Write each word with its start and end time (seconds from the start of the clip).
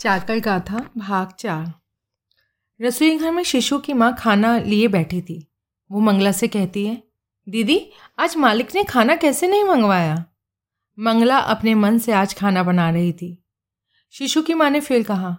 चाकर 0.00 0.38
गाथा, 0.38 0.90
भाग 0.98 1.32
चार। 1.38 1.72
रसोई 2.80 3.16
घर 3.18 3.30
में 3.30 3.42
शिशु 3.42 3.78
की 3.78 3.92
माँ 3.92 4.14
खाना 4.18 4.58
लिए 4.58 4.88
बैठी 4.88 5.20
थी। 5.22 5.52
वो 5.90 6.00
मंगला 6.00 6.32
से 6.32 6.48
कहती 6.48 6.86
है, 6.86 7.02
दीदी, 7.48 7.90
आज 8.18 8.36
मालिक 8.36 8.74
ने 8.74 8.84
खाना 8.84 9.16
कैसे 9.16 9.48
नहीं 9.48 9.64
मंगवाया? 9.64 10.24
मंगला 10.98 11.38
अपने 11.38 11.74
मन 11.74 11.98
से 11.98 12.12
आज 12.12 12.34
खाना 12.34 12.62
बना 12.62 12.90
रही 12.90 13.12
थी। 13.12 13.44
शिशु 14.10 14.42
की 14.42 14.54
माँ 14.54 14.70
ने 14.70 14.80
फिर 14.80 15.02
कहा, 15.02 15.36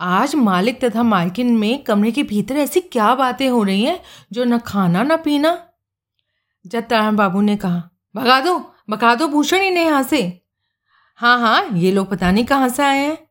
आज 0.00 0.34
मालिक 0.34 0.84
तथा 0.84 1.02
मालकिन 1.02 1.56
में 1.56 1.82
कमरे 1.84 2.12
के 2.12 2.22
भीतर 2.22 2.56
ऐसी 2.56 2.80
क्या 2.80 3.14
बातें 3.14 3.48
हो 3.48 3.62
रही 3.62 3.82
हैं 3.84 4.00
जो 4.32 4.44
न 4.44 4.58
खाना 4.58 5.02
न 5.02 5.16
पीना? 5.16 5.58
जत्ताराम 6.66 7.16
बाबू 7.16 7.40
ने 7.40 7.56
कहा, 7.56 7.90
भगा 8.14 8.40
दो 8.40 8.58
भगा 8.90 9.14
दो 9.14 9.28
भूषण 9.28 9.56
इन्हें 9.56 9.84
यहाँ 9.84 10.02
से। 10.02 10.42
हाँ 11.14 11.40
हाँ 11.40 11.68
ये 11.72 11.92
लोग 11.92 12.10
पता 12.10 12.30
नहीं 12.30 12.44
कहाँ 12.44 12.68
से 12.68 12.82
आए 12.82 12.98
हैं। 12.98 13.29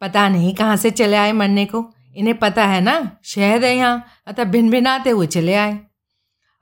पता 0.00 0.28
नहीं 0.28 0.54
कहाँ 0.54 0.76
से 0.76 0.90
चले 0.90 1.16
आए 1.16 1.32
मरने 1.32 1.64
को। 1.64 1.92
इन्हें 2.16 2.38
पता 2.38 2.66
है 2.66 2.80
ना 2.80 3.18
शहर 3.24 3.64
है 3.64 3.76
यहाँ, 3.76 4.04
अतः 4.26 4.44
भिन 4.44 4.70
भिन 4.70 4.86
आते 4.86 5.10
हुए 5.10 5.26
चले 5.26 5.54
आए। 5.54 5.80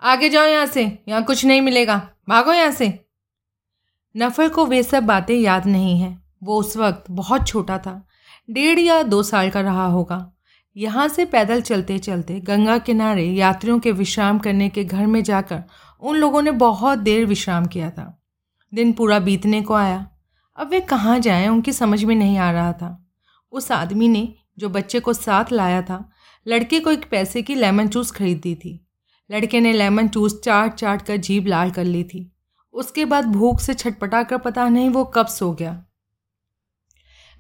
आगे 0.03 0.29
जाओ 0.29 0.47
यहाँ 0.47 0.67
से, 0.67 0.99
यहाँ 1.09 1.23
कुछ 1.25 1.45
नहीं 1.45 1.61
मिलेगा। 1.61 2.11
भागो 2.29 2.53
यहाँ 2.53 2.71
से। 2.71 3.01
नफर 4.17 4.49
को 4.49 4.67
वे 4.67 4.83
सब 4.83 5.03
बातें 5.03 5.35
याद 5.35 5.67
नहीं 5.67 6.01
हैं। 6.01 6.25
वो 6.43 6.61
उस 6.61 6.77
वक्त 6.77 7.05
बहुत 7.11 7.47
छोटा 7.47 7.79
था। 7.79 8.09
डेढ़ 8.51 8.79
या 8.79 9.03
दो 9.03 9.23
साल 9.23 9.51
का 9.51 9.61
रहा 9.61 9.87
होगा। 9.87 10.33
यहाँ 10.77 11.09
से 11.09 11.25
पैदल 11.25 11.61
चलते 11.61 11.99
चलते 11.99 12.41
गंगा 12.41 12.79
किनारे 12.79 13.25
यात्रियों 13.25 13.79
के 13.79 13.93
विश्राम 13.93 14.39
करने 14.39 14.69
के 14.69 14.85
घर 14.85 15.07
में 15.07 15.23
जाकर 15.23 15.63
उन 16.01 16.17
लोगों 16.17 16.43
ने 16.43 16.51
बहुत 16.51 16.99
देर 16.99 17.27
विश्राम 17.27 17.67
किया 17.67 17.91
था। 17.91 18.23
दिन 18.75 18.93
पूरा 18.93 19.19
बीतने 19.19 19.63
को 19.63 19.75
आया। 19.75 20.07
अब 20.57 20.69
वे 20.69 20.81
कहाँ 20.81 21.19
जाएँ 21.19 21.49
उनकी 21.49 21.73
समझ 21.73 22.05
में 22.05 22.15
नहीं 22.17 22.39
आ 22.39 22.51
रहा 22.51 22.73
था। 22.73 23.08
उस 23.53 23.71
आदमी 23.73 24.09
ने 24.09 24.29
जो 24.59 24.69
बच्चे 24.69 25.01
को 25.01 25.13
साथ 25.13 25.53
लाया 25.53 25.83
था 25.83 26.05
लड़के 26.47 26.81
को 26.81 26.91
एक 26.91 27.09
पैसे 27.11 27.43
की 27.43 27.55
लेमन 27.55 27.89
जूस 27.89 28.11
खरीद 28.11 28.41
दी 28.41 28.55
थी। 28.55 28.73
लड़के 29.31 29.61
ने 29.61 29.73
लेमन 29.73 30.09
जूस 30.09 30.41
चाट 30.45 30.75
चाट 30.75 31.03
कर 31.03 31.17
जीभ 31.17 31.47
लाल 31.47 31.71
कर 31.71 31.85
ली 31.85 32.03
थी। 32.05 32.31
उसके 32.75 33.05
बाद 33.05 33.27
भूख 33.27 33.61
से 33.61 33.75
छटपटा 33.75 34.23
कर 34.23 34.39
पता 34.39 34.69
नहीं 34.69 34.89
वो 34.91 35.05
कब 35.05 35.27
सो 35.27 35.53
गया। 35.53 35.83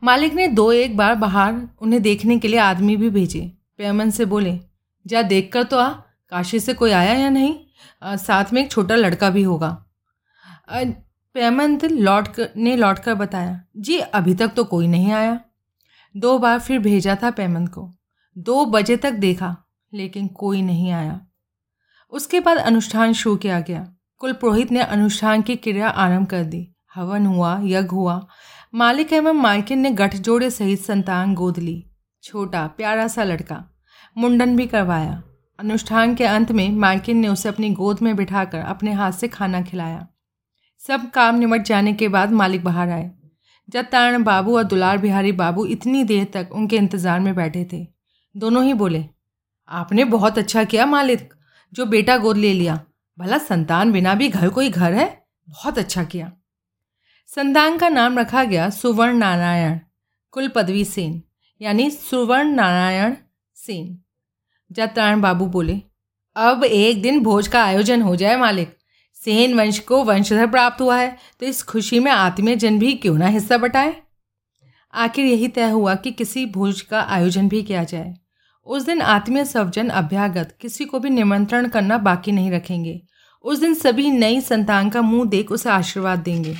मालिक 0.02 0.34
ने 0.34 0.46
दो 0.48 0.70
एक 0.72 0.96
बार 0.96 1.14
बाहर 1.14 1.60
उन्हें 1.80 2.02
देखने 2.02 2.38
के 2.38 2.48
लिए 2.48 2.58
आदमी 2.60 2.96
भी 2.96 3.10
भेजे। 3.10 3.40
पेमन 3.78 4.10
से 4.10 4.24
बोले 4.24 4.58
जा 5.06 5.22
देख 5.24 5.50
कर 5.52 5.62
तो 5.62 5.78
आ 5.78 5.88
काशी 6.32 6.60
से 6.60 6.74
कोई 6.74 6.90
आया 6.90 7.12
या 7.14 7.28
नहीं? 7.30 7.54
आ, 8.02 8.16
साथ 8.16 8.52
में 8.52 8.62
एक 8.62 8.70
छोटा 8.70 8.94
लड़का 8.94 9.30
भी 9.30 9.42
होगा। 9.42 9.70
पेमंत 11.34 11.84
लौट 11.84 12.28
कर 12.28 12.50
ने 12.56 12.76
लौट 12.76 12.98
कर 12.98 13.14
बताया 13.14 13.60
जी 13.76 13.98
अभी 13.98 14.34
तक 14.34 14.52
तो 14.56 14.64
कोई 14.64 14.86
नहीं 14.86 15.12
आया। 15.12 15.40
दो 16.18 16.38
बार 16.38 16.58
फिर 16.58 16.78
भेजा 16.78 17.16
था 17.22 17.30
पेमंत 17.30 17.68
को। 17.68 17.94
दो 18.38 18.66
बजे 18.66 18.96
तक 18.96 19.12
देखा, 19.12 19.56
लेकिन 19.94 20.28
कोई 20.28 20.62
नहीं 20.62 20.90
आया। 20.90 21.20
उसके 22.10 22.40
बाद 22.40 22.56
अनुष्ठान 22.56 23.12
शुरू 23.12 23.36
किया 23.36 23.60
गया। 23.60 23.92
कुल 24.16 24.32
पुरोहित 24.32 24.72
ने 24.72 24.80
अनुष्ठान 24.80 25.42
की 25.42 25.56
क्रिया 25.56 25.88
आरंभ 25.88 26.26
कर 26.26 26.44
दी। 26.44 26.74
हवन 26.94 27.26
हुआ, 27.26 27.60
यज्ञ 27.62 27.88
हुआ। 27.88 28.26
मालिक 28.74 29.12
एवं 29.12 29.32
मालकिन 29.32 29.78
ने 29.78 29.90
गठजोड़े 29.90 30.50
सहित 30.50 30.80
संतान 30.80 31.34
गोद 31.34 31.58
ली। 31.58 31.90
छोटा, 32.22 32.66
प्यारा 32.66 33.08
सा 33.08 33.24
लड़का। 33.24 33.76
मुंडन 34.18 34.56
भी 34.56 34.66
करवाया। 34.66 35.22
अनुष्ठान 35.58 36.14
के 36.14 36.24
अंत 36.24 36.52
में 36.52 36.72
मालकिन 36.72 37.16
ने 37.16 37.28
उसे 37.28 37.48
अपनी 37.48 37.70
गोद 37.70 37.98
में 38.02 38.16
बिठाकर 38.16 38.58
अपने 38.58 38.92
हाथ 38.92 39.12
से 39.12 39.28
खाना 39.28 39.62
खिलाया। 39.62 40.08
सब 40.86 41.10
काम 41.10 41.34
निमट 41.34 41.62
जाने 41.62 41.92
के 41.92 42.08
बाद 42.08 42.30
मालिक 42.30 42.64
बाहर 42.64 42.88
आए। 42.88 43.17
जत्तारण 43.68 44.22
बाबू 44.24 44.56
और 44.56 44.64
दुलार 44.64 44.98
बिहारी 44.98 45.32
बाबू 45.34 45.64
इतनी 45.66 46.02
देर 46.04 46.24
तक 46.34 46.50
उनके 46.52 46.76
इंतज़ार 46.76 47.20
में 47.20 47.34
बैठे 47.34 47.64
थे, 47.72 47.86
दोनों 48.34 48.64
ही 48.64 48.72
बोले, 48.74 49.04
आपने 49.68 50.04
बहुत 50.06 50.38
अच्छा 50.38 50.64
किया 50.64 50.86
मालिक, 50.86 51.32
जो 51.72 51.86
बेटा 51.86 52.16
गोद 52.16 52.36
ले 52.36 52.52
लिया। 52.52 52.80
भला 53.18 53.38
संतान 53.38 53.92
बिना 53.92 54.14
भी 54.14 54.28
घर 54.28 54.48
कोई 54.48 54.70
घर 54.70 54.92
है, 54.92 55.06
बहुत 55.48 55.78
अच्छा 55.78 56.04
किया। 56.04 56.32
संतान 57.28 57.76
का 57.78 57.88
नाम 57.88 58.18
रखा 58.18 58.44
गया 58.44 58.68
सुवर्ण 58.70 59.16
नारायण 59.16 59.78
कुल 60.34 60.48
पदवी 60.48 60.84
सेन, 60.84 61.22
यानी 61.60 61.90
सुवर्ण 61.90 62.54
नारायण 62.54 63.14
सेन 63.56 63.98
जत्तारण 64.70 65.20
बाबू 65.20 65.46
बोले, 65.48 65.80
अब 66.36 66.64
एक 66.64 67.02
दिन 67.02 67.22
भोज 67.22 67.48
का 67.48 67.64
आयोजन 67.64 68.02
हो 68.02 68.16
जाए 68.16 68.36
मालिक 68.36 68.76
सेन 69.24 69.54
वंश 69.54 69.78
को 69.78 70.04
वंशधर 70.04 70.46
प्राप्त 70.46 70.80
हुआ 70.80 70.96
है 70.96 71.16
तो 71.40 71.46
इस 71.46 71.62
खुशी 71.62 71.98
में 72.00 72.10
आत्मीय 72.12 72.56
जन 72.56 72.78
भी 72.78 72.94
क्यों 72.94 73.18
ना 73.18 73.26
हिस्सा 73.26 73.58
बटाए? 73.58 73.96
आखिर 74.94 75.24
यही 75.24 75.48
तय 75.48 75.70
हुआ 75.70 75.94
कि 75.94 76.10
किसी 76.10 76.46
भोज 76.46 76.80
का 76.80 77.00
आयोजन 77.00 77.48
भी 77.48 77.62
किया 77.62 77.84
जाए। 77.84 78.14
उस 78.66 78.82
दिन 78.82 79.02
आत्मीय 79.02 79.44
सवजन 79.44 79.88
अभ्यागत 79.88 80.56
किसी 80.60 80.84
को 80.84 80.98
भी 80.98 81.10
निमंत्रण 81.10 81.68
करना 81.68 81.98
बाकी 81.98 82.32
नहीं 82.32 82.50
रखेंगे। 82.50 83.00
उस 83.44 83.58
दिन 83.58 83.74
सभी 83.74 84.10
नई 84.10 84.40
संतान 84.40 84.90
का 84.90 85.02
मुँह 85.02 85.28
देख 85.28 85.52
उसे 85.52 85.70
आशीर्वाद 85.70 86.18
देंगे। 86.18 86.56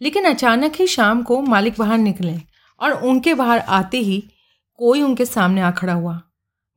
लेकिन 0.00 0.24
अचानक 0.24 0.72
ही 0.76 0.86
शाम 0.86 1.22
को 1.22 1.40
मालिक 1.42 1.74
बाहर 1.78 1.98
निकले 1.98 2.36
और 2.80 2.92
उनके 2.92 3.34
बाहर 3.34 3.58
आते 3.58 3.98
ही 3.98 4.22
कोई 4.78 5.02
उनके 5.02 5.24
सामने 5.24 5.60
आ 5.60 5.70
खड़ा 5.70 5.92
हुआ। 5.92 6.20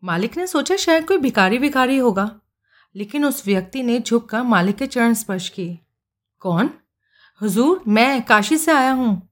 मालिक 0.03 0.37
ने 0.37 0.47
सोचा 0.47 0.75
शायद 0.75 1.05
कोई 1.05 1.17
भिखारी 1.17 1.57
भिखारी 1.57 1.97
होगा। 1.97 2.40
लेकिन 2.95 3.25
उस 3.25 3.45
व्यक्ति 3.45 3.83
ने 3.83 3.99
झुककर 3.99 4.41
मालिक 4.41 4.75
के 4.75 4.87
चरण 4.87 5.13
स्पर्श 5.13 5.49
किए। 5.49 5.79
कौन? 6.39 6.69
हुजूर, 7.41 7.83
मैं 7.87 8.21
काशी 8.21 8.57
से 8.57 8.71
आया 8.71 8.91
हूँ। 8.91 9.29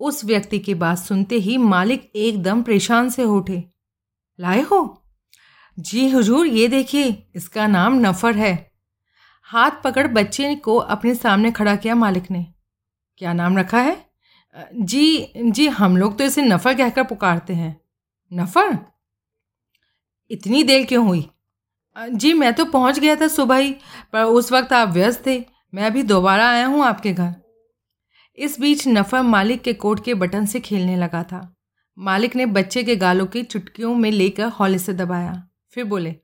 उस 0.00 0.24
व्यक्ति 0.24 0.58
की 0.58 0.74
बात 0.74 0.98
सुनते 0.98 1.34
ही 1.34 1.58
मालिक 1.58 2.12
एकदम 2.16 2.62
परेशान 2.62 3.08
से 3.10 3.24
उठे। 3.24 3.64
लाए 4.40 4.60
हो? 4.60 5.04
जी 5.78 6.10
हुजूर, 6.10 6.46
ये 6.46 6.68
देखिए, 6.68 7.26
इसका 7.34 7.66
नाम 7.66 8.00
नफ़र 8.00 8.36
है। 8.36 8.72
हाथ 9.42 9.70
पकड़ 9.84 10.06
बच्चे 10.06 10.54
को 10.54 10.76
अपने 10.76 11.14
सामने 11.14 11.50
खड़ा 11.50 11.76
किया 11.76 11.94
मालिक 11.94 12.30
ने। 12.30 12.46
क्या 13.18 13.32
नाम 13.32 13.58
रखा 13.58 13.80
है? 13.80 14.10
जी 14.74 15.32
जी, 15.36 15.66
हम 15.66 15.96
लोग 15.96 16.18
तो 16.18 16.24
इसे 16.24 16.42
नफ़र 16.42 16.74
कहकर 16.74 17.04
पुकारते 17.04 17.54
हैं। 17.54 17.80
नफ़र? 18.32 18.78
इतनी 20.30 20.62
देर 20.62 20.86
क्यों 20.86 21.06
हुई? 21.06 21.30
जी, 21.96 22.32
मैं 22.32 22.52
तो 22.54 22.64
पहुँच 22.64 22.98
गया 22.98 23.16
था 23.16 23.28
सुबह 23.28 23.56
ही, 23.56 23.76
पर 24.12 24.22
उस 24.22 24.52
वक्त 24.52 24.72
आप 24.72 24.88
व्यस्त 24.88 25.26
थे। 25.26 25.44
मैं 25.74 25.84
अभी 25.84 26.02
दोबारा 26.02 26.48
आया 26.50 26.66
हूँ 26.66 26.84
आपके 26.84 27.12
घर। 27.12 27.34
इस 28.38 28.60
बीच 28.60 28.88
नफ़र 28.88 29.22
मालिक 29.22 29.62
के 29.62 29.72
कोट 29.72 30.04
के 30.04 30.14
बटन 30.14 30.46
से 30.46 30.60
खेलने 30.60 30.96
लगा 30.96 31.22
था। 31.22 31.56
मालिक 31.98 32.36
ने 32.36 32.46
बच्चे 32.46 32.82
के 32.82 32.96
गालों 32.96 33.26
की 33.26 33.42
चुटकियों 33.42 33.94
में 33.94 34.10
लेकर 34.10 34.48
हौले 34.48 34.78
से 34.78 34.92
दबाया। 34.92 35.48
फिर 35.70 35.84
बोले, 35.84 36.14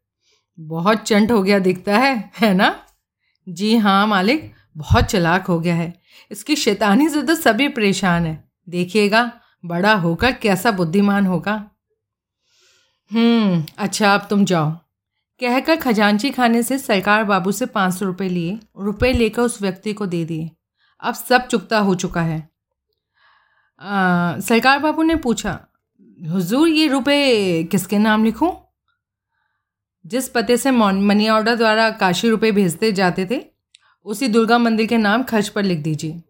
बहुत 0.59 1.03
चंट 1.03 1.33
हो 1.33 1.43
गया 1.43 1.59
दिखता 1.59 1.99
है 1.99 2.31
है 2.41 2.55
ना? 2.55 2.85
जी 3.49 3.77
हाँ 3.77 4.07
मालिक, 4.07 4.53
बहुत 4.77 5.05
चलाक 5.05 5.47
हो 5.47 5.61
गया 5.61 5.75
है। 5.75 5.93
इसकी 6.31 6.57
शैतानी 6.57 7.09
से 7.09 7.23
तो 7.23 7.35
सभी 7.35 7.69
परेशान 7.69 8.27
है। 8.27 8.49
देखिएगा, 8.69 9.31
बड़ा 9.65 9.95
होकर 9.95 10.33
कैसा 10.33 10.71
बुद्धिमान 10.71 11.27
होगा? 11.27 11.55
हम्म 13.11 13.65
अच्छा 13.79 14.15
अब 14.15 14.27
तुम 14.31 14.45
जाओ। 14.45 14.73
कहकर 15.41 15.77
खजांची 15.77 16.31
खाने 16.31 16.63
से 16.63 16.79
सरकार 16.79 17.25
बाबू 17.25 17.53
से 17.53 17.67
पाँच 17.67 17.95
सौ 17.95 18.07
रुपये 18.07 18.29
लिए 18.29 18.59
रुपये 18.79 19.13
लेकर 19.13 19.43
उस 19.43 19.63
व्यक्ति 19.63 19.93
को 19.93 20.07
दे 20.07 20.25
दिए। 20.25 20.51
अब 21.01 21.15
सब 21.15 21.47
चुकता 21.47 21.79
हो 21.79 21.95
चुका 21.95 22.23
है। 22.23 22.51
आ, 23.81 24.41
सरकार 24.41 24.79
बाबू 24.79 25.03
ने 25.03 25.17
पूछा 25.17 25.67
हुजूर 26.29 26.69
ये 26.69 26.89
रुपए 26.89 27.65
किसके 27.65 27.99
नाम 27.99 28.25
लिखूं? 28.25 28.51
जिस 30.07 30.29
पते 30.29 30.57
से 30.57 30.71
मनी 30.71 31.29
ऑर्डर 31.29 31.57
द्वारा 31.57 31.91
काशी 31.91 32.31
रुपए 32.31 32.53
भेजते 32.53 32.93
जाते 32.93 33.27
थे 33.31 33.45
उसी 34.05 34.29
दुर्गा 34.29 34.59
मंदिर 34.59 34.87
के 34.87 34.97
नाम 34.97 35.23
खर्च 35.23 35.49
पर 35.49 35.63
लिख 35.63 35.79
दीजिए। 35.79 36.23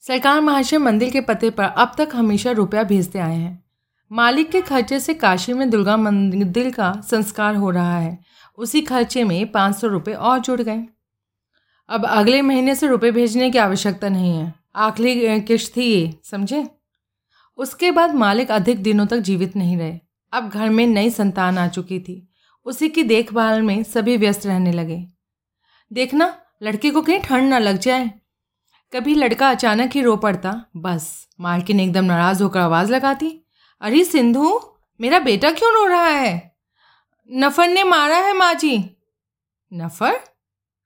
सरकार 0.00 0.40
महाशय 0.40 0.78
मंदिर 0.78 1.10
के 1.10 1.20
पते 1.20 1.50
पर 1.50 1.64
अब 1.64 1.92
तक 1.98 2.08
हमेशा 2.14 2.50
रुपया 2.50 2.82
भेजते 2.82 3.18
आए 3.18 3.36
हैं। 3.36 3.63
मालिक 4.12 4.50
के 4.50 4.60
खर्चे 4.60 5.00
से 5.00 5.14
काशी 5.14 5.52
में 5.52 5.70
दुर्गा 5.70 5.96
मंदिर 5.96 6.70
का 6.70 7.00
संस्कार 7.10 7.56
हो 7.56 7.70
रहा 7.70 7.98
है। 7.98 8.18
उसी 8.58 8.80
खर्चे 8.80 9.24
में 9.24 9.52
पाँच 9.52 9.76
सौ 9.76 9.86
रुपये 9.86 10.14
और 10.14 10.38
जुड़ 10.38 10.60
गए। 10.60 10.86
अब 11.88 12.06
अगले 12.06 12.42
महीने 12.42 12.74
से 12.74 12.86
रुपए 12.86 13.10
भेजने 13.10 13.50
की 13.50 13.58
आवश्यकता 13.58 14.08
नहीं 14.08 14.36
है। 14.36 14.54
आखिरी 14.76 15.40
किश्त 15.40 15.76
थी 15.76 15.82
ये, 15.82 16.20
समझे? 16.24 16.70
उसके 17.56 17.90
बाद 17.90 18.14
मालिक 18.14 18.50
अधिक 18.50 18.82
दिनों 18.82 19.06
तक 19.06 19.18
जीवित 19.18 19.56
नहीं 19.56 19.76
रहे। 19.76 19.98
अब 20.32 20.48
घर 20.48 20.68
में 20.68 20.86
नई 20.86 21.10
संतान 21.10 21.58
आ 21.58 21.68
चुकी 21.68 22.00
थी। 22.00 22.28
उसी 22.64 22.88
की 22.88 23.02
देखभाल 23.02 23.62
में 23.62 23.82
सभी 23.82 24.16
व्यस्त 24.16 24.46
रहने 24.46 24.72
लगे। 24.72 25.06
देखना, 25.92 26.38
लड़के 26.62 26.90
को 26.90 27.02
कहीं 27.02 27.20
ठंड 27.20 27.48
ना 27.48 27.58
लग 27.58 27.78
जाए। 27.78 28.10
कभी 28.92 29.14
लड़का 29.14 29.50
अचानक 29.50 29.90
ही 29.94 30.02
रो 30.02 30.16
पड़ता, 30.16 30.64
बस। 30.76 31.28
मालकिन 31.40 31.80
एकदम 31.80 32.04
नाराज़ 32.04 32.42
होकर 32.42 32.60
आवाज़ 32.60 32.92
लगाती। 32.92 33.43
अरे 33.84 34.04
सिंधु, 34.04 34.60
मेरा 35.00 35.18
बेटा 35.18 35.50
क्यों 35.50 35.74
रो 35.74 35.86
रहा 35.86 36.06
है? 36.06 36.56
नफर 37.32 37.68
ने 37.68 37.84
मारा 37.84 38.16
है 38.16 38.32
माँ 38.32 38.54
जी 38.54 38.96
नफर? 39.72 40.20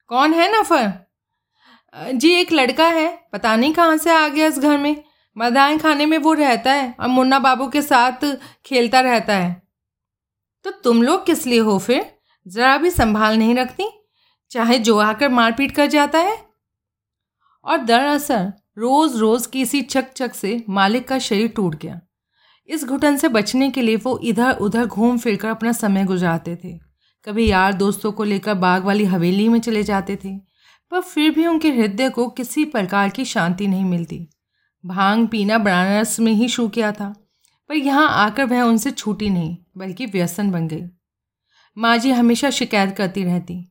कौन 0.06 0.34
है 0.34 0.60
नफर? 0.60 0.92
जी, 2.12 2.32
एक 2.32 2.52
लड़का 2.52 2.86
है। 2.86 3.28
पता 3.32 3.56
नहीं 3.56 3.74
कहाँ 3.74 3.96
से 3.96 4.10
आ 4.10 4.28
गया 4.28 4.46
इस 4.46 4.58
घर 4.58 4.78
में। 4.78 5.04
मदाएँ 5.38 5.78
खाने 5.78 6.06
में 6.06 6.18
वो 6.18 6.32
रहता 6.32 6.72
है 6.72 6.96
और 7.00 7.06
मुन्ना 7.06 7.38
बाबू 7.38 7.68
के 7.68 7.82
साथ 7.82 8.36
खेलता 8.66 9.00
रहता 9.00 9.34
है। 9.34 9.62
तो 10.64 10.70
तुम 10.70 11.02
लोग 11.02 11.26
किस 11.26 11.46
लिए 11.46 11.60
हो 11.60 11.78
फिर? 11.78 12.18
ज़रा 12.48 12.76
भी 12.76 12.90
संभाल 12.90 13.38
नहीं 13.38 13.54
रखती? 13.54 14.08
चाहे 14.50 14.78
जो 14.78 14.98
आकर 14.98 15.28
मारपीट 15.28 15.70
कर 15.70 15.86
जाता 15.86 16.18
है। 16.18 16.46
और 17.64 17.78
दरअसल 17.78 18.52
रोज़ 18.78 19.16
रोज़ 19.16 19.48
की 19.48 19.60
इसी 19.60 19.82
चक 19.82 20.12
चक 20.12 20.34
से 20.34 20.64
मालिक 20.68 21.08
का 21.08 21.18
शरीर 21.18 21.48
टूट 21.48 21.74
गया। 21.74 22.00
इस 22.68 22.84
घुटन 22.84 23.16
से 23.16 23.28
बचने 23.28 23.70
के 23.70 23.82
लिए 23.82 23.96
वो 23.96 24.18
इधर 24.24 24.56
उधर 24.56 24.86
घूम 24.86 25.18
फिर 25.18 25.36
कर 25.36 25.48
अपना 25.48 25.72
समय 25.74 26.04
गुजारते 26.04 26.56
थे। 26.56 26.72
कभी 27.26 27.46
यार 27.46 27.72
दोस्तों 27.74 28.12
को 28.12 28.24
लेकर 28.24 28.54
बाग 28.56 28.84
वाली 28.84 29.04
हवेली 29.04 29.48
में 29.48 29.60
चले 29.60 29.82
जाते 29.82 30.16
थे, 30.16 30.36
पर 30.92 31.00
फिर 31.02 31.30
भी 31.30 31.46
उनके 31.46 31.70
हृदय 31.70 32.08
को 32.10 32.28
किसी 32.30 32.64
प्रकार 32.66 33.08
की 33.08 33.24
शांति 33.24 33.66
नहीं 33.66 33.84
मिलती। 33.84 34.26
भाँग 34.84 35.26
पीना 35.28 35.58
बनारस 35.58 36.18
में 36.20 36.32
ही 36.32 36.48
शुरू 36.48 36.68
किया 36.68 36.92
था, 36.92 37.08
पर 37.70 37.74
यहाँ 37.74 38.08
आकर 38.16 38.44
वह 38.44 38.62
उनसे 38.62 38.90
छूटी 38.90 39.30
नहीं, 39.30 39.56
बल्कि 39.76 40.06
व्यसन 40.06 40.50
बन 40.50 40.68
गई। 40.68 40.82
माँ 41.76 41.96
जी 41.98 42.10
हमेशा 42.12 42.50
शिकायत 42.50 42.96
करती 42.96 43.24
रहती। 43.24 43.64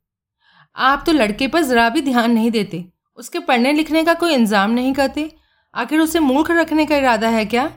आप 0.75 1.03
तो 1.05 1.11
लड़के 1.11 1.47
पर 1.47 1.61
ज़रा 1.61 1.89
भी 1.89 2.01
ध्यान 2.01 2.31
नहीं 2.31 2.51
देते, 2.51 2.83
उसके 3.17 3.39
पढ़ने 3.39 3.73
लिखने 3.73 4.03
का 4.03 4.13
कोई 4.15 4.33
इंतज़ाम 4.33 4.71
नहीं 4.71 4.93
करते? 4.93 5.31
आखिर 5.73 5.99
उसे 5.99 6.19
मूर्ख 6.19 6.51
रखने 6.51 6.85
का 6.85 6.97
इरादा 6.97 7.29
है 7.29 7.45
क्या? 7.45 7.71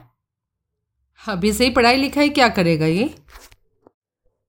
अभी 1.21 1.51
से 1.53 1.63
ही 1.63 1.69
पढ़ाई 1.69 1.97
लिखाई 1.97 2.29
क्या 2.29 2.47
करेगा 2.49 2.85
ये? 2.85 3.03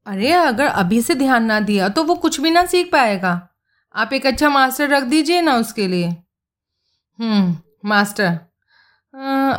अरे, 0.07 0.33
अगर 0.33 0.67
अभी 0.67 1.01
से 1.03 1.15
ध्यान 1.15 1.45
ना 1.45 1.59
दिया 1.61 1.89
तो 1.89 2.05
वो 2.05 2.15
कुछ 2.15 2.41
भी 2.41 2.51
ना 2.51 2.65
सीख 2.67 2.91
पाएगा। 2.93 3.49
आप 3.95 4.13
एक 4.13 4.27
अच्छा 4.27 4.49
मास्टर 4.49 4.89
रख 4.89 5.03
दीजिए 5.03 5.41
ना 5.41 5.57
उसके 5.57 5.87
लिए। 5.89 6.07
हम्म 7.19 7.57
मास्टर। 7.85 8.39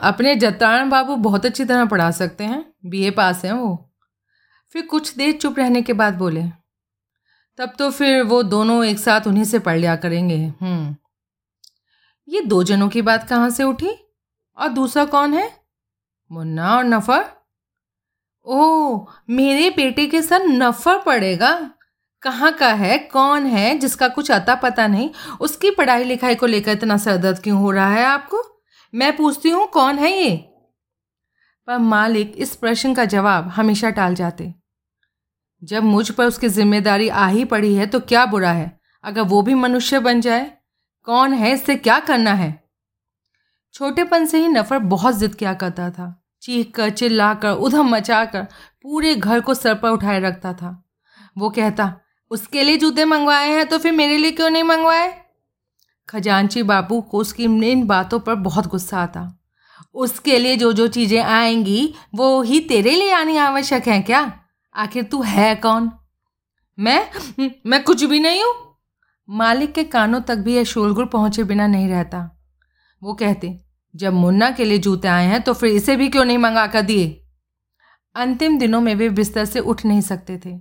अपने 0.04 0.36
जतान 0.36 0.90
बाबू 0.90 1.16
बहुत 1.16 1.46
अच्छी 1.46 1.66
तरह 1.66 1.86
पढ़ा 1.86 2.10
सकते 2.12 2.44
हैं। 2.44 2.66
बीए 2.86 3.12
पास 3.12 3.46
हैं 3.46 3.52
वो। 3.52 3.90
फिर 4.76 4.86
कुछ 4.86 5.16
देर 5.16 5.32
चुप 5.32 5.60
रहने 5.60 5.82
के 5.82 5.94
बाद 5.94 6.14
बोले, 6.14 6.44
तब 7.60 7.74
तो 7.80 7.90
फिर 7.92 8.22
वो 8.24 8.44
दोनों 8.44 8.84
एक 8.86 9.00
साथ 9.00 9.28
उन्हीं 9.28 9.44
से 9.44 9.60
पढ़ 9.60 9.78
लिया 9.78 9.96
करेंगे। 9.96 10.38
हम्म। 10.62 10.96
ये 12.28 12.42
दो 12.42 12.64
जनों 12.64 12.90
की 12.90 13.02
बात 13.02 13.28
कहाँ 13.30 13.50
से 13.50 13.64
उठी? 13.64 13.96
और 14.58 14.70
दूसरा 14.70 15.06
कौन 15.06 15.34
है? 15.34 15.63
मुन्ना 16.34 16.76
और 16.78 16.84
नफर? 16.84 17.26
ओ 18.48 19.06
मेरे 19.30 19.70
बेटे 19.70 20.06
के 20.08 20.22
साथ 20.22 20.40
नफर 20.40 21.00
पड़ेगा। 21.00 21.52
कहाँ 22.24 22.52
का 22.52 22.68
है? 22.68 22.98
कौन 22.98 23.46
है? 23.46 23.78
जिसका 23.80 24.08
कुछ 24.08 24.32
अता 24.32 24.56
पता 24.56 24.88
नहीं। 24.88 25.10
उसकी 25.42 25.72
पढ़ाई 25.72 26.04
लिखाई 26.04 26.36
को 26.36 26.46
लेकर 26.46 26.72
इतना 26.72 26.98
सरदर्द 26.98 27.40
क्यों 27.40 27.60
हो 27.60 27.72
रहा 27.72 27.90
है 27.90 28.06
आपको? 28.06 28.42
मैं 28.94 29.16
पूछती 29.18 29.50
हूँ, 29.50 29.68
कौन 29.68 30.00
है 30.00 30.12
ये? 30.12 30.36
पर 31.68 31.78
मालिक 31.78 32.34
इस 32.38 32.56
प्रश्न 32.56 32.94
का 32.94 33.06
जवाब 33.06 33.48
हमेशा 33.48 33.90
टाल 33.90 34.16
जाते। 34.16 34.54
जब 35.64 35.84
मुझ 35.84 36.10
पर 36.12 36.26
उसकी 36.26 36.48
ज़िम्मेदारी 36.48 37.10
आ 37.10 37.28
ही 37.28 37.46
पड़ी 37.46 37.76
है 37.76 37.86
तो 37.86 38.00
क्या 38.00 38.26
बुरा 38.26 38.52
है? 38.52 38.80
अगर 39.04 39.22
वो 39.22 39.42
भी 39.42 39.54
मनुष्य 39.54 40.00
बन 40.00 40.22
जाए, 40.22 40.52
कौन 41.04 41.34
है? 41.34 41.54
इससे 41.54 41.76
क्या 41.76 42.00
करना 42.00 42.34
है? 42.34 42.64
छोटेपन 43.74 44.26
से 44.26 44.38
ही 44.38 44.48
नफर 44.48 44.80
बहुत 44.80 45.16
जिद 45.16 45.36
किया 45.36 45.54
करता 45.54 45.90
था। 45.90 46.23
चीख 46.44 46.76
कर 46.76 46.90
चिल्ला 46.90 47.34
कर 47.34 47.52
उधम 47.52 47.90
मचा 47.90 48.26
कर 48.26 48.44
पूरे 48.84 49.16
घर 49.16 49.40
को 49.40 49.54
सर 49.54 49.76
पर 49.76 49.90
उठाए 49.90 50.20
रखता 50.20 50.54
था। 50.54 50.84
वो 51.38 51.50
कहता, 51.50 51.94
उसके 52.32 52.64
लिए 52.64 52.78
जूते 52.78 53.06
मंगवाए 53.06 53.50
हैं 53.50 53.66
तो 53.66 53.78
फिर 53.78 53.92
मेरे 53.92 54.18
लिए 54.18 54.32
क्यों 54.32 54.50
नहीं 54.50 54.64
मंगवाए? 54.64 55.24
खजांची 56.10 56.64
बाबू 56.64 57.02
को 57.02 57.18
उसकी 57.18 57.44
इन 57.44 57.86
बातों 57.88 58.20
पर 58.20 58.36
बहुत 58.36 58.68
गुस्सा 58.68 59.00
आता। 59.00 59.40
उसके 59.94 60.40
लिए 60.40 60.56
जो 60.58 60.74
जो 60.74 60.88
चीज़ें 60.88 61.22
आएँगी, 61.22 61.94
वो 62.16 62.42
ही 62.42 62.60
तेरे 62.60 62.92
लिए 62.92 63.12
आनी 63.12 63.38
आवश्यक 63.38 63.88
है 63.88 64.02
क्या? 64.02 64.40
आखिर 64.76 65.04
तू 65.04 65.22
है 65.22 65.56
कौन? 65.56 65.92
मैं? 66.80 67.10
मैं 67.66 67.84
कुछ 67.84 68.04
भी 68.04 68.20
नहीं 68.20 68.44
हूँ। 68.44 68.54
मालिक 69.30 69.74
के 69.74 69.84
कानों 69.84 70.22
तक 70.22 70.36
भी 70.36 70.56
यह 70.56 70.64
शोलगुल 70.64 71.06
पहुँचे 71.06 71.44
बिना 71.44 71.68
नहीं 71.68 71.90
रहता। 71.90 72.30
वो 73.04 73.14
कहते 73.14 73.63
जब 73.94 74.14
मुन्ना 74.14 74.50
के 74.52 74.66
लिए 74.66 74.78
जूते 74.78 75.08
आए 75.08 75.26
हैं 75.26 75.42
तो 75.42 75.54
फिर 75.54 75.70
इसे 75.72 75.96
भी 75.96 76.10
क्यों 76.10 76.26
नहीं 76.26 76.38
मंगा 76.38 76.66
कर 76.68 76.82
दिए? 76.82 77.08
अंतिम 78.16 78.58
दिनों 78.60 78.82
में 78.82 78.94
वे 78.96 79.10
बिस्तर 79.12 79.46
से 79.46 79.60
उठ 79.60 79.86
नहीं 79.86 80.02
सकते 80.02 80.38
थे, 80.38 80.56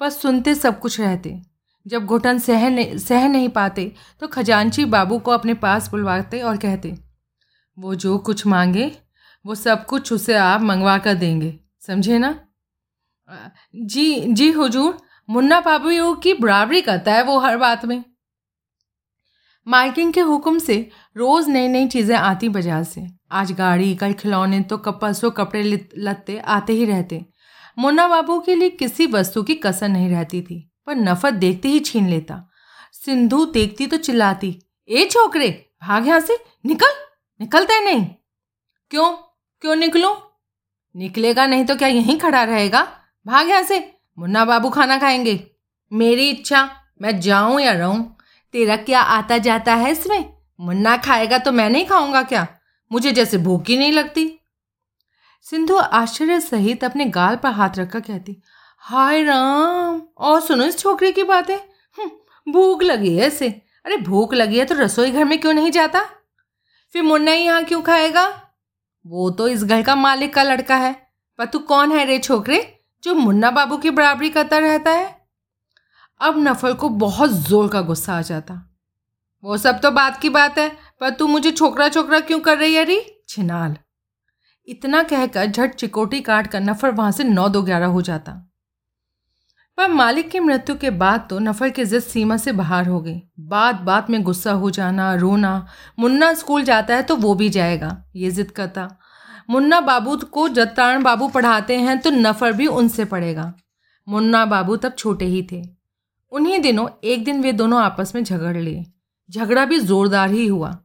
बस 0.00 0.20
सुनते 0.22 0.54
सब 0.54 0.78
कुछ 0.80 1.00
रहते। 1.00 1.40
जब 1.86 2.06
घुटन 2.06 2.38
सह 2.38 2.96
सह 2.98 3.28
नहीं 3.28 3.48
पाते 3.48 3.92
तो 4.22 4.26
खजांची 4.26 4.84
बाबू 4.86 5.18
को 5.18 5.30
अपने 5.30 5.54
पास 5.56 5.90
बुलवाते 5.90 6.40
और 6.40 6.56
कहते, 6.56 6.94
वो 7.78 7.94
जो 7.94 8.16
कुछ 8.18 8.46
मांगे, 8.46 8.90
वो 9.44 9.54
सब 9.54 9.84
कुछ 9.86 10.12
उसे 10.12 10.34
आप 10.36 10.60
मंगवा 10.62 10.96
कर 10.98 11.14
देंगे, 11.14 11.54
समझे 11.82 12.18
ना? 12.18 12.34
जी 13.74 14.32
जी 14.32 14.50
हुजूर, 14.52 14.98
मुन्ना 15.28 15.60
बाबू 15.60 16.14
की 16.16 16.34
बराबरी 16.34 16.80
करता 16.82 17.12
है 17.12 17.22
वो 17.22 17.38
हर 17.38 17.56
बात 17.58 17.84
में। 17.84 18.02
मार्किंग 19.66 20.12
के 20.12 20.20
हुक्म 20.20 20.58
से 20.58 20.76
रोज़ 21.16 21.48
नई 21.50 21.68
नई 21.68 21.86
चीज़ें 21.88 22.16
आती 22.16 22.48
बाज़ार 22.48 22.84
से। 22.84 23.06
आज 23.32 23.52
गाड़ी, 23.52 23.94
कल 23.94 24.12
खिलौने 24.12 24.60
तो 24.60 24.76
कपसों 24.78 25.30
कपड़े 25.30 25.62
लत्ते 25.96 26.38
आते 26.38 26.72
ही 26.72 26.84
रहते। 26.84 27.24
मुन्ना 27.78 28.06
बाबू 28.08 28.38
के 28.40 28.54
लिए 28.54 28.70
किसी 28.70 29.06
वस्तु 29.06 29.42
की 29.42 29.54
कसर 29.56 29.88
नहीं 29.88 30.08
रहती 30.10 30.40
थी, 30.42 30.70
पर 30.86 30.94
नफरत 30.96 31.34
देखते 31.34 31.68
ही 31.68 31.80
छीन 31.80 32.08
लेता। 32.08 32.42
सिंधु 32.94 33.44
देखती 33.46 33.86
तो 33.86 33.96
चिल्लाती, 33.98 34.54
ए 34.88 35.04
छोकरे, 35.06 35.50
भाग 35.82 36.06
यहाँ 36.06 36.20
से, 36.20 36.38
निकल, 36.66 36.94
निकलते 37.40 37.80
नहीं। 37.84 38.04
क्यों 38.90 39.12
क्यों 39.62 39.76
निकलूं? 39.76 40.14
निकलेगा 40.94 41.46
नहीं 41.46 41.64
तो 41.64 41.76
क्या 41.76 41.88
यहीं 41.88 42.18
खड़ा 42.18 42.42
रहेगा? 42.44 42.86
भाग 43.26 43.48
यहाँ 43.48 43.62
से, 43.62 43.78
मुन्ना 44.18 44.44
बाबू 44.44 44.70
खाना 44.70 44.98
खाएँगे। 44.98 45.40
मेरी 45.92 46.28
इच्छा, 46.30 46.68
मैं 47.02 47.18
जाऊँ 47.20 47.60
या 47.60 47.72
रहूँ? 47.74 48.16
तेरा 48.52 48.76
क्या 48.76 49.00
आता 49.00 49.38
जाता 49.38 49.74
है 49.74 49.90
इसमें? 49.90 50.34
मुन्ना 50.60 50.96
खाएगा 50.96 51.38
तो 51.38 51.52
मैं 51.52 51.70
नहीं 51.70 51.86
खाऊँगा 51.86 52.22
क्या? 52.22 52.46
मुझे 52.92 53.12
जैसे 53.12 53.38
भूख 53.38 53.64
ही 53.68 53.78
नहीं 53.78 53.92
लगती। 53.92 54.40
सिंधु 55.42 55.76
आश्चर्य 55.76 56.40
सहित 56.40 56.84
अपने 56.84 57.04
गाल 57.04 57.36
पर 57.36 57.48
हाथ 57.48 57.70
रखकर 57.78 58.00
कहती 58.00 58.42
हाय 58.78 59.22
राम 59.22 60.02
और 60.18 60.40
सुनो 60.40 60.64
इस 60.64 60.78
छोकरी 60.78 61.12
की 61.12 61.22
बातें। 61.22 61.56
हम्म, 61.56 62.10
भूख 62.52 62.82
लगी 62.82 63.16
है 63.16 63.26
इसे। 63.26 63.48
अरे 63.84 63.96
भूख 63.96 64.34
लगी 64.34 64.58
है 64.58 64.64
तो 64.64 64.74
रसोई 64.74 65.10
घर 65.10 65.24
में 65.24 65.40
क्यों 65.40 65.52
नहीं 65.52 65.70
जाता? 65.70 66.00
फिर 66.92 67.02
मुन्ना 67.02 67.30
ही 67.30 67.44
यहाँ 67.44 67.64
क्यों 67.64 67.82
खाएगा? 67.82 68.42
वो 69.06 69.30
तो 69.30 69.48
इस 69.48 69.64
घर 69.64 69.82
का 69.82 69.94
मालिक 69.94 70.34
का 70.34 70.42
लड़का 70.42 70.76
है। 70.76 71.12
पर 71.38 71.46
तू 71.46 71.58
कौन 71.58 71.92
है 71.92 72.04
रे 72.04 72.18
छोकरे 72.18 72.80
जो 73.04 73.14
मुन्ना 73.14 73.50
बाबू 73.50 73.76
की 73.76 73.90
बराबरी 73.90 74.30
करता 74.30 74.58
रहता 74.58 74.90
है? 74.90 75.17
अब 76.20 76.38
नफल 76.38 76.74
को 76.74 76.88
बहुत 76.88 77.30
ज़ोर 77.30 77.68
का 77.68 77.80
गुस्सा 77.80 78.14
आ 78.14 78.22
जाता। 78.22 78.62
वो 79.44 79.56
सब 79.56 79.80
तो 79.80 79.90
बात 79.90 80.16
की 80.20 80.28
बात 80.28 80.58
है, 80.58 80.68
पर 81.00 81.10
तू 81.10 81.26
मुझे 81.26 81.50
छोकरा 81.50 81.88
छोकरा 81.88 82.20
क्यों 82.20 82.40
कर 82.40 82.58
रही 82.58 82.74
है 82.74 82.84
री? 82.84 83.00
छिनाल। 83.28 83.76
इतना 84.68 85.02
कहकर 85.02 85.46
झट 85.46 85.74
चिकोटी 85.74 86.20
काट 86.20 86.46
कर 86.46 86.60
नफर 86.60 86.90
वहाँ 86.90 87.12
से 87.12 87.24
नौ 87.24 87.48
दो 87.48 87.62
ग्यारह 87.62 87.86
हो 87.86 88.02
जाता। 88.02 88.32
पर 89.78 89.88
मालिक 89.88 90.30
की 90.30 90.40
मृत्यु 90.40 90.76
के 90.76 90.90
बाद 90.92 91.26
तो 91.30 91.38
नफर 91.38 91.70
की 91.70 91.84
जिद 91.84 92.02
सीमा 92.02 92.36
से 92.36 92.52
बाहर 92.52 92.86
हो 92.86 93.00
गई। 93.00 93.20
बात 93.40 93.80
बात 93.80 94.10
में 94.10 94.22
गुस्सा 94.22 94.52
हो 94.52 94.70
जाना, 94.70 95.14
रोना, 95.14 95.66
मुन्ना 95.98 96.32
स्कूल 96.34 96.64
जाता 96.64 96.94
है 96.94 97.02
तो 97.02 97.16
वो 97.16 97.34
भी 97.34 97.48
जाएगा, 97.48 98.04
ये 98.16 98.30
जिद 98.30 98.50
करता। 98.50 98.88
मुन्ना 99.50 99.80
बाबू 99.80 100.16
को 100.32 100.48
जत्तारण 100.48 101.02
बाबू 101.02 101.28
पढ़ाते 101.28 101.76
हैं 101.78 101.98
तो 102.00 102.10
नफर 102.10 102.52
भी 102.52 102.66
उनसे 102.66 103.04
पढ़ेगा। 103.04 103.52
मुन्ना 104.06 104.44
बाबू 104.46 104.76
तब 104.76 104.94
छोटे 104.94 105.24
ही 105.24 105.46
थे। 105.52 105.62
उन्हीं 106.32 106.58
दिनों 106.58 106.88
एक 107.04 107.24
दिन 107.24 107.40
वे 107.42 107.52
दोनों 107.52 107.80
आपस 107.80 108.14
में 108.14 108.22
झगड़ 108.24 108.56
लिए 108.56 108.84
झगड़ा 109.30 109.64
भी 109.64 109.78
जोरदार 109.80 110.30
ही 110.30 110.46
हुआ। 110.46 110.76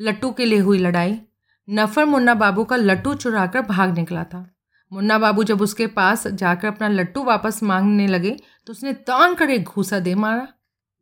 लट्टू 0.00 0.30
के 0.30 0.44
लिए 0.44 0.58
हुई 0.58 0.78
लड़ाई। 0.78 1.20
नफर 1.68 2.04
मुन्ना 2.04 2.34
बाबू 2.34 2.64
का 2.64 2.76
लट्टू 2.76 3.14
चुराकर 3.14 3.62
भाग 3.62 3.94
निकला 3.98 4.24
था। 4.24 4.46
मुन्ना 4.92 5.18
बाबू 5.18 5.44
जब 5.44 5.60
उसके 5.62 5.86
पास 5.86 6.26
जाकर 6.26 6.68
अपना 6.68 6.88
लट्टू 6.88 7.22
वापस 7.24 7.62
मांगने 7.62 8.06
लगे 8.06 8.30
तो 8.66 8.72
उसने 8.72 8.92
तान 8.92 9.34
कर 9.34 9.50
एक 9.50 9.64
घूसा 9.64 9.98
दे 9.98 10.14
मारा। 10.14 10.48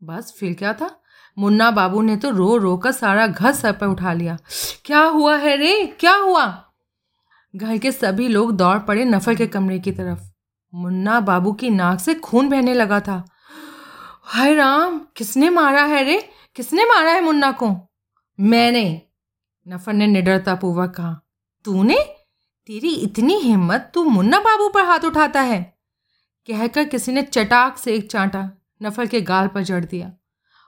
बस, 0.02 0.34
फिर 0.38 0.54
क्या 0.54 0.72
था? 0.72 0.90
मुन्ना 1.38 1.70
बाबू 1.70 2.02
ने 2.02 2.16
तो 2.16 2.30
रो 2.30 2.56
रो 2.56 2.76
कर 2.76 2.92
सारा 2.92 3.26
घर 3.26 3.52
सर 3.52 3.72
पर 3.72 3.86
उठा 3.86 4.12
लिया। 4.12 4.36
क्या 4.84 5.00
हुआ 5.00 5.36
है 5.36 5.56
रे? 5.56 5.86
क्या 6.00 6.14
हुआ? 6.14 6.46
घर 7.56 7.78
के 7.78 7.92
सभी 7.92 8.28
लोग 8.28 8.56
दौड़ 8.56 8.78
पड़े 8.78 9.04
नफर 9.04 9.34
के 9.34 9.46
कमरे 9.46 9.78
की 9.78 9.92
तरफ़। 9.92 10.20
मुन्ना 10.74 11.20
बाबू 11.20 11.52
की 11.52 11.70
नाक 11.70 12.00
से 12.00 12.14
खून 12.14 12.48
बहने 12.48 12.74
लगा 12.74 13.00
था। 13.00 13.24
हाय 14.30 14.54
राम, 14.54 15.00
किसने 15.16 15.50
मारा 15.50 15.84
है 15.84 16.04
रे? 16.04 16.30
किसने 16.54 16.84
मारा 16.84 17.10
है 17.10 17.20
मुन्ना 17.20 17.52
को? 17.52 17.90
मैंने। 18.40 19.02
नफर 19.68 19.92
ने 19.92 20.06
निडरतापूर्वक 20.06 20.90
कहा, 20.90 21.20
तूने? 21.64 21.98
तेरी 22.66 22.94
इतनी 22.94 23.34
हिम्मत 23.34 23.90
तू 23.94 24.04
मुन्ना 24.04 24.38
बाबू 24.38 24.68
पर 24.68 24.84
हाथ 24.84 24.98
उठाता 24.98 25.40
है। 25.40 25.78
कहकर 26.46 26.84
किसी 26.84 27.12
ने 27.12 27.22
चटाक 27.22 27.78
से 27.78 27.94
एक 27.94 28.10
चांटा 28.10 28.50
नफर 28.82 29.06
के 29.06 29.20
गाल 29.20 29.48
पर 29.48 29.62
जड़ 29.62 29.84
दिया 29.84 30.12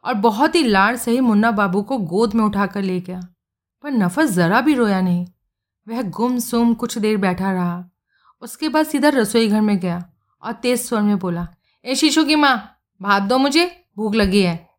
और 0.04 0.14
बहुत 0.14 0.54
ही 0.54 0.62
लाड़ 0.62 0.96
से 0.96 1.10
ही 1.10 1.20
मुन्ना 1.20 1.50
बाबू 1.50 1.82
को 1.82 1.98
गोद 1.98 2.34
में 2.34 2.44
उठाकर 2.44 2.82
ले 2.82 3.00
गया। 3.00 3.20
पर 3.82 3.90
नफर 3.90 4.24
ज़रा 4.24 4.60
भी 4.60 4.74
रोया 4.74 5.00
नहीं। 5.00 5.26
वह 5.88 6.02
गुम 6.02 6.38
सुम 6.38 6.74
कुछ 6.74 6.98
देर 6.98 7.16
बैठा 7.16 7.52
रहा। 7.52 7.84
उसके 8.40 8.68
बाद 8.68 8.86
सीधा 8.86 9.08
रसोई 9.08 9.48
घर 9.48 9.60
में 9.60 9.78
गया 9.78 10.10
और 10.42 10.52
तेज 10.52 10.80
स्वर 10.80 11.02
में 11.02 11.18
बोला, 11.18 11.48
ए 11.84 11.94
शीशु 11.94 12.24
की 12.24 12.34
माँ 12.34 12.76
भात 13.02 13.22
दो 13.22 13.38
मुझे, 13.38 13.84
भूख 13.96 14.14
लगी 14.14 14.42
है। 14.42 14.70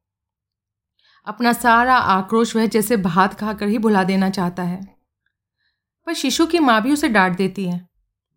अपना 1.26 1.54
सारा 1.54 1.96
आक्रोश 1.96 2.56
वह 2.56 2.66
जैसे 2.66 2.98
भात 2.98 3.34
खाकर 3.34 3.68
ही 3.68 3.78
भुला 3.78 4.04
देना 4.04 4.30
चाहता 4.30 4.64
है। 4.64 4.96
पर 6.06 6.14
शिशु 6.14 6.46
की 6.46 6.60
माँ 6.60 6.82
भी 6.82 6.94
उसे 6.94 7.10
डांट 7.10 7.38
देती 7.38 7.66
है। 7.66 7.90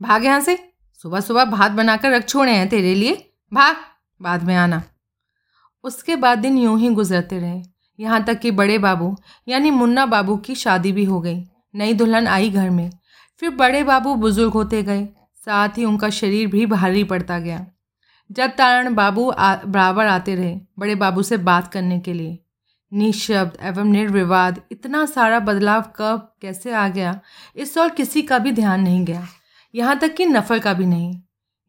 भाग 0.03 0.25
यहाँ 0.25 0.41
से, 0.41 0.73
सुबह 1.03 1.21
सुबह 1.21 1.45
भात 1.45 1.73
बनाकर 1.73 2.11
रख 2.11 2.29
छोड़े 2.29 2.53
हैं 2.53 2.69
तेरे 2.69 2.95
लिए। 2.95 3.33
भाग, 3.53 3.77
बाद 4.23 4.43
में 4.43 4.57
आना। 4.57 4.83
उसके 5.85 6.17
बाद 6.17 6.39
दिन 6.39 6.59
यूँ 6.59 6.79
ही 6.79 6.89
गुजरते 6.89 7.39
रहे। 7.39 7.63
यहाँ 8.01 8.25
तक 8.25 8.41
कि 8.41 8.51
बड़े 8.51 8.79
बाबू, 8.79 9.17
यानी 9.49 9.71
मुन्ना 9.71 10.07
बाबू 10.07 10.37
की 10.37 10.55
शादी 10.55 10.93
भी 10.93 11.05
हो 11.05 11.21
गई। 11.21 11.45
नई 11.75 11.95
दुल्हन 11.95 12.27
आई 12.27 12.51
घर 12.51 12.71
में। 12.71 12.91
फिर 13.37 13.51
बड़े 13.51 13.85
बाबू 13.85 14.15
बुज़ुर्ग 14.15 14.53
होते 14.53 14.83
गए। 14.83 15.09
साथ 15.45 15.69
ही 15.69 15.85
उनका 15.85 16.11
शरीर 16.11 16.47
भी 16.47 16.67
भारी 16.67 17.05
पड़ता 17.05 17.39
गया। 17.39 17.67
जब 18.31 18.51
तारण 18.51 18.95
बाबू 18.95 19.33
बराबर 19.67 20.07
आते 20.07 20.35
रहे, 20.35 20.61
बड़े 20.79 20.95
बाबू 20.95 21.23
से 21.23 21.37
बात 21.37 21.73
करने 21.73 21.99
के 22.01 22.13
लिए। 22.13 22.39
निःशब्द, 22.93 23.59
एवं 23.63 23.85
निर्विवाद, 23.85 24.61
इतना 24.73 25.07
सारा 25.07 25.39
बदलाव 25.41 25.83
कब, 25.97 26.35
कैसे 26.43 26.73
आ 26.73 26.89
गया, 26.89 27.21
इस 27.57 27.79
और 27.79 27.89
किसी 27.89 28.23
का 28.23 28.39
भी 28.39 28.53
ध्यान 28.53 28.81
नहीं 28.81 29.05
गया। 29.05 29.27
यहाँ 29.75 29.99
तक 29.99 30.15
कि 30.15 30.27
नफर 30.27 30.59
का 30.59 30.73
भी 30.75 30.87
नहीं। 30.87 31.21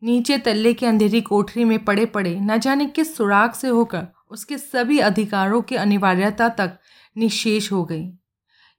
नीचे 0.03 0.37
तल्ले 0.37 0.73
की 0.73 0.85
अंधेरी 0.85 1.21
कोठरी 1.21 1.63
में 1.63 1.85
पड़े 1.85 2.05
पड़े, 2.05 2.39
न 2.39 2.57
जाने 2.57 2.85
किस 2.85 3.15
सुराग 3.17 3.51
से 3.51 3.67
होकर, 3.67 4.07
उसके 4.31 4.57
सभी 4.57 4.99
अधिकारों 4.99 5.61
की 5.61 5.75
अनिवार्यता 5.75 6.49
तक 6.49 6.77
निशेष 7.17 7.71
हो 7.71 7.83
गई। 7.85 8.11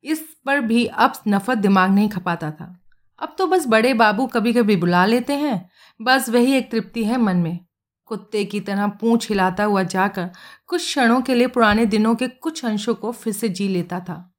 इस 0.05 0.21
पर 0.47 0.61
भी 0.61 0.87
अब 0.87 1.13
नफरत 1.29 1.59
दिमाग 1.59 1.91
नहीं 1.91 2.09
खपाता 2.09 2.51
था। 2.51 2.81
अब 3.19 3.35
तो 3.39 3.47
बस 3.47 3.67
बड़े 3.67 3.95
बाबू 3.95 4.27
कभी 4.27 4.53
कभी 4.53 4.77
बुला 4.77 5.07
लेते 5.07 5.33
हैं, 5.33 5.71
बस 6.03 6.29
वही 6.29 6.53
एक 6.53 6.71
तृप्ति 6.71 7.05
है 7.05 7.19
मन 7.19 7.37
में। 7.37 7.59
कुत्ते 8.07 8.45
की 8.45 8.61
तरह 8.61 8.87
पूँछ 8.87 9.29
हिलाता 9.29 9.65
हुआ 9.65 9.83
जाकर 9.83 10.31
कुछ 10.67 10.81
क्षणों 10.81 11.21
के 11.21 11.35
लिए 11.35 11.47
पुराने 11.47 11.87
दिनों 11.87 12.15
के 12.15 12.29
कुछ 12.29 12.65
अंशों 12.65 12.95
को 12.95 13.13
फिर 13.13 13.33
से 13.33 13.49
जी 13.49 13.69
लेता 13.69 14.01
था। 14.01 14.35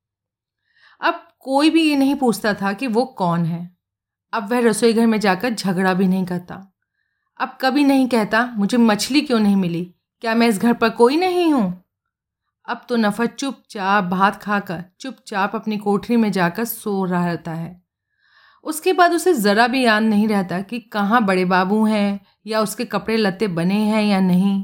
अब 1.01 1.27
कोई 1.39 1.69
भी 1.69 1.89
ये 1.89 1.95
नहीं 1.95 2.15
पूछता 2.15 2.53
था 2.53 2.73
कि 2.73 2.87
वो 2.87 3.05
कौन 3.05 3.45
है। 3.45 3.77
अब 4.33 4.49
वह 4.51 4.59
रसोई 4.59 4.93
घर 4.93 5.05
में 5.05 5.19
जाकर 5.19 5.49
झगड़ा 5.49 5.93
भी 5.93 6.07
नहीं 6.07 6.25
करता। 6.25 6.73
अब 7.39 7.57
कभी 7.61 7.83
नहीं 7.83 8.07
कहता, 8.07 8.45
मुझे 8.45 8.77
मछली 8.77 9.21
क्यों 9.21 9.39
नहीं 9.39 9.55
मिली? 9.55 9.95
क्या 10.21 10.35
मैं 10.35 10.47
इस 10.47 10.59
घर 10.59 10.73
पर 10.73 10.89
कोई 10.89 11.17
नहीं 11.17 11.53
हूँ? 11.53 11.83
अब 12.65 12.85
तो 12.89 12.95
नफर 12.95 13.25
चुपचाप 13.25 14.03
भात 14.03 14.43
खाकर, 14.43 14.83
चुपचाप 14.99 15.55
अपनी 15.55 15.77
कोठरी 15.77 16.17
में 16.17 16.31
जाकर 16.31 16.65
सो 16.65 17.05
रहा 17.05 17.25
रहता 17.25 17.51
है। 17.51 17.86
उसके 18.67 18.93
बाद 18.93 19.13
उसे 19.13 19.33
ज़रा 19.33 19.67
भी 19.67 19.83
याद 19.85 20.03
नहीं 20.03 20.27
रहता 20.27 20.59
कि 20.61 20.79
कहाँ 20.79 21.23
बड़े 21.25 21.45
बाबू 21.45 21.85
हैं, 21.85 22.19
या 22.47 22.61
उसके 22.61 22.85
कपड़े 22.85 23.17
लत्ते 23.17 23.47
बने 23.47 23.79
हैं 23.83 24.03
या 24.03 24.19
नहीं। 24.19 24.63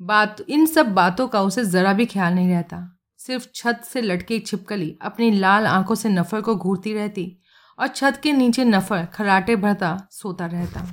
बात, 0.00 0.40
इन 0.40 0.66
सब 0.66 0.92
बातों 0.94 1.28
का 1.28 1.42
उसे 1.42 1.64
ज़रा 1.64 1.92
भी 1.92 2.06
ख्याल 2.06 2.34
नहीं 2.34 2.48
रहता। 2.48 2.78
सिर्फ़ 3.20 3.46
छत 3.54 3.80
से 3.84 4.02
लटके 4.02 4.38
छिपकली 4.38 4.96
अपनी 5.02 5.30
लाल 5.30 5.66
आँखों 5.66 5.94
से 5.94 6.08
नफ़र 6.08 6.40
को 6.40 6.54
घूरती 6.56 6.94
रहती, 6.94 7.36
और 7.78 7.88
छत 7.88 8.20
के 8.22 8.32
नीचे 8.32 8.64
नफ़र, 8.64 9.04
खराटे 9.04 9.56
भरता, 9.56 9.96
सोता 10.10 10.46
रहता। 10.46 10.86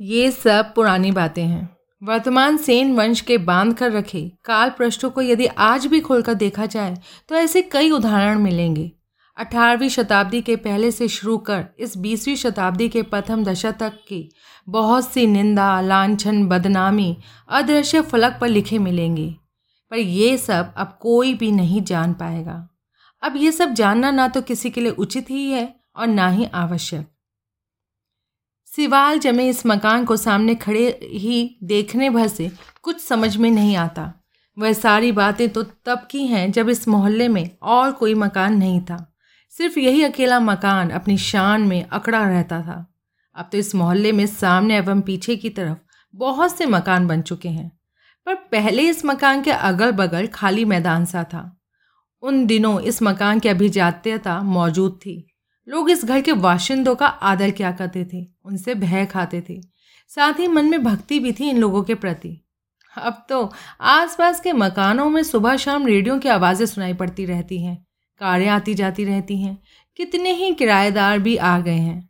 ये 0.00 0.30
सब 0.30 0.72
पुरानी 0.74 1.10
बातें 1.12 1.44
हैं। 1.44 1.68
वर्तमान 2.02 2.56
सेन 2.56 2.94
वंश 2.96 3.20
के 3.20 3.38
बाँध 3.38 3.74
कर 3.74 3.92
रखे 3.92 4.20
काल 4.44 4.70
पृष्ठों 4.70 5.10
को 5.10 5.22
यदि 5.22 5.46
आज 5.46 5.86
भी 5.86 6.00
खोलकर 6.00 6.34
देखा 6.34 6.66
जाए 6.66 6.96
तो 7.28 7.34
ऐसे 7.34 7.62
कई 7.62 7.90
उदाहरण 7.90 8.38
मिलेंगे। 8.38 8.90
अठारहवीं 9.36 9.88
शताब्दी 9.88 10.40
के 10.42 10.56
पहले 10.56 10.90
से 10.90 11.08
शुरू 11.08 11.36
कर 11.38 11.64
इस 11.78 11.96
बीसवीं 11.98 12.36
शताब्दी 12.36 12.88
के 12.88 13.02
प्रथम 13.02 13.44
दशक 13.44 13.76
तक 13.80 13.98
की 14.08 14.28
बहुत 14.68 15.08
सी 15.08 15.26
निंदा, 15.26 15.80
लाछन, 15.80 16.46
बदनामी, 16.46 17.16
अदृश्य 17.48 18.00
फलक 18.00 18.38
पर 18.40 18.48
लिखे 18.48 18.78
मिलेंगे। 18.78 19.28
पर 19.92 19.96
ये 19.96 20.36
सब 20.38 20.74
अब 20.76 20.98
कोई 21.00 21.34
भी 21.34 21.50
नहीं 21.52 21.82
जान 21.82 22.12
पाएगा। 22.12 22.68
अब 23.22 23.36
ये 23.36 23.52
सब 23.52 23.72
जानना 23.72 24.10
ना 24.10 24.28
तो 24.28 24.42
किसी 24.42 24.70
के 24.70 24.80
लिए 24.80 24.90
उचित 24.90 25.30
ही 25.30 25.50
है 25.50 25.74
और 25.96 26.06
ना 26.06 26.28
ही 26.28 26.48
आवश्यक। 26.54 27.06
सिवाल 28.76 29.18
जमे 29.18 29.48
इस 29.48 29.66
मकान 29.66 30.04
को 30.04 30.16
सामने 30.16 30.54
खड़े 30.54 31.00
ही 31.02 31.58
देखने 31.62 32.10
भर 32.10 32.28
से 32.28 32.50
कुछ 32.82 33.00
समझ 33.00 33.36
में 33.36 33.50
नहीं 33.50 33.76
आता। 33.76 34.14
वह 34.58 34.72
सारी 34.72 35.12
बातें 35.12 35.48
तो 35.48 35.62
तब 35.62 36.08
की 36.10 36.26
हैं 36.26 36.52
जब 36.52 36.68
इस 36.68 36.88
मोहल्ले 36.88 37.28
में 37.28 37.50
और 37.62 37.92
कोई 37.92 38.14
मकान 38.14 38.56
नहीं 38.56 38.80
था। 38.80 39.16
सिर्फ़ 39.50 39.78
यही 39.78 40.02
अकेला 40.02 40.40
मकान 40.40 40.90
अपनी 40.90 41.18
शान 41.18 41.60
में 41.60 41.88
अकड़ा 41.88 42.28
रहता 42.28 42.62
था। 42.62 42.94
अब 43.36 43.48
तो 43.52 43.58
इस 43.58 43.74
मोहल्ले 43.74 44.12
में 44.12 44.26
सामने 44.26 44.76
एवं 44.76 45.00
पीछे 45.00 45.36
की 45.36 45.50
तरफ़ 45.50 45.78
बहुत 46.14 46.58
से 46.58 46.66
मकान 46.66 47.06
बन 47.06 47.22
चुके 47.22 47.48
हैं। 47.48 47.80
पर 48.26 48.34
पहले 48.34 48.82
इस 48.82 49.04
मकान 49.04 49.42
के 49.42 49.50
अगल 49.50 49.90
बगल 49.90 50.26
खाली 50.26 50.64
मैदान 50.64 51.04
सा 51.04 51.24
था। 51.24 51.60
उन 52.22 52.46
दिनों 52.46 52.80
इस 52.80 53.02
मकान 53.02 53.38
की 53.38 53.48
अभिजात्यता 53.48 54.42
मौजूद 54.42 54.92
थी। 54.92 55.29
लोग 55.70 55.90
इस 55.90 56.04
घर 56.04 56.20
के 56.20 56.32
वाशिंदों 56.32 56.94
का 56.94 57.06
आदर 57.06 57.50
किया 57.50 57.72
करते 57.72 58.04
थे? 58.12 58.26
उनसे 58.44 58.74
भय 58.74 59.06
खाते 59.06 59.44
थे। 59.48 59.60
साथ 60.08 60.32
ही 60.32 60.46
मन 60.46 60.64
में 60.64 60.82
भक्ति 60.84 61.18
भी 61.18 61.32
थी 61.32 61.50
इन 61.50 61.58
लोगों 61.58 61.82
के 61.82 61.94
प्रति। 61.94 62.44
अब 62.98 63.26
तो 63.28 63.52
आसपास 63.80 64.40
के 64.40 64.52
मकानों 64.52 65.10
में 65.10 65.22
सुबह 65.22 65.56
शाम 65.56 65.86
रेडियो 65.86 66.18
की 66.18 66.28
आवाज़ें 66.28 66.66
सुनाई 66.66 66.94
पड़ती 66.94 67.24
रहती 67.24 67.62
हैं। 67.62 67.86
कारें 68.20 68.48
आती 68.48 68.74
जाती 68.74 69.04
रहती 69.04 69.42
हैं। 69.42 69.58
कितने 69.96 70.32
ही 70.32 70.54
किराएदार 70.54 71.18
भी 71.18 71.36
आ 71.36 71.58
गए 71.60 71.78
हैं। 71.78 72.08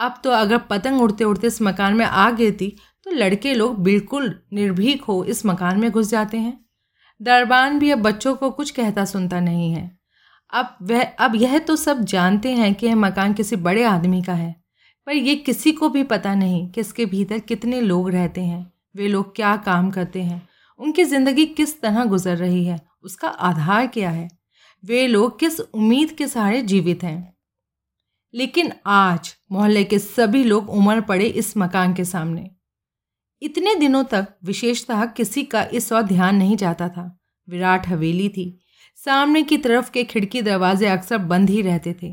अब 0.00 0.20
तो 0.24 0.30
अगर 0.30 0.58
पतंग 0.58 1.00
उड़ते 1.00 1.24
उड़ते 1.24 1.46
इस 1.46 1.62
मकान 1.62 1.94
में 1.94 2.06
आ 2.06 2.30
गिरती 2.30 2.76
तो 3.04 3.10
लड़के 3.10 3.54
लोग 3.54 3.82
बिल्कुल 3.82 4.40
निर्भीक 4.52 5.04
हो 5.04 5.24
इस 5.24 5.46
मकान 5.46 5.80
में 5.80 5.90
घुस 5.90 6.10
जाते 6.10 6.38
हैं। 6.38 6.64
दरबान 7.20 7.78
भी 7.78 7.90
अब 7.90 7.98
बच्चों 7.98 8.34
को 8.36 8.50
कुछ 8.50 8.70
कहता 8.70 9.04
सुनता 9.04 9.40
नहीं 9.40 9.72
है। 9.72 9.98
अब 10.52 10.76
वह, 10.82 11.02
अब 11.02 11.34
यह 11.34 11.58
तो 11.58 11.76
सब 11.76 12.00
जानते 12.04 12.52
हैं 12.52 12.74
कि 12.74 12.86
यह 12.86 12.96
मकान 12.96 13.32
किसी 13.34 13.56
बड़े 13.56 13.84
आदमी 13.84 14.22
का 14.22 14.34
है। 14.34 14.54
पर 15.06 15.12
यह 15.12 15.34
किसी 15.36 15.72
को 15.72 15.88
भी 15.88 16.02
पता 16.02 16.34
नहीं 16.34 16.70
कि 16.70 16.80
इसके 16.80 17.06
भीतर 17.06 17.38
कितने 17.38 17.80
लोग 17.80 18.10
रहते 18.10 18.40
हैं, 18.40 18.72
वे 18.96 19.08
लोग 19.08 19.34
क्या 19.36 19.56
काम 19.56 19.90
करते 19.90 20.22
हैं, 20.22 20.48
उनकी 20.80 21.04
ज़िंदगी 21.04 21.46
किस 21.46 21.80
तरह 21.80 22.04
गुजर 22.04 22.36
रही 22.36 22.64
है, 22.64 22.80
उसका 23.02 23.28
आधार 23.28 23.86
क्या 23.86 24.10
है, 24.10 24.28
वे 24.84 25.06
लोग 25.06 25.38
किस 25.40 25.60
उम्मीद 25.60 26.10
के 26.10 26.28
सहारे 26.28 26.62
जीवित 26.62 27.04
हैं। 27.04 27.36
लेकिन 28.34 28.72
आज 28.86 29.34
मोहल्ले 29.52 29.84
के 29.84 29.98
सभी 29.98 30.44
लोग 30.44 30.70
उमड़ 30.70 31.00
पड़े 31.00 31.24
इस 31.24 31.56
मकान 31.56 31.94
के 31.94 32.04
सामने। 32.04 32.50
इतने 33.42 33.74
दिनों 33.74 34.04
तक 34.04 34.28
विशेषतः 34.44 35.04
किसी 35.06 35.42
का 35.42 35.62
इस 35.64 35.92
और 35.92 36.02
ध्यान 36.02 36.36
नहीं 36.36 36.56
जाता 36.56 36.88
था। 36.88 37.18
विराट 37.48 37.86
हवेली 37.88 38.28
थी। 38.28 38.65
सामने 39.06 39.42
की 39.42 39.56
तरफ़ 39.58 39.90
के 39.90 40.02
खिड़की 40.04 40.40
दरवाजे 40.42 40.86
अक्सर 40.86 41.18
बंद 41.24 41.50
ही 41.50 41.60
रहते 41.62 41.94
थे। 42.02 42.08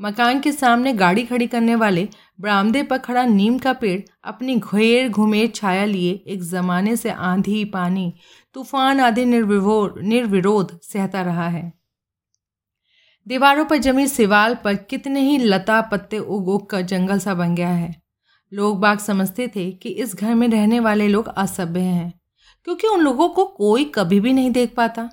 मकान 0.00 0.40
के 0.40 0.52
सामने 0.52 0.92
गाड़ी 0.92 1.24
खड़ी 1.24 1.46
करने 1.46 1.74
वाले 1.74 2.06
बरामदे 2.40 2.82
पर 2.82 2.98
खड़ा 2.98 3.24
नीम 3.24 3.58
का 3.58 3.72
पेड़ 3.72 4.00
अपनी 4.24 4.54
घेर 4.56 5.08
घुमेर 5.08 5.50
छाया 5.54 5.84
लिए 5.84 6.12
एक 6.26 6.42
ज़माने 6.42 6.94
से 6.96 7.10
आंधी, 7.10 7.64
पानी, 7.64 8.14
तूफ़ान 8.54 9.00
आदि 9.00 9.24
निर्विभोर 9.24 10.00
निर्विरोध 10.02 10.78
सहता 10.82 11.22
रहा 11.22 11.48
है। 11.48 11.72
दीवारों 13.26 13.64
पर 13.64 13.76
जमी 13.78 14.06
सिवाल 14.06 14.54
पर 14.54 14.74
कितने 14.84 15.20
ही 15.20 15.36
लता 15.38 15.80
पत्ते 15.82 16.18
उग 16.18 16.48
उग 16.48 16.70
कर 16.70 16.82
जंगल 16.84 17.18
सा 17.18 17.34
बन 17.34 17.54
गया 17.54 17.70
है। 17.70 17.94
लोग 18.52 18.80
बाग 18.80 18.98
समझते 18.98 19.48
थे 19.48 19.70
कि 19.72 19.88
इस 19.88 20.16
घर 20.16 20.34
में 20.34 20.48
रहने 20.48 20.80
वाले 20.80 21.08
लोग 21.08 21.28
असभ्य 21.28 21.80
हैं, 21.80 22.12
क्योंकि 22.66 22.86
उन 22.86 23.00
लोगों 23.00 23.28
को 23.28 23.44
कोई 23.46 23.92
कभी 23.94 24.20
भी 24.20 24.32
नहीं 24.32 24.50
देख 24.50 24.74
पाता। 24.74 25.10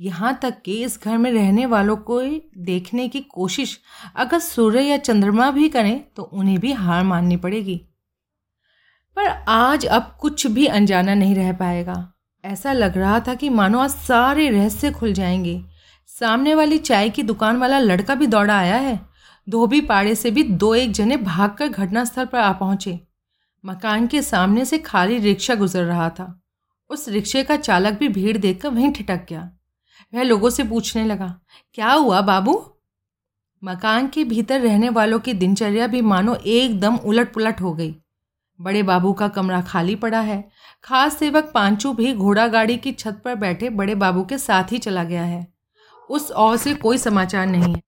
यहाँ 0.00 0.38
तक 0.42 0.62
कि 0.64 0.84
इस 0.84 1.00
घर 1.04 1.18
में 1.18 1.30
रहने 1.32 1.66
वालों 1.66 1.96
को 1.96 2.20
देखने 2.58 3.08
की 3.08 3.20
कोशिश 3.20 3.80
अगर 4.16 4.38
सूर्य 4.38 4.80
या 4.80 4.96
चंद्रमा 4.96 5.50
भी 5.50 5.68
करें 5.68 6.04
तो 6.16 6.22
उन्हें 6.22 6.58
भी 6.58 6.72
हार 6.72 7.04
माननी 7.04 7.36
पड़ेगी। 7.36 7.76
पर 9.16 9.26
आज 9.48 9.86
अब 9.86 10.16
कुछ 10.20 10.46
भी 10.46 10.66
अनजाना 10.66 11.14
नहीं 11.14 11.34
रह 11.34 11.52
पाएगा। 11.52 12.12
ऐसा 12.44 12.72
लग 12.72 12.98
रहा 12.98 13.20
था 13.20 13.34
कि 13.34 13.48
मानो 13.48 13.78
आज 13.78 13.90
सारे 13.90 14.50
रहस्य 14.50 14.90
खुल 14.90 15.12
जाएँगे। 15.12 15.64
सामने 16.06 16.54
वाली 16.54 16.78
चाय 16.78 17.10
की 17.10 17.22
दुकान 17.22 17.56
वाला 17.56 17.78
लड़का 17.78 18.14
भी 18.14 18.26
दौड़ा 18.26 18.58
आया 18.58 18.76
है। 18.76 19.00
धोबी 19.48 19.80
पाड़े 19.80 20.14
से 20.14 20.30
भी 20.30 20.42
दो 20.42 20.74
एक 20.74 20.92
जने 20.92 21.16
भागकर 21.16 21.68
घटनास्थल 21.68 22.24
पर 22.24 22.38
आ 22.38 22.52
पहुँचे। 22.52 23.00
मकान 23.64 24.06
के 24.06 24.22
सामने 24.22 24.64
से 24.64 24.78
खाली 24.78 25.18
रिक्शा 25.18 25.54
गुजर 25.54 25.84
रहा 25.84 26.10
था। 26.10 26.42
उस 26.90 27.08
रिक्शे 27.08 27.42
का 27.42 27.56
चालक 27.56 27.92
भी 27.92 28.08
भीड़ 28.08 28.36
देखकर 28.38 28.68
वहीं 28.68 28.92
ठिटक 28.92 29.26
गया। 29.28 29.50
वह 30.12 30.22
लोगों 30.22 30.50
से 30.50 30.64
पूछने 30.64 31.04
लगा, 31.04 31.34
क्या 31.74 31.92
हुआ 31.92 32.20
बाबू? 32.20 32.62
मकान 33.62 34.08
के 34.08 34.24
भीतर 34.24 34.60
रहने 34.60 34.88
वालों 34.88 35.18
की 35.18 35.32
दिनचर्या 35.32 35.86
भी 35.86 36.00
मानो 36.00 36.34
एकदम 36.36 36.96
उलट 36.96 37.32
पुलट 37.34 37.60
हो 37.60 37.72
गई। 37.74 37.94
बड़े 38.60 38.82
बाबू 38.82 39.12
का 39.12 39.28
कमरा 39.28 39.60
खाली 39.62 39.94
पड़ा 39.94 40.20
है। 40.20 40.48
खास 40.84 41.16
सेवक 41.16 41.50
पांचू 41.54 41.92
भी 41.92 42.12
घोड़ा 42.12 42.46
गाड़ी 42.48 42.76
की 42.76 42.92
छत 42.92 43.20
पर 43.24 43.34
बैठे 43.34 43.70
बड़े 43.70 43.94
बाबू 43.94 44.24
के 44.24 44.38
साथ 44.38 44.72
ही 44.72 44.78
चला 44.78 45.04
गया 45.04 45.22
है। 45.22 45.46
उस 46.10 46.30
और 46.30 46.56
से 46.56 46.74
कोई 46.74 46.98
समाचार 46.98 47.46
नहीं 47.46 47.74
है। 47.74 47.82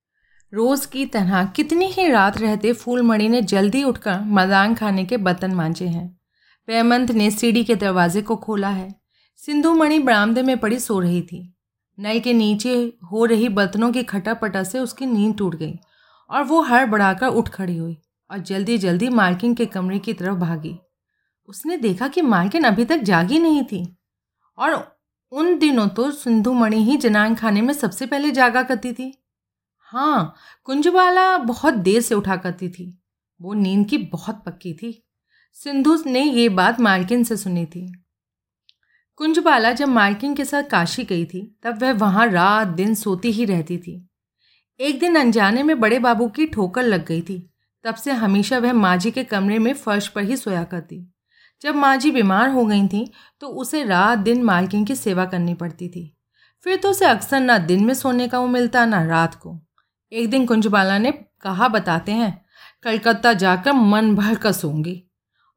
रोज 0.52 0.86
की 0.86 1.06
तरह 1.06 1.44
कितनी 1.46 1.86
ही 1.86 2.08
रात 2.08 2.38
रहते 2.38 2.72
फूलमणि 2.72 3.28
ने 3.28 3.42
जल्दी 3.42 3.82
उठकर 3.84 4.20
मदान 4.20 4.74
खाने 4.74 5.04
के 5.04 5.16
बर्तन 5.16 5.54
मांजे 5.54 5.86
हैं। 5.86 6.08
पेमंत 6.68 7.10
ने 7.10 7.30
सीढ़ी 7.30 7.64
के 7.64 7.74
दरवाजे 7.74 8.22
को 8.22 8.36
खोला 8.36 8.68
है। 8.68 8.94
सिंधु 9.36 9.74
मणि 9.74 9.98
बरामदे 9.98 10.42
में 10.42 10.56
पड़ी 10.58 10.78
सो 10.78 10.98
रही 11.00 11.22
थी। 11.22 11.54
नल 11.98 12.20
के 12.20 12.32
नीचे 12.32 12.74
हो 13.12 13.24
रही 13.24 13.48
बर्तनों 13.48 13.92
की 13.92 14.02
खटापटा 14.02 14.62
से 14.62 14.78
उसकी 14.78 15.06
नींद 15.06 15.36
टूट 15.38 15.54
गई 15.54 15.74
और 16.30 16.44
वो 16.44 16.60
हड़ 16.62 16.86
बढ़ाकर 16.86 17.26
उठ 17.26 17.48
खड़ी 17.48 17.76
हुई 17.76 17.96
और 18.30 18.38
जल्दी 18.38 18.78
जल्दी 18.78 19.08
मालकिन 19.08 19.54
के 19.54 19.66
कमरे 19.66 19.98
की 19.98 20.12
तरफ़ 20.12 20.36
भागी। 20.36 20.78
उसने 21.48 21.76
देखा 21.76 22.08
कि 22.08 22.22
मालकिन 22.22 22.64
अभी 22.64 22.84
तक 22.84 22.96
जागी 22.96 23.38
नहीं 23.38 23.64
थी 23.64 23.96
और 24.58 24.98
उन 25.32 25.58
दिनों 25.58 25.88
तो 25.88 26.10
सिंधु 26.10 26.52
मणि 26.52 26.84
ही 26.84 26.96
जनान 26.96 27.34
खाने 27.34 27.62
में 27.62 27.74
सबसे 27.74 28.06
पहले 28.06 28.30
जागा 28.30 28.62
करती 28.62 28.92
थी। 28.92 29.12
हाँ 29.78 30.34
कुंजबाला 30.64 31.38
बहुत 31.38 31.74
देर 31.74 32.00
से 32.00 32.14
उठा 32.14 32.36
करती 32.36 32.68
थी। 32.68 33.02
वो 33.40 33.54
नींद 33.54 33.86
की 33.86 33.98
बहुत 33.98 34.42
पक्की 34.46 34.72
थी। 34.72 34.92
सिंधु 35.52 35.96
ने 36.06 36.22
ये 36.22 36.48
बात 36.48 36.80
मालकिन 36.80 37.24
से 37.24 37.36
सुनी 37.36 37.66
थी। 37.66 37.92
कुंजबाला 39.20 39.70
जब 39.72 39.88
मालकिन 39.88 40.34
के 40.34 40.44
साथ 40.44 40.62
काशी 40.62 41.04
गई 41.04 41.24
थी, 41.24 41.40
तब 41.62 41.82
वह 41.82 41.92
वहाँ 41.92 42.26
रात 42.26 42.66
दिन 42.66 42.94
सोती 42.94 43.30
ही 43.30 43.44
रहती 43.44 43.78
थी। 43.78 44.08
एक 44.80 45.00
दिन 45.00 45.16
अनजाने 45.16 45.62
में 45.62 45.80
बड़े 45.80 45.98
बाबू 45.98 46.28
की 46.28 46.46
ठोकर 46.46 46.82
लग 46.82 47.06
गई 47.06 47.22
थी, 47.22 47.38
तब 47.84 47.94
से 47.94 48.12
हमेशा 48.12 48.58
वह 48.58 48.72
माँ 48.72 48.96
जी 48.96 49.10
के 49.10 49.24
कमरे 49.24 49.58
में 49.58 49.72
फर्श 49.74 50.08
पर 50.08 50.22
ही 50.22 50.36
सोया 50.36 50.62
करती। 50.64 51.00
जब 51.62 51.74
माँ 51.74 51.96
जी 51.96 52.10
बीमार 52.10 52.50
हो 52.50 52.64
गई 52.66 52.86
थी 52.88 53.04
तो 53.40 53.48
उसे 53.48 53.82
रात 53.84 54.18
दिन 54.18 54.42
मालकिन 54.42 54.84
की 54.84 54.94
सेवा 54.94 55.24
करनी 55.24 55.54
पड़ती 55.54 55.88
थी। 55.88 56.14
फिर 56.66 56.76
तो 56.76 56.90
उसे 56.90 57.04
अक्सर 57.04 57.40
ना 57.40 57.58
दिन 57.58 57.84
में 57.84 57.94
सोने 57.94 58.28
का 58.28 58.38
वो 58.38 58.46
मिलता, 58.46 58.84
ना 58.86 59.04
रात 59.04 59.34
को। 59.34 59.58
एक 60.12 60.30
दिन 60.30 60.46
कुंजबाला 60.46 60.98
ने 60.98 61.12
कहा, 61.40 61.68
बताते 61.68 62.12
हैं, 62.12 62.44
कलकत्ता 62.82 63.32
जाकर 63.32 63.72
मन 63.72 64.14
भर 64.14 64.34
कर 64.34 64.52
सोंगी 64.52 65.02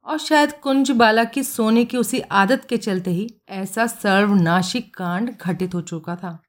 और 0.04 0.18
शायद 0.18 0.52
कुंज 0.52 0.90
बाला 0.90 1.24
की 1.24 1.42
सोने 1.42 1.84
की 1.84 1.96
उसी 1.96 2.20
आदत 2.20 2.64
के 2.64 2.76
चलते 2.76 3.10
ही 3.10 3.28
ऐसा 3.48 3.86
सर्वनाशिक 3.86 4.96
कांड 4.96 5.36
घटित 5.40 5.74
हो 5.74 5.80
चुका 5.80 6.16
था। 6.16 6.42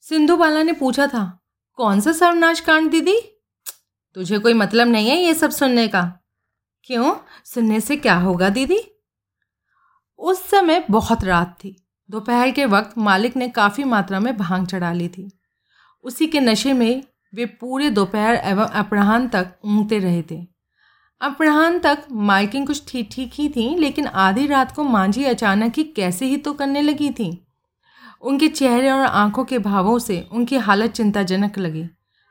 सिंधु 0.00 0.36
बाला 0.36 0.62
ने 0.62 0.72
पूछा 0.72 1.06
था, 1.06 1.42
कौन 1.74 2.00
सा 2.00 2.12
सर्वनाश 2.12 2.60
कांड, 2.60 2.90
दीदी? 2.90 3.20
तुझे 4.14 4.38
कोई 4.38 4.52
मतलब 4.52 4.88
नहीं 4.88 5.08
है 5.08 5.16
ये 5.16 5.34
सब 5.34 5.50
सुनने 5.50 5.88
का। 5.88 6.02
क्यों? 6.84 7.14
सुनने 7.44 7.80
से 7.80 7.96
क्या 7.96 8.14
होगा, 8.14 8.48
दीदी? 8.48 8.80
उस 10.18 10.50
समय 10.50 10.84
बहुत 10.90 11.24
रात 11.24 11.56
थी। 11.64 11.76
दोपहर 12.10 12.50
के 12.50 12.64
वक्त 12.66 12.98
मालिक 12.98 13.36
ने 13.36 13.48
काफ़ी 13.48 13.84
मात्रा 13.84 14.20
में 14.20 14.36
भाँग 14.36 14.66
चढ़ा 14.66 14.92
ली 14.92 15.08
थी। 15.08 15.30
उसी 16.04 16.26
के 16.26 16.40
नशे 16.40 16.72
में 16.72 17.02
वे 17.34 17.46
पूरे 17.46 17.90
दोपहर 17.90 18.34
एवं 18.34 18.64
अपराह्न 18.64 19.28
तक 19.28 19.54
ऊँगते 19.64 19.98
रहे 19.98 20.22
थे। 20.22 20.59
अपराह्न 21.20 21.78
तक 21.78 22.04
माइकिंग 22.12 22.66
कुछ 22.66 22.82
ठीक 22.88 23.08
ठीक 23.12 23.32
ही 23.34 23.48
थी, 23.48 23.76
लेकिन 23.76 24.06
आधी 24.06 24.46
रात 24.46 24.72
को 24.72 24.84
मांझी 24.84 25.24
अचानक 25.24 25.72
ही 25.76 25.84
कैसे 25.84 26.26
ही 26.26 26.36
तो 26.36 26.52
करने 26.52 26.82
लगी 26.82 27.10
थी। 27.10 27.46
उनके 28.22 28.48
चेहरे 28.48 28.90
और 28.90 29.00
आँखों 29.00 29.44
के 29.44 29.58
भावों 29.58 29.98
से 29.98 30.28
उनकी 30.32 30.56
हालत 30.56 30.90
चिंताजनक 30.90 31.58
लगी। 31.58 31.84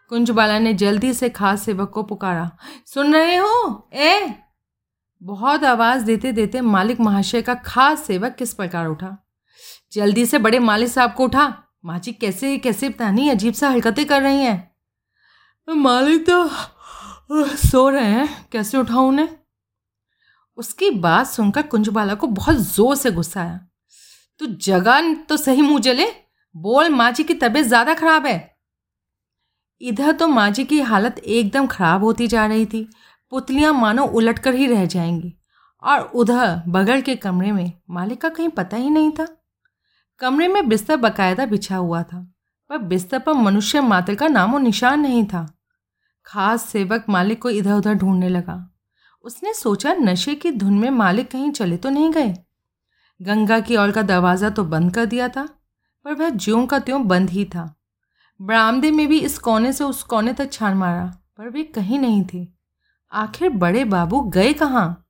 कुंजबाला 0.09 0.59
ने 0.59 0.73
जल्दी 0.73 1.13
से 1.13 1.29
खास 1.29 1.61
सेवक 1.61 1.89
को 1.89 2.03
पुकारा, 2.03 2.49
सुन 2.85 3.13
रहे 3.13 3.35
हो? 3.35 3.89
ए? 3.93 4.33
बहुत 5.21 5.63
आवाज़ 5.63 6.03
देते 6.03 6.31
देते 6.31 6.61
मालिक 6.61 6.99
महाशय 6.99 7.41
का 7.41 7.53
खास 7.55 8.03
सेवक 8.03 8.35
किस 8.35 8.53
प्रकार 8.53 8.87
उठा? 8.87 9.17
जल्दी 9.91 10.25
से 10.25 10.37
बड़े 10.37 10.59
मालिक 10.59 10.89
साहब 10.89 11.13
को 11.13 11.23
उठा। 11.23 11.53
माची 11.85 12.11
कैसे 12.11 12.57
कैसे 12.57 12.89
पता 12.89 13.11
नहीं, 13.11 13.31
अजीब 13.31 13.53
सा 13.53 13.69
हरकतें 13.69 14.05
कर 14.05 14.21
रही 14.21 14.37
हैं। 14.37 14.75
मालिक 15.67 16.25
तो 16.29 16.43
सो 17.29 17.87
रहे 17.89 18.05
हैं। 18.05 18.45
कैसे 18.51 18.77
उठाऊं 18.77 19.07
उन्हें? 19.07 19.29
उसकी 20.57 20.89
बात 20.91 21.27
सुनकर 21.27 21.61
कुंजबाला 21.61 22.13
को 22.13 22.27
बहुत 22.27 22.55
ज़ोर 22.55 22.95
से 22.95 23.11
गुस्सा 23.11 23.41
आया। 23.41 23.59
तू 24.41 24.45
जगह 24.45 25.13
तो 25.23 25.37
सही 25.37 25.61
मुँह 25.61 25.79
जले, 25.79 26.05
बोल 26.55 26.89
माँ 26.89 27.11
जी 27.11 27.23
की 27.23 27.33
तबीयत 27.33 27.65
ज़्यादा 27.65 27.93
खराब 27.93 28.25
है। 28.25 28.57
इधर 29.81 30.11
तो 30.11 30.27
माँ 30.27 30.49
जी 30.51 30.63
की 30.63 30.79
हालत 30.81 31.19
एकदम 31.19 31.67
खराब 31.67 32.03
होती 32.03 32.27
जा 32.27 32.45
रही 32.45 32.65
थी। 32.65 32.87
पुतलियाँ 33.31 33.73
मानो 33.73 34.05
उलट 34.05 34.39
कर 34.39 34.53
ही 34.53 34.67
रह 34.67 34.85
जाएँगी। 34.85 35.33
और 35.83 36.01
उधर 36.01 36.61
बगल 36.67 37.01
के 37.01 37.15
कमरे 37.15 37.51
में 37.51 37.71
मालिक 37.89 38.21
का 38.21 38.29
कहीं 38.29 38.49
पता 38.49 38.77
ही 38.77 38.89
नहीं 38.89 39.11
था। 39.11 39.27
कमरे 40.21 40.47
में 40.47 40.67
बिस्तर 40.69 40.97
बकायदा 40.97 41.45
बिछा 41.45 41.75
हुआ 41.75 42.01
था, 42.03 42.19
पर 42.69 42.77
बिस्तर 42.77 43.19
पर 43.19 43.33
मनुष्य 43.33 43.81
मात्र 43.81 44.15
का 44.15 44.27
नामो 44.27 44.57
निशान 44.57 44.99
नहीं 44.99 45.25
था। 45.25 45.45
खास 46.29 46.65
सेवक 46.65 47.05
मालिक 47.09 47.41
को 47.41 47.49
इधर 47.49 47.73
उधर 47.73 47.93
ढूँढने 47.93 48.29
लगा। 48.29 48.71
उसने 49.25 49.53
सोचा, 49.53 49.93
नशे 49.93 50.35
की 50.35 50.51
धुन 50.51 50.73
में 50.73 50.89
मालिक 50.89 51.31
कहीं 51.31 51.51
चले 51.51 51.77
तो 51.77 51.89
नहीं 51.89 52.11
गए। 52.11 52.33
गंगा 53.21 53.59
की 53.59 53.77
ओर 53.77 53.91
का 53.91 54.01
दरवाज़ा 54.01 54.49
तो 54.49 54.63
बंद 54.63 54.93
कर 54.93 55.05
दिया 55.05 55.27
था, 55.27 55.47
पर 56.05 56.13
वह 56.13 56.29
ज्यों 56.29 56.65
का 56.67 56.79
त्यों 56.79 57.07
बंद 57.07 57.29
ही 57.29 57.45
था। 57.45 57.75
बरामदे 58.39 58.91
में 58.91 59.07
भी 59.07 59.19
इस 59.19 59.37
कोने 59.39 59.73
से 59.73 59.83
उस 59.83 60.03
कोने 60.03 60.33
तक 60.33 60.51
छान 60.51 60.77
मारा, 60.77 61.05
पर 61.37 61.49
वे 61.49 61.63
कहीं 61.63 61.99
नहीं 61.99 62.25
थे। 62.33 62.47
आखिर 63.11 63.49
बड़े 63.49 63.83
बाबू 63.85 64.21
गए 64.21 64.53
कहाँ? 64.53 65.05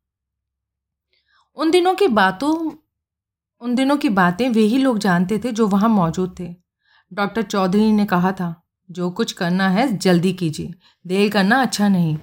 उन 1.57 1.71
दिनों 1.71 1.93
की 1.93 2.07
बातों, 2.07 2.71
उन 3.61 3.75
दिनों 3.75 3.97
की 3.97 4.09
बातें 4.09 4.49
वे 4.49 4.61
ही 4.61 4.77
लोग 4.77 4.99
जानते 4.99 5.39
थे 5.39 5.51
जो 5.51 5.67
वहाँ 5.67 5.89
मौजूद 5.89 6.35
थे। 6.39 6.55
डॉक्टर 7.11 7.41
चौधरी 7.41 7.91
ने 7.91 8.05
कहा 8.05 8.31
था 8.31 8.68
जो 8.91 9.09
कुछ 9.09 9.31
करना 9.31 9.69
है, 9.69 9.97
जल्दी 9.97 10.33
कीजिए। 10.33 10.73
देर 11.07 11.31
करना 11.31 11.61
अच्छा 11.61 11.87
नहीं। 11.87 12.17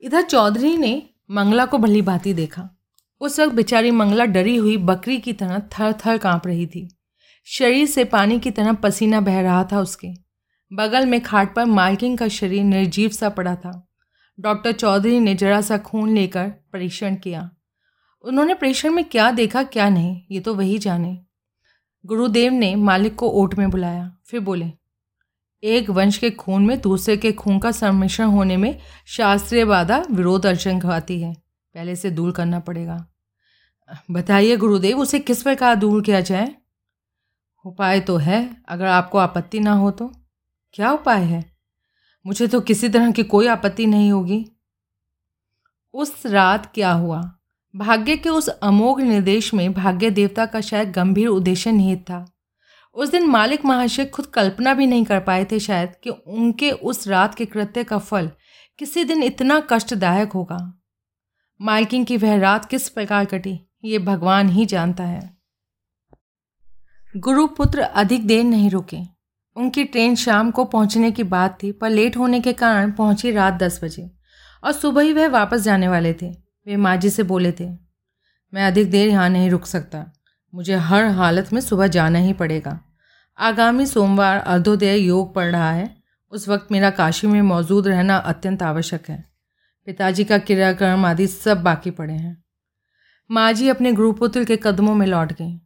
इधर 0.00 0.22
चौधरी 0.22 0.76
ने 0.76 1.10
मंगला 1.30 1.66
को 1.66 1.78
भली 1.78 2.02
भांति 2.02 2.34
देखा। 2.34 2.70
उस 3.20 3.40
वक्त 3.40 3.54
बेचारी 3.54 3.90
मंगला 3.90 4.24
डरी 4.24 4.56
हुई 4.56 4.76
बकरी 4.76 5.18
की 5.18 5.32
तरह 5.32 5.58
थर 5.58 5.92
थर 5.92 6.18
काँप 6.18 6.46
रही 6.46 6.66
थी। 6.66 6.96
शरीर 7.44 7.86
से 7.86 8.04
पानी 8.04 8.40
की 8.40 8.50
तरह 8.50 8.72
पसीना 8.72 9.20
बह 9.20 9.40
रहा 9.40 9.64
था 9.72 9.80
उसके। 9.80 10.08
बगल 10.72 11.06
में 11.06 11.20
खाट 11.20 11.54
पर 11.54 11.64
मालकिन 11.64 12.16
का 12.16 12.28
शरीर 12.28 12.64
निर्जीव 12.64 13.08
सा 13.08 13.28
पड़ा 13.28 13.54
था। 13.54 13.88
डॉक्टर 14.40 14.72
चौधरी 14.72 15.20
ने 15.20 15.34
जरा 15.34 15.60
सा 15.60 15.78
खून 15.78 16.14
लेकर 16.14 16.48
परीक्षण 16.48 17.14
किया। 17.14 17.50
उन्होंने 18.22 18.54
परीक्षण 18.54 18.90
में 18.90 19.04
क्या 19.04 19.30
देखा, 19.30 19.62
क्या 19.62 19.88
नहीं, 19.88 20.22
ये 20.30 20.40
तो 20.40 20.54
वही 20.54 20.78
जाने। 20.78 21.18
गुरुदेव 22.06 22.52
ने 22.52 22.74
मालिक 22.74 23.14
को 23.14 23.28
ओट 23.28 23.54
में 23.54 23.70
बुलाया। 23.70 24.16
फिर 24.26 24.40
बोले 24.40 24.79
एक 25.62 25.90
वंश 25.90 26.18
के 26.18 26.30
खून 26.30 26.66
में 26.66 26.80
दूसरे 26.80 27.16
के 27.16 27.32
खून 27.32 27.58
का 27.58 27.72
सम्मिश्रण 27.72 28.26
होने 28.26 28.56
में 28.56 28.78
शास्त्रीय 29.06 29.64
बाधा 29.64 30.04
विरोध 30.10 30.46
अर्चन 30.46 30.82
आती 30.82 31.20
है। 31.20 31.34
पहले 31.74 31.96
से 31.96 32.10
दूर 32.10 32.32
करना 32.32 32.60
पड़ेगा। 32.60 33.06
बताइए 34.10 34.56
गुरुदेव, 34.56 34.98
उसे 34.98 35.18
किस 35.18 35.42
प्रकार 35.42 35.74
दूर 35.74 36.02
किया 36.02 36.20
जाए? 36.20 36.54
उपाय 37.66 38.00
तो 38.00 38.16
है, 38.16 38.62
अगर 38.68 38.86
आपको 38.86 39.18
आपत्ति 39.18 39.60
ना 39.60 39.72
हो 39.72 39.90
तो। 39.90 40.12
क्या 40.72 40.92
उपाय 40.92 41.22
है? 41.22 41.56
मुझे 42.26 42.46
तो 42.46 42.60
किसी 42.60 42.88
तरह 42.88 43.10
की 43.10 43.22
कोई 43.22 43.46
आपत्ति 43.46 43.86
नहीं 43.86 44.12
होगी। 44.12 44.46
उस 45.94 46.26
रात 46.26 46.72
क्या 46.74 46.92
हुआ? 46.92 47.32
भाग्य 47.76 48.16
के 48.16 48.28
उस 48.28 48.48
अमोघ 48.48 49.00
निर्देश 49.00 49.54
में 49.54 49.72
भाग्य 49.72 50.10
देवता 50.10 50.46
का 50.46 50.60
शायद 50.60 50.92
गंभीर 50.92 51.28
उद्देश्य 51.28 51.72
निहित 51.72 52.00
था। 52.02 52.29
उस 52.96 53.10
दिन 53.10 53.26
मालिक 53.26 53.64
महाशय 53.64 54.04
खुद 54.04 54.26
कल्पना 54.26 54.74
भी 54.74 54.86
नहीं 54.86 55.04
कर 55.04 55.20
पाए 55.20 55.44
थे 55.44 55.58
शायद 55.58 55.92
कि 56.02 56.10
उनके 56.10 56.70
उस 56.70 57.06
रात 57.08 57.34
के 57.34 57.46
कृत्य 57.46 57.84
का 57.84 57.98
फल 57.98 58.30
किसी 58.78 59.04
दिन 59.04 59.22
इतना 59.22 59.60
कष्टदायक 59.70 60.32
होगा। 60.32 60.58
मालकिन 61.60 62.04
की 62.04 62.16
वह 62.16 62.36
रात 62.38 62.64
किस 62.64 62.88
प्रकार 62.88 63.24
कटी, 63.24 63.58
ये 63.84 63.98
भगवान 63.98 64.48
ही 64.48 64.66
जानता 64.66 65.04
है। 65.04 65.38
गुरुपुत्र 67.16 67.80
अधिक 67.80 68.26
देर 68.26 68.44
नहीं 68.44 68.70
रुके। 68.70 68.98
उनकी 69.56 69.84
ट्रेन 69.84 70.14
शाम 70.14 70.50
को 70.50 70.64
पहुँचने 70.64 71.10
की 71.10 71.22
बात 71.22 71.58
थी, 71.62 71.72
पर 71.72 71.90
लेट 71.90 72.16
होने 72.16 72.40
के 72.40 72.52
कारण 72.52 72.92
पहुँची 72.92 73.30
रात 73.30 73.54
दस 73.54 73.80
बजे, 73.84 74.10
और 74.62 74.72
सुबह 74.72 75.02
ही 75.02 75.12
वह 75.12 75.28
वापस 75.28 75.60
जाने 75.60 75.88
वाले 75.88 76.12
थे। 76.12 76.30
वे 76.66 76.76
माँ 76.76 76.96
जी 76.96 77.10
से 77.10 77.22
बोले 77.22 77.52
थे, 77.52 77.68
मैं 78.52 78.66
अधिक 78.66 78.90
देर 78.90 79.08
यहाँ 79.08 79.28
नहीं 79.28 79.50
रुक 79.50 79.66
सकता। 79.66 80.04
मुझे 80.54 80.74
हर 80.74 81.04
हालत 81.04 81.52
में 81.52 81.60
सुबह 81.60 81.86
जाना 81.86 82.18
ही 82.18 82.32
पड़ेगा। 82.32 82.80
आगामी 83.38 83.86
सोमवार 83.86 84.36
अर्धोदय 84.36 84.96
योग 84.96 85.34
पड़ 85.34 85.52
रहा 85.52 85.72
है। 85.72 86.02
उस 86.30 86.48
वक्त 86.48 86.72
मेरा 86.72 86.90
काशी 86.90 87.26
में 87.26 87.42
मौजूद 87.42 87.88
रहना 87.88 88.16
अत्यंत 88.16 88.62
आवश्यक 88.62 89.08
है। 89.08 89.32
पिताजी 89.86 90.24
का 90.24 90.38
क्रियाक्रम 90.38 91.06
आदि 91.06 91.26
सब 91.26 91.62
बाकी 91.62 91.90
पड़े 91.90 92.14
हैं। 92.14 92.44
माँ 93.30 93.52
जी 93.52 93.68
अपने 93.68 93.92
गुरुपुत्र 93.92 94.44
के 94.44 94.56
कदमों 94.56 94.94
में 94.94 95.06
लौट 95.06 95.32
गई। 95.32 95.56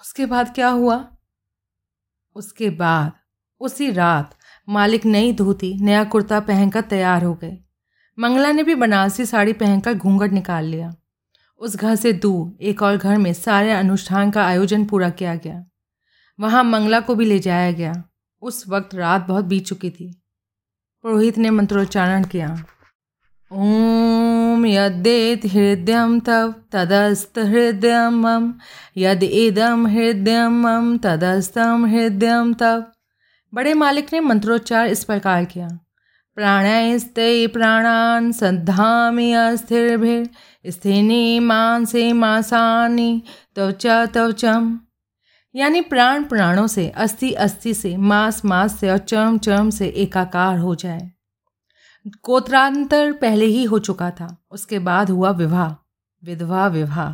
उसके 0.00 0.26
बाद 0.26 0.54
क्या 0.54 0.68
हुआ? 0.68 1.16
उसके 2.34 2.70
बाद, 2.70 3.12
उसी 3.60 3.90
रात, 3.90 4.34
मालिक 4.68 5.06
नई 5.06 5.32
धोती, 5.32 5.78
नया 5.80 6.04
कुर्ता 6.04 6.40
पहनकर 6.40 6.80
तैयार 6.80 7.24
हो 7.24 7.34
गए। 7.34 7.58
मंगला 8.18 8.52
ने 8.52 8.62
भी 8.62 8.74
बनारसी 8.74 9.26
साड़ी 9.26 9.52
पहनकर 9.52 9.94
घूंघट 9.94 10.30
निकाल 10.30 10.64
लिया। 10.64 10.94
उस 11.60 11.76
घर 11.76 11.94
से 11.94 12.12
दूर, 12.12 12.62
एक 12.62 12.82
और 12.82 12.96
घर 12.96 13.16
में 13.16 13.32
सारे 13.32 13.70
अनुष्ठान 13.72 14.30
का 14.30 14.44
आयोजन 14.44 14.84
पूरा 14.84 15.10
किया 15.10 15.34
गया। 15.34 15.64
वहाँ 16.40 16.64
मंगला 16.64 17.00
को 17.00 17.14
भी 17.14 17.24
ले 17.24 17.38
जाया 17.38 17.72
गया। 17.72 18.04
उस 18.42 18.68
वक्त 18.68 18.94
रात 18.94 19.26
बहुत 19.26 19.44
बीत 19.44 19.66
चुकी 19.66 19.90
थी। 19.90 20.22
पुरोहित 21.02 21.38
ने 21.38 21.50
मंत्रोच्चारण 21.50 22.24
किया। 22.24 22.64
ओम 23.52 24.66
यदेत 24.66 25.46
हृदय 25.46 26.20
तव 26.20 26.54
तदस्त 26.72 27.38
हृदय 27.38 28.08
मम। 28.08 28.54
यद 28.96 29.22
इदम 29.22 29.86
हृदय 29.86 30.48
मम 30.48 30.98
तदस्तम 30.98 31.86
हृदय 31.86 32.54
तव। 32.60 32.84
बड़े 33.54 33.74
मालिक 33.74 34.12
ने 34.12 34.20
मंत्रोच्चार 34.20 34.86
इस 34.86 35.04
प्रकार 35.04 35.44
किया। 35.44 35.68
प्राणैस्ते 36.40 37.46
प्राणान 37.46 38.32
सद्धामि 38.32 39.32
अस्थिर्भिर 39.32 40.28
स्थिनी 40.70 41.38
मानसे 41.38 42.12
मासानी 42.12 43.22
त्वचा 43.54 44.06
त्वचम 44.06 44.78
यानी 45.54 45.80
प्राण 45.80 46.24
प्राणों 46.24 46.66
से 46.66 46.88
अस्थि 46.88 47.32
अस्थि 47.32 47.74
से, 47.74 47.96
मांस 47.96 48.44
मांस 48.44 48.80
से 48.80 48.90
और 48.90 48.98
चर्म 48.98 49.38
चर्म 49.38 49.70
से 49.70 49.86
एकाकार 49.86 50.58
हो 50.58 50.74
जाए। 50.74 51.10
कोत्रांतर 52.22 53.12
पहले 53.12 53.44
ही 53.44 53.64
हो 53.64 53.78
चुका 53.78 54.10
था, 54.10 54.36
उसके 54.50 54.78
बाद 54.78 55.10
हुआ 55.10 55.30
विवाह, 55.30 55.72
विधवा 56.24 56.66
विवाह। 56.66 57.12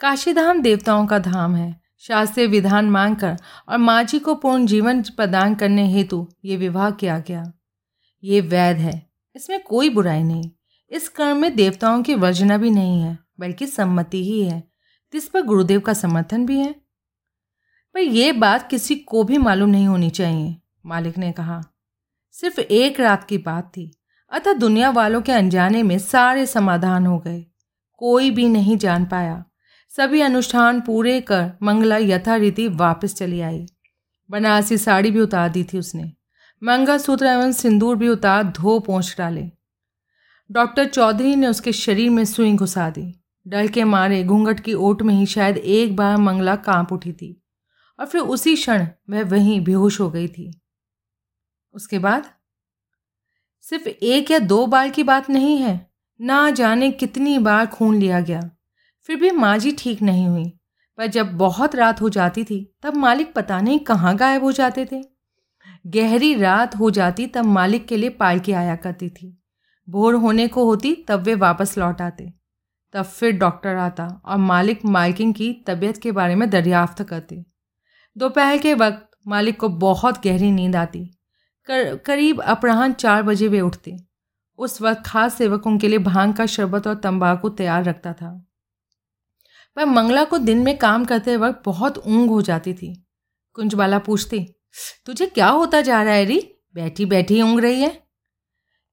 काशीधाम 0.00 0.62
देवताओं 0.62 1.06
का 1.06 1.18
धाम 1.18 1.56
है, 1.56 1.80
शास्त्रीय 1.98 2.46
विधान 2.46 2.90
मांगकर 2.90 3.36
और 3.68 3.78
माँ 3.78 4.02
जी 4.04 4.18
को 4.18 4.34
पूर्ण 4.34 4.66
जीवन 4.66 5.02
प्रदान 5.02 5.54
करने 5.54 5.92
हेतु 5.92 6.28
ये 6.44 6.56
विवाह 6.56 6.90
किया 6.90 7.18
गया। 7.18 7.52
ये 8.24 8.40
वैध 8.40 8.76
है। 8.76 9.10
इसमें 9.36 9.62
कोई 9.62 9.90
बुराई 9.90 10.22
नहीं। 10.22 10.50
इस 10.90 11.08
कर्म 11.08 11.36
में 11.36 11.56
देवताओं 11.56 12.02
की 12.02 12.14
वर्जना 12.14 12.58
भी 12.58 12.70
नहीं 12.70 13.00
है, 13.02 13.18
बल्कि 13.40 13.66
सम्मति 13.66 14.24
ही 14.24 14.42
है। 14.42 14.70
जिस 15.12 15.28
पर 15.28 15.42
गुरुदेव 15.42 15.80
का 15.80 15.92
समर्थन 15.92 16.46
भी 16.46 16.58
है। 16.58 16.72
पर 17.94 18.00
यह 18.00 18.32
बात 18.32 18.70
किसी 18.70 18.94
को 18.94 19.24
भी 19.24 19.38
मालूम 19.38 19.70
नहीं 19.70 19.88
होनी 19.88 20.10
चाहिए, 20.10 20.56
मालिक 20.86 21.18
ने 21.18 21.32
कहा। 21.32 21.60
सिर्फ़ 22.32 22.60
एक 22.60 23.00
रात 23.00 23.24
की 23.24 23.38
बात 23.38 23.64
थी। 23.64 23.98
अतः 24.32 24.52
दुनिया 24.52 24.90
वालों 24.90 25.22
के 25.22 25.32
अनजाने 25.32 25.82
में 25.82 25.98
सारे 25.98 26.46
समाधान 26.46 27.06
हो 27.06 27.18
गए। 27.18 27.46
कोई 27.92 28.30
भी 28.30 28.48
नहीं 28.48 28.76
जान 28.76 29.04
पाया। 29.04 29.44
सभी 29.90 30.20
अनुष्ठान 30.20 30.80
पूरे 30.80 31.20
कर 31.20 31.52
मंगला 31.62 31.96
यथारीति 31.96 32.68
वापस 32.68 33.14
चली 33.14 33.40
आई। 33.40 33.66
बनारसी 34.30 34.78
साड़ी 34.78 35.10
भी 35.10 35.20
उतार 35.20 35.48
दी 35.48 35.64
थी 35.64 35.78
उसने। 35.78 36.12
मंगलसूत्र 36.62 37.26
एवं 37.26 37.52
सिंदूर 37.52 37.96
भी 37.96 38.08
उतार 38.08 38.44
धो 38.44 38.78
पहुँच 38.80 39.14
डाले। 39.18 39.50
डॉक्टर 40.52 40.84
चौधरी 40.84 41.36
ने 41.36 41.46
उसके 41.46 41.72
शरीर 41.72 42.10
में 42.10 42.24
सुई 42.24 42.54
घुसा 42.54 42.90
दी। 42.90 43.20
डर 43.48 43.66
के 43.66 43.84
मारे 43.84 44.24
घूंघट 44.24 44.60
की 44.60 44.74
ओट 44.74 45.02
में 45.02 45.14
ही 45.14 45.26
शायद 45.26 45.56
एक 45.56 45.96
बार 45.96 46.16
मंगला 46.16 46.56
काँप 46.56 46.92
उठी 46.92 47.12
थी 47.12 47.42
और 48.00 48.06
फिर 48.06 48.20
उसी 48.20 48.54
क्षण 48.54 48.86
वह 49.10 49.24
वहीं 49.24 49.64
बेहोश 49.64 50.00
हो 50.00 50.10
गई 50.10 50.28
थी। 50.28 50.60
उसके 51.74 51.98
बाद? 51.98 52.30
सिर्फ़ 53.60 53.88
एक 53.88 54.30
या 54.30 54.38
दो 54.38 54.66
बार 54.66 54.90
की 54.90 55.02
बात 55.02 55.30
नहीं 55.30 55.58
है। 55.58 55.90
ना 56.20 56.50
जाने 56.50 56.90
कितनी 56.90 57.38
बार 57.38 57.66
खून 57.66 57.96
लिया 57.96 58.20
गया। 58.20 58.50
फिर 59.02 59.16
भी 59.16 59.30
माँ 59.30 59.58
जी 59.58 59.72
ठीक 59.72 60.02
नहीं 60.02 60.26
हुई। 60.26 60.52
पर 60.96 61.06
जब 61.06 61.36
बहुत 61.36 61.74
रात 61.74 62.00
हो 62.00 62.08
जाती 62.08 62.44
थी, 62.44 62.76
तब 62.82 62.94
मालिक 62.94 63.34
पता 63.34 63.60
नहीं 63.60 63.78
कहाँ 63.78 64.16
गायब 64.16 64.42
हो 64.42 64.52
जाते 64.52 64.88
थे। 64.92 65.15
गहरी 65.86 66.34
रात 66.34 66.76
हो 66.76 66.90
जाती 66.90 67.26
तब 67.26 67.44
मालिक 67.44 67.88
के 67.88 67.96
लिए 67.96 68.10
पालकी 68.10 68.52
आया 68.52 68.76
करती 68.76 69.10
थी। 69.10 69.42
भोर 69.88 70.14
होने 70.14 70.48
को 70.48 70.64
होती 70.64 71.04
तब 71.08 71.20
वे 71.20 71.34
वापस 71.34 71.78
लौट 71.78 72.00
आते। 72.00 72.32
तब 72.92 73.02
फिर 73.02 73.32
डॉक्टर 73.32 73.76
आता 73.76 74.22
और 74.24 74.36
मालिक 74.36 74.84
मालिकिन 74.84 75.32
की 75.32 75.64
तबीयत 75.66 75.96
के 75.96 76.12
बारे 76.12 76.34
में 76.34 76.50
दरियाफ्त 76.50 77.02
करते। 77.02 77.44
दोपहर 78.18 78.58
के 78.58 78.74
वक्त 78.74 79.10
मालिक 79.26 79.60
को 79.60 79.68
बहुत 79.68 80.24
गहरी 80.24 80.50
नींद 80.50 80.76
आती। 80.76 81.18
कर, 81.64 81.96
करीब 81.96 82.40
अपराहन 82.40 82.92
चार 82.92 83.22
बजे 83.22 83.48
वे 83.48 83.60
उठते। 83.60 83.96
उस 84.58 84.82
वक्त 84.82 85.02
खास 85.06 85.34
सेवकों 85.34 85.78
के 85.78 85.88
लिए 85.88 85.98
भाँग 85.98 86.34
का 86.34 86.46
शरबत 86.46 86.86
और 86.86 86.94
तंबाकू 86.94 87.48
तैयार 87.48 87.84
रखता 87.84 88.12
था। 88.12 88.46
पर 89.76 89.84
मंगला 89.84 90.24
को 90.24 90.38
दिन 90.38 90.58
में 90.58 90.78
काम 90.78 91.04
करते 91.04 91.36
वक्त 91.36 91.62
बहुत 91.64 91.98
ऊँग 91.98 92.30
हो 92.30 92.42
जाती 92.42 92.74
थी। 92.74 93.06
कुंजबाला 93.52 93.98
पूछती 93.98 94.52
तुझे 95.06 95.26
क्या 95.26 95.48
होता 95.48 95.80
जा 95.80 96.02
रहा 96.02 96.14
है 96.14 96.24
री? 96.24 96.52
बैठी 96.74 97.04
बैठी 97.04 97.42
ऊँग 97.42 97.60
रही 97.60 97.82
है। 97.82 98.02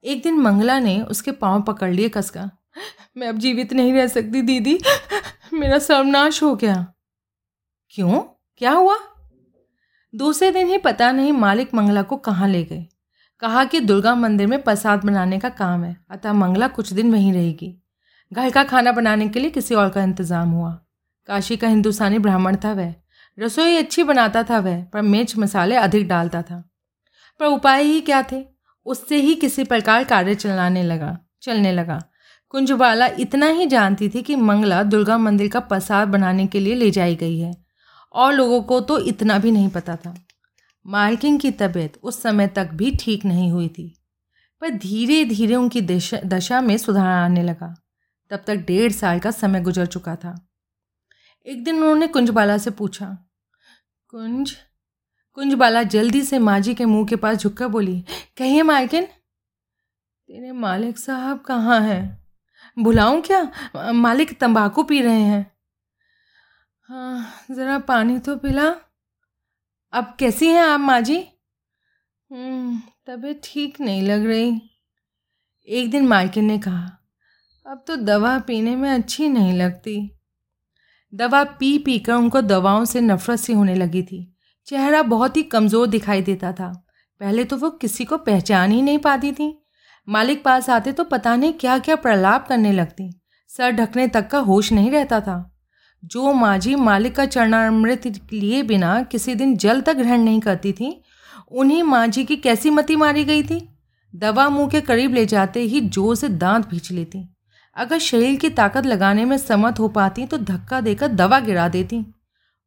एक 0.04 0.24
दिन 0.24 0.38
मंगला 0.38 0.80
ने 0.80 1.02
उसके 1.02 1.32
पाँव 1.32 1.62
पकड़ 1.62 1.92
लिए 1.92 2.10
कसका। 2.10 2.52
मैं 3.18 3.28
अब 3.28 3.38
जीवित 3.38 3.74
नहीं 3.74 3.94
रह 3.94 4.08
सकती, 4.08 4.42
दीदी। 4.42 4.80
मेरा 5.54 5.80
सर्वनाश 5.80 6.44
हो 6.44 6.56
गया। 6.56 6.94
क्यों? 7.90 8.20
क्या 8.58 8.72
हुआ? 8.72 8.98
दूसरे 10.16 10.52
दिन 10.52 10.68
ही 10.68 10.78
पता 10.78 11.12
नहीं 11.12 11.32
मालिक 11.32 11.74
मंगला 11.74 12.02
को 12.02 12.18
कहाँ 12.18 12.48
ले 12.48 12.64
गए। 12.64 12.88
कहा 13.40 13.66
कि 13.66 13.80
दुर्गा 13.80 14.16
मंदिर 14.16 14.48
में 14.48 14.62
प्रसाद 14.62 15.06
बनाने 15.06 15.40
का 15.40 15.50
काम 15.50 15.84
है, 15.84 16.06
अतः 16.10 16.34
मंगला 16.34 16.68
कुछ 16.68 16.94
दिन 16.94 17.12
वहीं 17.12 17.34
रहेगी। 17.34 17.82
घर 18.34 18.50
का 18.50 18.64
खाना 18.64 18.92
बनाने 18.92 19.30
के 19.30 19.40
लिए 19.40 19.50
किसी 19.50 19.76
और 19.76 19.90
का 19.90 20.04
इंतज़ाम 20.04 20.50
हुआ। 20.50 20.86
काशी 21.28 21.58
का 21.58 21.68
हिंदुस्तानी 21.68 22.20
ब्राह्मण 22.20 22.56
था 22.56 22.74
वह। 22.74 22.96
रसोई 23.38 23.76
अच्छी 23.76 24.04
बनाता 24.04 24.44
था 24.44 24.60
वह, 24.60 24.84
पर 24.84 25.02
मिर्च 25.02 25.36
मसाले 25.38 25.76
अधिक 25.76 26.08
डालता 26.08 26.42
था। 26.42 26.64
पर 27.40 27.46
उपाय 27.46 27.84
ही 27.84 28.02
क्या 28.02 28.22
थे? 28.24 28.44
उससे 28.86 29.18
ही 29.18 29.36
किसी 29.36 29.64
प्रकार 29.64 30.04
कार्य 30.04 30.36
चलाने 30.36 30.84
लगा, 30.84 31.18
चलने 31.42 31.72
लगा। 31.72 32.02
कुंजवाला 32.54 33.06
इतना 33.20 33.48
ही 33.48 33.66
जानती 33.66 34.10
थी 34.10 34.22
कि 34.22 34.36
मंगला 34.36 34.82
दुर्गा 34.84 35.18
मंदिर 35.18 35.50
का 35.50 35.60
प्रसाद 35.60 36.08
बनाने 36.08 36.46
के 36.48 36.60
लिए 36.60 36.76
ले 36.76 36.92
जाई 36.92 37.16
गई 37.16 37.40
है, 37.40 37.54
और 38.14 38.34
लोगों 38.34 38.62
को 38.62 38.80
तो 38.82 39.00
इतना 39.00 39.38
भी 39.38 39.52
नहीं 39.52 39.70
पता 39.70 39.96
था। 39.96 40.14
मार्किंग 40.86 41.40
की 41.40 41.52
तबीयत 41.52 41.98
उस 42.04 42.22
समय 42.22 42.48
तक 42.48 42.70
भी 42.74 42.96
ठीक 42.96 43.26
नहीं 43.26 43.52
हुई 43.52 43.68
थी, 43.68 43.94
पर 44.62 44.70
धीरे 44.70 45.24
धीरे 45.26 45.56
उनकी 45.56 45.82
दशा 45.82 46.62
में 46.62 46.78
सुधार 46.78 47.08
आने 47.08 47.44
लगा। 47.44 47.74
तब 48.32 48.44
तक 48.48 48.56
डेढ़ 48.58 48.92
साल 48.92 49.20
का 49.20 49.32
समय 49.32 49.62
गुजर 49.62 49.86
चुका 49.86 50.16
था। 50.16 50.36
एक 51.48 51.64
दिन 51.64 51.76
उन्होंने 51.76 52.08
कुंजबाला 52.08 52.58
से 52.58 52.72
पूछा 52.72 53.18
कुंज 54.14 54.52
कुंज 55.38 55.54
बाला 55.54 55.82
जल्दी 55.84 56.22
से 56.22 56.40
माँ 56.40 56.60
जी 56.60 56.74
के 56.76 56.86
मुँह 56.86 57.06
के 57.08 57.16
पास 57.16 57.38
झुककर 57.38 57.68
बोली 57.68 58.00
कहिए 58.38 58.64
मालकिन 58.64 59.06
तेरे 59.06 60.52
मालिक 60.52 60.98
साहब 60.98 61.40
कहाँ 61.40 61.80
हैं? 61.82 62.28
बुलाऊं 62.78 63.22
क्या? 63.22 63.42
मालिक 63.94 64.40
तंबाकू 64.40 64.84
पी 64.84 65.02
रहे 65.02 65.22
हैं। 65.22 65.46
हाँ 66.90 67.46
ज़रा 67.52 67.80
पानी 67.80 68.20
तो 68.20 68.36
पिला। 68.38 68.70
अब 69.94 70.16
कैसी 70.20 70.50
हैं 70.50 70.64
आप 70.64 70.80
माँ 70.80 71.02
जी 71.02 71.18
हम्म, 71.18 72.80
तबीयत 73.08 73.42
ठीक 73.44 73.82
नहीं 73.82 74.02
लग 74.02 74.26
रही। 74.26 74.62
एक 75.68 75.92
दिन 75.92 76.08
मालकिन 76.08 76.46
ने 76.46 76.58
कहा 76.60 76.90
अब 77.66 77.84
तो 77.88 77.96
दवा 77.96 78.40
पीने 78.40 78.76
में 78.76 78.90
अच्छी 78.90 79.30
नहीं 79.30 79.54
लगती। 79.54 79.96
दवा 81.14 81.44
पी 81.44 81.78
पी 81.78 81.98
कर 82.00 82.14
उनको 82.14 82.42
दवाओं 82.42 82.86
से 82.86 83.02
नफरत 83.02 83.40
सी 83.40 83.54
होने 83.54 83.76
लगी 83.76 84.02
थी। 84.04 84.28
चेहरा 84.68 85.02
बहुत 85.04 85.38
ही 85.38 85.44
कमज़ोर 85.44 85.88
दिखाई 85.88 86.22
देता 86.22 86.52
था। 86.52 86.72
पहले 87.22 87.44
तो 87.44 87.58
वो 87.58 87.70
किसी 87.72 88.06
को 88.06 88.18
पहचान 88.18 88.72
ही 88.72 88.82
नहीं 88.82 89.00
पाती 89.00 89.32
थी। 89.32 89.54
मालिक 90.08 90.44
पास 90.44 90.70
आते 90.70 90.92
तो 90.92 91.04
पता 91.04 91.36
नहीं 91.36 91.54
क्या 91.54 91.78
क्या 91.80 91.96
प्रलाप 91.96 92.48
करने 92.48 92.72
लगती। 92.72 93.10
सर 93.50 93.72
ढकने 93.72 94.08
तक 94.08 94.28
का 94.28 94.40
होश 94.40 94.72
नहीं 94.72 94.92
रहता 94.92 95.20
था। 95.22 95.38
जो 96.04 96.32
माजी 96.34 96.76
मालिक 96.76 97.16
का 97.16 97.26
चरणामृत 97.26 98.08
लिए 98.34 98.64
बिना 98.64 99.02
किसी 99.04 99.36
दिन 99.36 99.56
जल 99.58 99.82
तक 99.82 99.94
ग्रहण 99.94 100.22
नहीं 100.22 100.40
करती 100.40 100.72
थी, 100.74 101.02
उन्हीं 101.52 101.84
माँ 101.84 102.08
जी 102.08 102.24
की 102.24 102.36
कैसी 102.36 102.70
मती 102.70 102.96
मारी 102.96 103.24
गई 103.26 103.44
थी? 103.44 103.62
दवा 104.14 104.48
मुँह 104.50 104.70
के 104.70 104.82
करीब 104.82 105.14
ले 105.14 105.26
जाते 105.26 105.60
ही 105.62 105.82
ज़ोर 105.82 106.16
से 106.16 106.30
दांत 106.30 106.68
भींच 106.70 106.92
लेती। 106.92 107.28
अगर 107.76 108.00
शरीर 108.00 108.40
की 108.40 108.50
ताकत 108.50 108.86
लगाने 108.86 109.26
में 109.26 109.38
समर्थ 109.38 109.80
हो 109.80 109.88
पाती 109.88 110.26
तो 110.26 110.38
धक्का 110.38 110.82
देकर 110.82 111.08
दवा 111.08 111.40
गिरा 111.40 111.68
देती। 111.68 112.06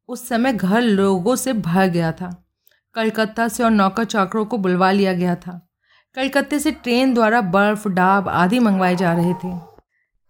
उस 0.08 0.28
समय 0.28 0.52
घर 0.52 0.80
लोगों 0.80 1.36
से 1.36 1.52
भर 1.52 1.86
गया 1.86 2.12
था। 2.12 2.48
कलकत्ता 2.94 3.48
से 3.48 3.64
और 3.64 3.70
नौकर 3.70 4.04
चाकरों 4.04 4.44
को 4.44 4.58
बुलवा 4.58 4.90
लिया 4.90 5.12
गया 5.12 5.34
था। 5.34 5.70
कलकत्ते 6.14 6.58
से 6.58 6.70
ट्रेन 6.70 7.14
द्वारा 7.14 7.40
बर्फ़, 7.40 7.88
डाब 7.88 8.28
आदि 8.28 8.58
मंगवाए 8.58 8.96
जा 8.96 9.12
रहे 9.12 9.34
थे। 9.34 9.58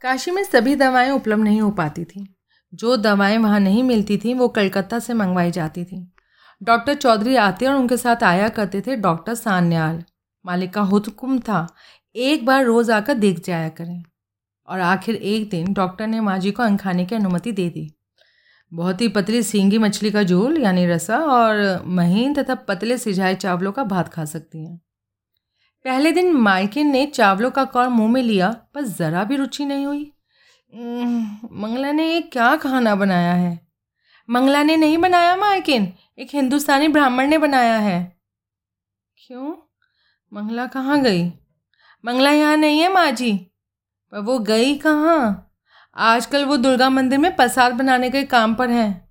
काशी 0.01 0.31
में 0.31 0.45
सभी 0.45 0.77
दवाएँ 0.77 1.11
उपलब्ध 1.11 1.43
नहीं 1.43 1.61
हो 1.61 1.71
पाती 1.71 2.05
थीं। 2.05 2.27
जो 2.75 2.97
दवाएँ 2.97 3.39
वहाँ 3.39 3.61
नहीं 3.61 3.83
मिलती 3.83 4.17
थीं, 4.17 4.35
वो 4.35 4.49
कलकत्ता 4.49 4.99
से 4.99 5.15
मंगवाई 5.15 5.51
जाती 5.51 5.85
थीं। 5.85 6.07
डॉक्टर 6.62 6.95
चौधरी 6.95 7.37
आते 7.37 7.67
और 7.67 7.75
उनके 7.75 7.97
साथ 7.97 8.23
आया 8.23 8.49
करते 8.49 8.81
थे 8.81 8.97
डॉक्टर 8.97 9.35
सान्याल। 9.35 10.05
मालिक 10.47 10.75
का 10.75 10.81
हुक्म 10.81 11.39
था, 11.39 11.67
एक 12.17 12.47
बार 12.47 12.65
रोज़ 12.65 12.93
आकर 12.93 13.15
देख 13.15 13.45
जाया 13.45 13.69
करें। 13.69 14.05
और 14.69 14.81
आखिर 14.81 15.15
एक 15.15 15.51
दिन 15.51 15.73
डॉक्टर 15.73 16.07
ने 16.07 16.21
माँ 16.21 16.39
जी 16.39 16.51
को 16.51 16.63
अंग 16.63 16.79
खाने 16.79 17.05
की 17.05 17.15
अनुमति 17.15 17.53
दे 17.53 17.69
दी। 17.69 17.93
बहुत 18.73 19.01
ही 19.01 19.09
पतली 19.09 19.43
सींगी 19.43 19.79
मछली 19.79 20.11
का 20.11 20.23
झोल, 20.23 20.59
यानी 20.59 20.87
रसा, 20.87 21.19
और 21.19 21.83
महीन 21.87 22.35
तथा 22.35 22.55
पतले 22.55 22.99
सिझाए 22.99 23.35
चावलों 23.35 23.73
का 23.73 23.85
भात 23.85 24.09
खा 24.09 24.25
सकती 24.25 24.65
हैं। 24.65 24.81
पहले 25.85 26.13
दिन 26.13 26.33
माइकिन 26.33 26.87
ने 26.87 27.07
चावलों 27.07 27.51
का 27.51 27.65
कौर 27.65 27.89
मुँह 27.89 28.13
में 28.13 28.23
लिया, 28.23 28.51
पर 28.75 28.83
ज़रा 28.83 29.25
भी 29.25 29.37
रुचि 29.37 29.65
नहीं 29.65 29.87
हुई। 29.87 30.13
मंगला 31.53 31.93
ने 31.93 32.13
ये 32.13 32.21
क्या 32.21 32.57
खाना 32.57 32.95
बनाया 32.95 33.33
है? 33.33 33.67
मंगला 34.31 34.63
ने 34.63 34.77
नहीं 34.77 34.99
बनाया 34.99 35.37
माइकिन 35.37 35.93
एक 36.19 36.29
हिंदुस्तानी 36.35 36.89
ब्राह्मण 36.89 37.27
ने 37.27 37.39
बनाया 37.39 37.79
है। 37.79 38.17
क्यों? 39.27 39.57
मंगला 40.33 40.67
कहाँ 40.67 41.03
गई? 41.03 41.33
मंगला 42.05 42.31
यहाँ 42.31 42.57
नहीं 42.57 42.81
है 42.81 42.93
माँ 42.93 43.11
जी। 43.11 43.51
पर 44.12 44.19
वो 44.19 44.38
गई 44.38 44.79
कहाँ? 44.79 45.53
आजकल 45.97 46.45
वो 46.45 46.57
दुर्गा 46.57 46.90
मंदिर 46.90 47.19
में 47.19 47.37
प्रसाद 47.37 47.73
बनाने 47.75 48.11
के 48.11 48.25
काम 48.25 48.55
पर 48.55 48.71
है। 48.71 49.09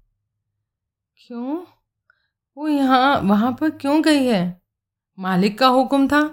क्यों? 1.27 1.65
वो 2.57 2.67
यहाँ, 2.67 3.21
वहाँ 3.21 3.53
पर 3.53 3.69
क्यों 3.69 4.03
गई 4.03 4.25
है? 4.25 4.61
मालिक 5.19 5.59
का 5.59 5.67
हुक्म 5.67 6.07
था। 6.07 6.27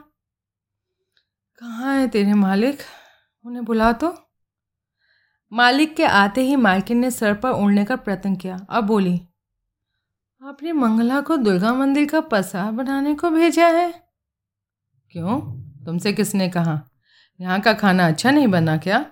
कहाँ 1.58 1.96
है 1.96 2.08
तेरे 2.08 2.34
मालिक? 2.34 2.78
उन्हें 3.44 3.64
बुला 3.64 3.92
तो। 3.92 4.18
मालिक 5.52 5.96
के 5.96 6.04
आते 6.04 6.40
ही 6.40 6.56
मालकिन 6.56 6.98
ने 6.98 7.10
सर 7.10 7.34
पर 7.34 7.50
उड़ने 7.50 7.84
का 7.84 7.96
प्रयत्न 7.96 8.36
किया। 8.36 8.66
अब 8.70 8.84
बोली, 8.84 9.28
आपने 10.42 10.72
मंगला 10.72 11.20
को 11.20 11.36
दुर्गा 11.36 11.74
मंदिर 11.74 12.08
का 12.08 12.20
पसा 12.20 12.70
बनाने 12.70 13.14
को 13.14 13.30
भेजा 13.30 13.68
है? 13.68 14.08
क्यों? 15.10 15.40
तुमसे 15.84 16.12
किसने 16.12 16.48
कहा? 16.48 16.88
यहाँ 17.40 17.60
का 17.60 17.72
खाना 17.72 18.06
अच्छा 18.06 18.30
नहीं 18.30 18.46
बना 18.46 18.76
क्या? 18.76 19.04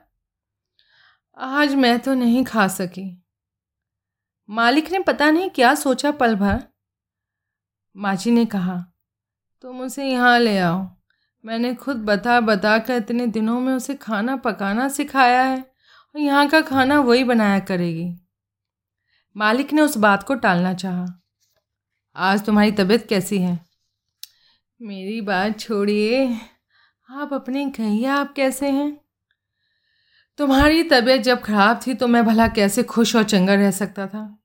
आज 1.36 1.74
मैं 1.74 1.98
तो 1.98 2.14
नहीं 2.14 2.44
खा 2.44 2.68
सकी। 2.68 3.24
मालिक 4.48 4.90
ने 4.92 4.98
पता 4.98 5.30
नहीं 5.30 5.50
क्या 5.50 5.74
सोचा 5.74 6.10
पल 6.10 6.34
भर। 6.34 6.62
माजी 7.96 8.30
ने 8.30 8.44
कहा, 8.46 8.76
तुम 9.60 9.80
उसे 9.80 10.06
यहाँ 10.06 10.38
ले 10.38 10.58
आओ। 10.58 10.88
मैंने 11.44 11.74
खुद 11.74 11.96
बता 11.96 12.40
बता 12.40 12.78
कर 12.78 12.94
इतने 12.94 13.26
दिनों 13.26 13.60
में 13.60 13.72
उसे 13.74 13.94
खाना 13.94 14.36
पकाना 14.36 14.88
सिखाया 14.88 15.42
है 15.42 15.58
और 15.58 16.20
यहाँ 16.20 16.48
का 16.48 16.60
खाना 16.60 17.00
वही 17.00 17.24
बनाया 17.24 17.58
करेगी। 17.58 18.08
मालिक 19.36 19.72
ने 19.72 19.82
उस 19.82 19.96
बात 19.96 20.22
को 20.22 20.34
टालना 20.34 20.74
चाहा। 20.74 21.06
आज 22.16 22.44
तुम्हारी 22.46 22.72
तबीयत 22.72 23.06
कैसी 23.08 23.38
है? 23.38 23.58
मेरी 24.80 25.20
बात 25.20 25.58
छोड़िए। 25.60 26.26
आप 27.12 27.32
अपने 27.32 27.70
कहिए 27.70 28.06
आप 28.06 28.34
कैसे 28.34 28.70
हैं? 28.70 29.00
तुम्हारी 30.38 30.82
तबीयत 30.82 31.20
जब 31.20 31.40
खराब 31.40 31.80
थी 31.86 31.94
तो 31.94 32.08
मैं 32.08 32.24
भला 32.24 32.48
कैसे 32.48 32.82
खुश 32.82 33.16
और 33.16 33.24
चंगा 33.24 33.54
रह 33.54 33.70
सकता 33.70 34.06
था? 34.06 34.38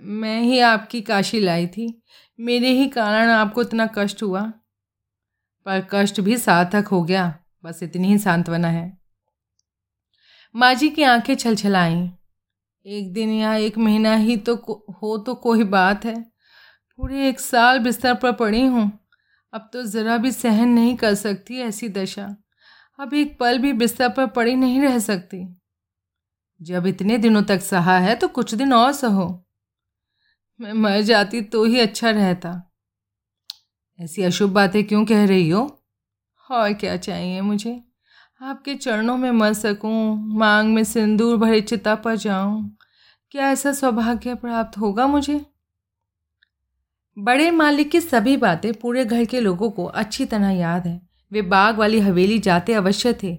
मैं 0.00 0.42
ही 0.42 0.58
आपकी 0.58 1.00
काशी 1.00 1.40
लाई 1.40 1.66
थी। 1.66 2.02
मेरे 2.40 2.68
ही 2.68 2.88
कारण 2.88 3.28
आपको 3.28 3.62
इतना 3.62 3.88
कष्ट 3.94 4.22
हुआ। 4.22 4.52
पर 5.66 5.88
कष्ट 5.90 6.20
भी 6.20 6.38
सार्थक 6.38 6.88
हो 6.88 7.02
गया। 7.02 7.38
बस 7.64 7.82
इतनी 7.82 8.08
ही 8.08 8.18
सांत्वना 8.18 8.68
है। 8.68 8.98
माँ 10.56 10.74
जी 10.74 10.88
की 10.88 11.02
आँखें 11.02 11.34
छलछलाईं। 11.34 12.10
एक 12.86 13.12
दिन 13.12 13.30
या 13.30 13.54
एक 13.54 13.78
महीना 13.78 14.14
ही 14.14 14.36
तो 14.36 14.54
हो 15.02 15.18
तो 15.18 15.34
कोई 15.34 15.64
बात 15.64 16.04
है। 16.04 16.22
पूरे 16.96 17.28
एक 17.28 17.40
साल 17.40 17.78
बिस्तर 17.78 18.14
पर 18.14 18.32
पड़ी 18.32 18.66
हूँ। 18.66 18.98
अब 19.52 19.70
तो 19.72 19.82
ज़रा 19.82 20.16
भी 20.16 20.32
सहन 20.32 20.68
नहीं 20.68 20.96
कर 20.96 21.14
सकती 21.14 21.58
ऐसी 21.58 21.88
दशा। 21.88 22.36
अब 23.00 23.14
एक 23.14 23.38
पल 23.38 23.58
भी 23.58 23.72
बिस्तर 23.72 24.08
पर 24.08 24.26
पड़ी 24.26 24.54
नहीं 24.54 24.80
रह 24.80 24.98
सकती। 24.98 25.56
जब 26.62 26.86
इतने 26.86 27.18
दिनों 27.18 27.42
तक 27.42 27.60
सहा 27.60 27.98
है 27.98 28.14
तो 28.14 28.28
कुछ 28.28 28.54
दिन 28.54 28.72
और 28.72 28.92
सहो। 28.92 29.44
मैं 30.60 30.72
मर 30.72 31.00
जाती 31.00 31.40
तो 31.40 31.64
ही 31.64 31.80
अच्छा 31.80 32.10
रहता। 32.10 32.72
ऐसी 34.00 34.22
अशुभ 34.22 34.50
बातें 34.50 34.84
क्यों 34.84 35.04
कह 35.04 35.26
रही 35.26 35.50
हो? 35.50 35.84
और 36.50 36.72
क्या 36.72 36.96
चाहिए 36.96 37.40
मुझे? 37.40 37.82
आपके 38.42 38.74
चरणों 38.74 39.16
में 39.16 39.30
मर 39.30 39.52
सकूँ, 39.52 40.28
मांग 40.38 40.74
में 40.74 40.84
सिंदूर 40.84 41.36
भरे 41.36 41.60
चिता 41.60 41.94
पर 41.94 42.16
जाऊँ। 42.16 42.76
क्या 43.30 43.50
ऐसा 43.50 43.72
सौभाग्य 43.72 44.34
प्राप्त 44.34 44.78
होगा 44.78 45.06
मुझे? 45.06 45.46
बड़े 47.18 47.50
मालिक 47.50 47.90
की 47.90 48.00
सभी 48.00 48.36
बातें 48.36 48.72
पूरे 48.74 49.04
घर 49.04 49.24
के 49.24 49.40
लोगों 49.40 49.70
को 49.70 49.84
अच्छी 49.84 50.24
तरह 50.24 50.50
याद 50.50 50.86
है। 50.86 51.02
वे 51.32 51.42
बाग 51.42 51.78
वाली 51.78 52.00
हवेली 52.00 52.38
जाते 52.38 52.74
अवश्य 52.74 53.12
थे। 53.22 53.38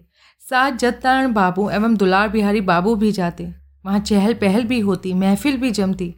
साथ 0.49 0.71
जतनारायण 0.71 1.33
बाबू 1.33 1.69
एवं 1.69 1.95
दुलार 1.95 2.29
बिहारी 2.29 2.62
बाबू 2.62 2.95
भी 2.95 3.12
जाते। 3.12 3.53
वहाँ 3.86 3.99
चहल 3.99 4.33
पहल 4.33 4.63
भी 4.63 4.79
होती, 4.79 5.13
महफिल 5.13 5.57
भी 5.57 5.71
जमती। 5.71 6.15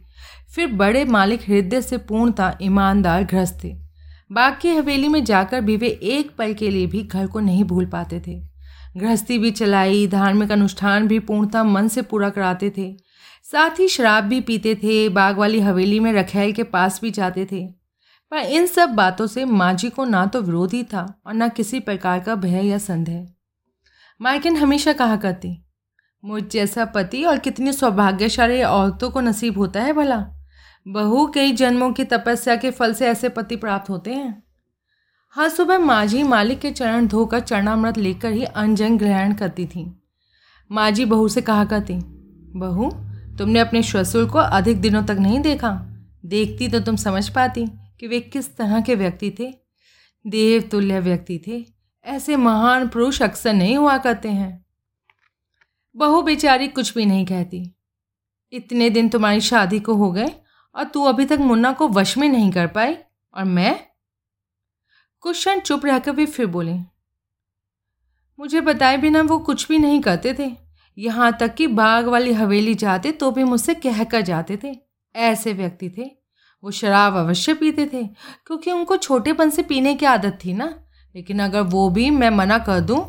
फिर 0.54 0.66
बड़े 0.66 1.04
मालिक 1.04 1.40
हृदय 1.42 1.82
से 1.82 1.98
पूर्णता 1.98 2.58
ईमानदार, 2.62 3.22
ग्रस्त 3.22 3.58
थे। 3.64 3.76
बाग 4.32 4.58
की 4.62 4.70
हवेली 4.70 5.08
में 5.08 5.24
जाकर 5.24 5.60
भी 5.60 5.76
वे 5.76 5.88
एक 5.88 6.36
पल 6.38 6.54
के 6.54 6.70
लिए 6.70 6.86
भी 6.86 7.02
घर 7.02 7.26
को 7.26 7.40
नहीं 7.40 7.64
भूल 7.64 7.86
पाते 7.86 8.22
थे। 8.26 8.42
गृहस्थी 8.96 9.38
भी 9.38 9.50
चलाई, 9.50 10.06
धार्मिक 10.06 10.52
अनुष्ठान 10.52 11.08
भी 11.08 11.18
पूर्णतः 11.18 11.62
मन 11.62 11.88
से 11.88 12.02
पूरा 12.02 12.30
कराते 12.30 12.72
थे। 12.78 13.05
साथ 13.52 13.78
ही 13.80 13.86
शराब 13.88 14.24
भी 14.24 14.40
पीते 14.40 14.74
थे, 14.74 15.08
बाग 15.08 15.38
वाली 15.38 15.60
हवेली 15.60 16.00
में 16.00 16.12
रखेल 16.12 16.52
के 16.52 16.62
पास 16.62 17.00
भी 17.02 17.10
जाते 17.10 17.46
थे। 17.52 17.66
पर 18.32 18.38
इन 18.38 18.66
सब 18.66 18.90
बातों 18.90 19.26
से 19.26 19.44
माँ 19.44 19.72
जी 19.74 19.90
को 19.90 20.04
ना 20.04 20.24
तो 20.26 20.40
विरोध 20.42 20.72
ही 20.72 20.82
था 20.84 21.22
और 21.26 21.34
ना 21.34 21.48
किसी 21.48 21.80
प्रकार 21.80 22.20
का 22.20 22.34
भय 22.34 22.66
या 22.66 22.78
संदेह। 22.78 23.26
माइकिन 24.20 24.56
हमेशा 24.56 24.92
कहा 24.92 25.16
करती, 25.16 25.56
मुझ 26.24 26.42
जैसा 26.44 26.84
पति 26.84 27.22
और 27.24 27.38
कितनी 27.38 27.72
सौभाग्यशाली 27.72 28.62
औरतों 28.62 29.10
को 29.10 29.20
नसीब 29.20 29.58
होता 29.58 29.82
है 29.82 29.92
भला? 29.92 30.24
बहु 30.86 31.26
कई 31.26 31.52
जन्मों 31.52 31.92
की 31.92 32.04
तपस्या 32.04 32.56
के 32.56 32.70
फल 32.70 32.94
से 32.94 33.06
ऐसे 33.06 33.28
पति 33.28 33.56
प्राप्त 33.56 33.90
होते 33.90 34.14
हैं? 34.14 34.42
हर 35.34 35.48
सुबह 35.48 35.78
माझी 35.78 36.22
मालिक 36.22 36.60
के 36.60 36.70
चरण 36.70 37.06
धोकर 37.06 37.40
चरणामृत 37.40 37.98
लेकर 37.98 38.32
ही 38.32 38.44
अंजन 38.44 38.98
ग्रहण 38.98 39.34
करती 39.34 39.66
थी। 39.66 39.90
माझी 40.70 41.04
बहू 41.04 41.28
से 41.28 41.40
कहा 41.40 41.64
करती, 41.64 41.94
बहू 42.56 42.90
तुमने 43.38 43.58
अपने 43.58 43.82
श्वसुर 43.82 44.28
को 44.30 44.38
अधिक 44.38 44.80
दिनों 44.80 45.02
तक 45.04 45.16
नहीं 45.20 45.40
देखा? 45.40 45.70
देखती 46.24 46.68
तो 46.68 46.80
तुम 46.80 46.96
समझ 46.96 47.28
पाती 47.28 47.66
कि 48.00 48.06
वे 48.06 48.20
किस 48.20 48.56
तरह 48.56 48.80
के 48.80 48.94
व्यक्ति 48.94 49.30
थे। 49.38 49.52
देव 50.24 50.62
तुल्य 50.62 51.00
व्यक्ति 51.00 51.40
थे। 51.46 51.64
ऐसे 52.04 52.36
महान 52.36 52.88
पुरुष 52.88 53.22
अक्सर 53.22 53.52
नहीं 53.52 53.76
हुआ 53.76 53.96
करते 53.98 54.28
हैं। 54.28 54.64
बहू 55.96 56.22
बेचारी 56.22 56.68
कुछ 56.68 56.94
भी 56.94 57.06
नहीं 57.06 57.24
कहती। 57.26 57.62
इतने 58.52 58.90
दिन 58.90 59.08
तुम्हारी 59.08 59.40
शादी 59.40 59.80
को 59.80 59.94
हो 59.94 60.10
गए 60.12 60.30
और 60.74 60.84
तू 60.84 61.04
अभी 61.04 61.24
तक 61.24 61.38
मुन्ना 61.38 61.72
को 61.72 61.88
वश 61.88 62.16
में 62.18 62.28
नहीं 62.28 62.50
कर 62.50 62.66
पाई, 62.66 62.96
और 63.34 63.44
मैं? 63.44 63.80
कुछ 65.20 65.36
क्षण 65.36 65.60
चुप 65.60 65.86
रहकर 65.86 66.12
भी 66.12 66.26
फिर 66.26 66.46
बोले, 66.46 66.78
मुझे 68.38 68.60
बताए 68.60 68.96
बिना 68.96 69.22
वो 69.22 69.38
कुछ 69.38 69.68
भी 69.68 69.78
नहीं 69.78 70.00
करते 70.00 70.34
थे। 70.34 70.65
यहाँ 70.98 71.36
तक 71.40 71.54
कि 71.54 71.66
बाग 71.68 72.06
वाली 72.06 72.32
हवेली 72.32 72.74
जाते 72.76 73.12
तो 73.12 73.30
भी 73.30 73.44
मुझसे 73.44 73.74
कह 73.76 74.02
कर 74.04 74.20
जाते 74.22 74.58
थे। 74.64 74.74
ऐसे 75.14 75.52
व्यक्ति 75.52 75.88
थे। 75.90 76.10
वो 76.62 76.70
शराब 76.70 77.16
अवश्य 77.16 77.54
पीते 77.54 77.86
थे, 77.86 78.02
क्योंकि 78.46 78.70
उनको 78.72 78.96
छोटेपन 78.96 79.50
से 79.50 79.62
पीने 79.62 79.94
की 79.94 80.06
आदत 80.06 80.38
थी 80.44 80.52
ना। 80.52 80.74
लेकिन 81.14 81.38
अगर 81.38 81.60
वो 81.62 81.88
भी 81.90 82.08
मैं 82.10 82.30
मना 82.30 82.58
कर 82.58 82.80
दूँ 82.80 83.04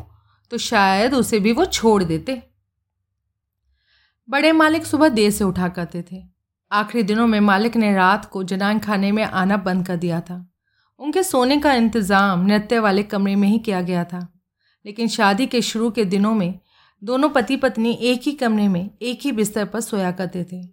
तो 0.50 0.58
शायद 0.58 1.14
उसे 1.14 1.38
भी 1.40 1.52
वो 1.52 1.64
छोड़ 1.64 2.02
देते। 2.04 2.42
बड़े 4.28 4.52
मालिक 4.52 4.86
सुबह 4.86 5.08
देर 5.08 5.30
से 5.30 5.44
उठा 5.44 5.68
करते 5.68 6.02
थे। 6.02 6.22
आखिरी 6.70 7.02
दिनों 7.02 7.26
में 7.26 7.40
मालिक 7.40 7.76
ने 7.76 7.92
रात 7.94 8.24
को 8.24 8.42
जनान 8.44 8.78
खाने 8.78 9.12
में 9.12 9.22
आना 9.24 9.56
बंद 9.58 9.86
कर 9.86 9.96
दिया 9.96 10.20
था। 10.20 10.44
उनके 11.00 11.22
सोने 11.22 11.58
का 11.58 11.72
इंतज़ाम 11.74 12.46
नृत्य 12.46 12.78
वाले 12.78 13.02
कमरे 13.02 13.34
में 13.36 13.48
ही 13.48 13.58
किया 13.58 13.80
गया 13.82 14.04
था। 14.04 14.26
लेकिन 14.84 15.08
शादी 15.08 15.46
के 15.46 15.62
शुरू 15.62 15.90
के 15.90 16.04
दिनों 16.06 16.34
में 16.34 16.58
दोनों 17.04 17.28
पति 17.28 17.56
पत्नी 17.56 17.92
एक 17.92 18.22
ही 18.22 18.32
कमरे 18.32 18.68
में, 18.68 18.90
एक 19.02 19.20
ही 19.22 19.32
बिस्तर 19.32 19.64
पर 19.64 19.80
सोया 19.80 20.10
करते 20.10 20.44
थे। 20.52 20.68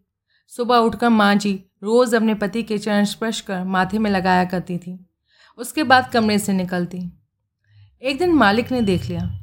सुबह 0.47 0.77
उठकर 0.77 1.09
माँ 1.09 1.35
जी 1.35 1.65
रोज़ 1.83 2.15
अपने 2.15 2.33
पति 2.33 2.63
के 2.63 2.77
चरण 2.77 3.05
स्पर्श 3.05 3.41
कर 3.41 3.63
माथे 3.63 3.99
में 3.99 4.11
लगाया 4.11 4.45
करती 4.45 4.77
थी। 4.77 5.05
उसके 5.57 5.83
बाद 5.83 6.11
कमरे 6.11 6.39
से 6.39 6.53
निकलती। 6.53 7.21
एक 8.01 8.17
दिन 8.17 8.33
मालिक 8.33 8.71
ने 8.71 8.81
देख 8.81 9.05
लिया, 9.05 9.39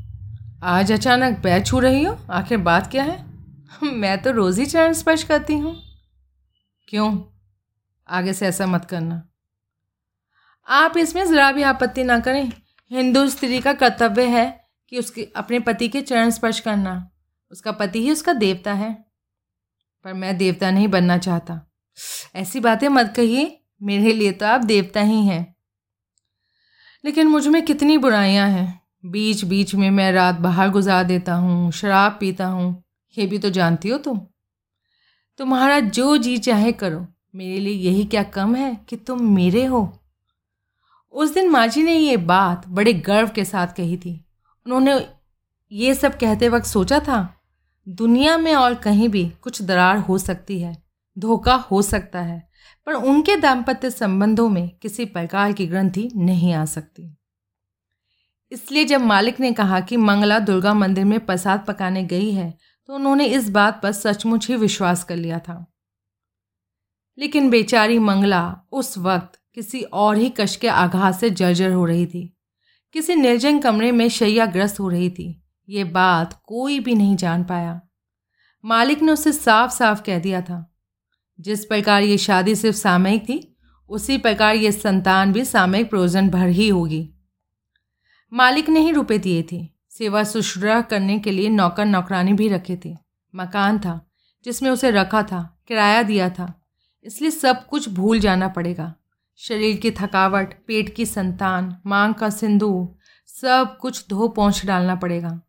आज 0.62 0.92
अचानक 0.92 1.42
पैर 1.42 1.62
छू 1.62 1.78
रही 1.78 2.04
हो? 2.04 2.18
आखिर 2.30 2.58
बात 2.58 2.90
क्या 2.90 3.02
है? 3.02 3.26
मैं 3.82 4.22
तो 4.22 4.30
रोज़ 4.30 4.60
ही 4.60 4.66
चरण 4.66 4.92
स्पर्श 4.92 5.22
करती 5.22 5.54
हूँ। 5.54 5.82
क्यों? 6.88 7.22
आगे 8.08 8.32
से 8.32 8.46
ऐसा 8.46 8.66
मत 8.66 8.84
करना। 8.84 9.28
आप 10.68 10.96
इसमें 10.96 11.24
ज़रा 11.24 11.52
भी 11.52 11.62
आपत्ति 11.62 12.04
ना 12.04 12.20
करें। 12.20 12.52
हिंदू 12.90 13.28
स्त्री 13.28 13.60
का 13.60 13.72
कर्तव्य 13.72 14.26
है 14.26 14.61
कि 14.92 14.98
उसके, 14.98 15.28
अपने 15.36 15.60
पति 15.60 15.88
के 15.88 16.02
चरण 16.02 16.30
स्पर्श 16.30 16.60
करना। 16.60 17.10
उसका 17.50 17.72
पति 17.72 18.02
ही 18.02 18.10
उसका 18.10 18.32
देवता 18.32 18.72
है। 18.72 19.04
पर 20.04 20.12
मैं 20.12 20.38
देवता 20.38 20.70
नहीं 20.70 20.88
बनना 20.88 21.18
चाहता। 21.18 21.70
ऐसी 22.34 22.60
बातें 22.60 22.88
मत 22.88 23.14
कहिए। 23.16 23.60
मेरे 23.82 24.12
लिए 24.12 24.32
तो 24.32 24.46
आप 24.46 24.60
देवता 24.60 25.00
ही 25.00 25.26
हैं। 25.26 25.56
लेकिन 27.04 27.26
मुझमें 27.26 27.64
कितनी 27.64 27.98
बुराइयाँ 27.98 28.48
हैं। 28.48 28.82
बीच 29.04 29.44
बीच 29.44 29.74
में 29.74 29.90
मैं 29.90 30.12
रात 30.12 30.34
बाहर 30.34 30.70
गुजार 30.70 31.04
देता 31.04 31.34
हूँ, 31.34 31.72
शराब 31.72 32.16
पीता 32.20 32.46
हूँ। 32.46 32.84
ये 33.18 33.26
भी 33.26 33.38
तो 33.38 33.50
जानती 33.50 33.88
हो 33.88 33.98
तुम। 33.98 34.20
तुम्हारा 35.38 35.80
जो 35.80 36.16
जी 36.16 36.38
चाहे 36.38 36.72
करो। 36.72 37.06
मेरे 37.34 37.60
लिए 37.60 37.74
यही 37.74 38.04
क्या 38.04 38.22
कम 38.22 38.54
है 38.54 38.86
कि 38.88 38.96
तुम 38.96 39.34
मेरे 39.34 39.64
हो? 39.64 39.98
उस 41.12 41.34
दिन 41.34 41.48
माँ 41.48 41.66
जी 41.66 41.82
ने 41.82 41.98
ये 41.98 42.16
बात 42.16 42.68
बड़े 42.68 42.92
गर्व 42.92 43.28
के 43.28 43.44
साथ 43.44 43.66
कही 43.66 43.96
थी। 43.96 44.24
उन्होंने 44.66 45.06
ये 45.72 45.94
सब 45.94 46.18
कहते 46.18 46.48
वक्त 46.48 46.66
सोचा 46.66 46.98
था, 46.98 47.42
दुनिया 47.86 48.36
में 48.38 48.54
और 48.54 48.74
कहीं 48.74 49.08
भी 49.08 49.28
कुछ 49.42 49.62
दरार 49.62 49.98
हो 49.98 50.18
सकती 50.18 50.60
है, 50.60 50.76
धोखा 51.16 51.54
हो 51.54 51.82
सकता 51.82 52.20
है, 52.20 52.50
पर 52.86 52.94
उनके 52.94 53.36
दाम्पत्य 53.36 53.90
संबंधों 53.90 54.48
में 54.48 54.68
किसी 54.82 55.04
प्रकार 55.04 55.52
की 55.52 55.66
ग्रंथि 55.66 56.10
नहीं 56.16 56.52
आ 56.52 56.64
सकती। 56.64 57.16
इसलिए 58.52 58.84
जब 58.84 59.00
मालिक 59.00 59.40
ने 59.40 59.52
कहा 59.52 59.80
कि 59.80 59.96
मंगला 59.96 60.38
दुर्गा 60.38 60.74
मंदिर 60.74 61.04
में 61.04 61.18
प्रसाद 61.26 61.64
पकाने 61.68 62.04
गई 62.04 62.30
है 62.30 62.58
तो 62.88 62.94
उन्होंने 62.94 63.26
इस 63.26 63.48
बात 63.50 63.80
पर 63.82 63.92
सचमुच 63.92 64.48
ही 64.48 64.56
विश्वास 64.56 65.04
कर 65.04 65.16
लिया 65.16 65.38
था। 65.38 65.64
लेकिन 67.18 67.50
बेचारी 67.50 67.98
मंगला 67.98 68.60
उस 68.72 68.96
वक्त 68.98 69.40
किसी 69.54 69.82
और 69.82 70.16
ही 70.16 70.28
कश 70.28 70.56
के 70.56 70.68
आघात 70.68 71.14
से 71.14 71.30
जर्जर 71.30 71.72
हो 71.72 71.84
रही 71.84 72.06
थी। 72.06 72.31
किसी 72.92 73.14
निर्जन 73.14 73.58
कमरे 73.58 73.92
में 73.92 74.08
शैयाग्रस्त 74.08 74.80
हो 74.80 74.88
रही 74.88 75.10
थी। 75.10 75.42
ये 75.68 75.84
बात 75.84 76.42
कोई 76.46 76.80
भी 76.80 76.94
नहीं 76.94 77.16
जान 77.16 77.44
पाया। 77.44 77.80
मालिक 78.64 79.02
ने 79.02 79.12
उसे 79.12 79.32
साफ़ 79.32 79.70
साफ़ 79.70 80.02
कह 80.02 80.18
दिया 80.18 80.40
था। 80.40 80.74
जिस 81.40 81.64
प्रकार 81.64 82.02
ये 82.02 82.18
शादी 82.18 82.54
सिर्फ़ 82.54 82.76
सामयिक 82.76 83.22
थी, 83.22 83.56
उसी 83.88 84.18
प्रकार 84.18 84.54
ये 84.54 84.72
संतान 84.72 85.32
भी 85.32 85.44
सामयिक 85.44 85.90
प्रयोजन 85.90 86.30
भर 86.30 86.48
ही 86.48 86.68
होगी। 86.68 87.14
मालिक 88.32 88.68
ने 88.68 88.80
ही 88.80 88.90
रुपए 88.90 89.18
दिए 89.18 89.42
थे। 89.52 89.68
सेवा 89.90 90.24
शुश्रूषा 90.24 90.80
करने 90.80 91.18
के 91.18 91.30
लिए 91.30 91.48
नौकर 91.48 91.84
नौकरानी 91.84 92.32
भी 92.32 92.48
रखे 92.48 92.80
थे। 92.84 92.96
मकान 93.34 93.78
था, 93.78 94.10
जिसमें 94.44 94.70
उसे 94.70 94.90
रखा 94.90 95.22
था, 95.22 95.62
किराया 95.68 96.02
दिया 96.02 96.30
था। 96.30 96.62
इसलिए 97.04 97.30
सब 97.30 97.66
कुछ 97.66 97.88
भूल 97.88 98.18
जाना 98.20 98.48
पड़ेगा। 98.48 98.94
शरीर 99.36 99.76
की 99.76 99.90
थकावट, 99.90 100.66
पेट 100.66 100.94
की 100.94 101.06
संतान, 101.06 101.76
मांग 101.86 102.14
का 102.14 102.30
सिंदूर, 102.30 102.98
सब 103.26 103.78
कुछ 103.80 104.08
धो 104.08 104.28
पहुँच 104.28 104.66
डालना 104.66 104.94
पड़ेगा। 104.94 105.40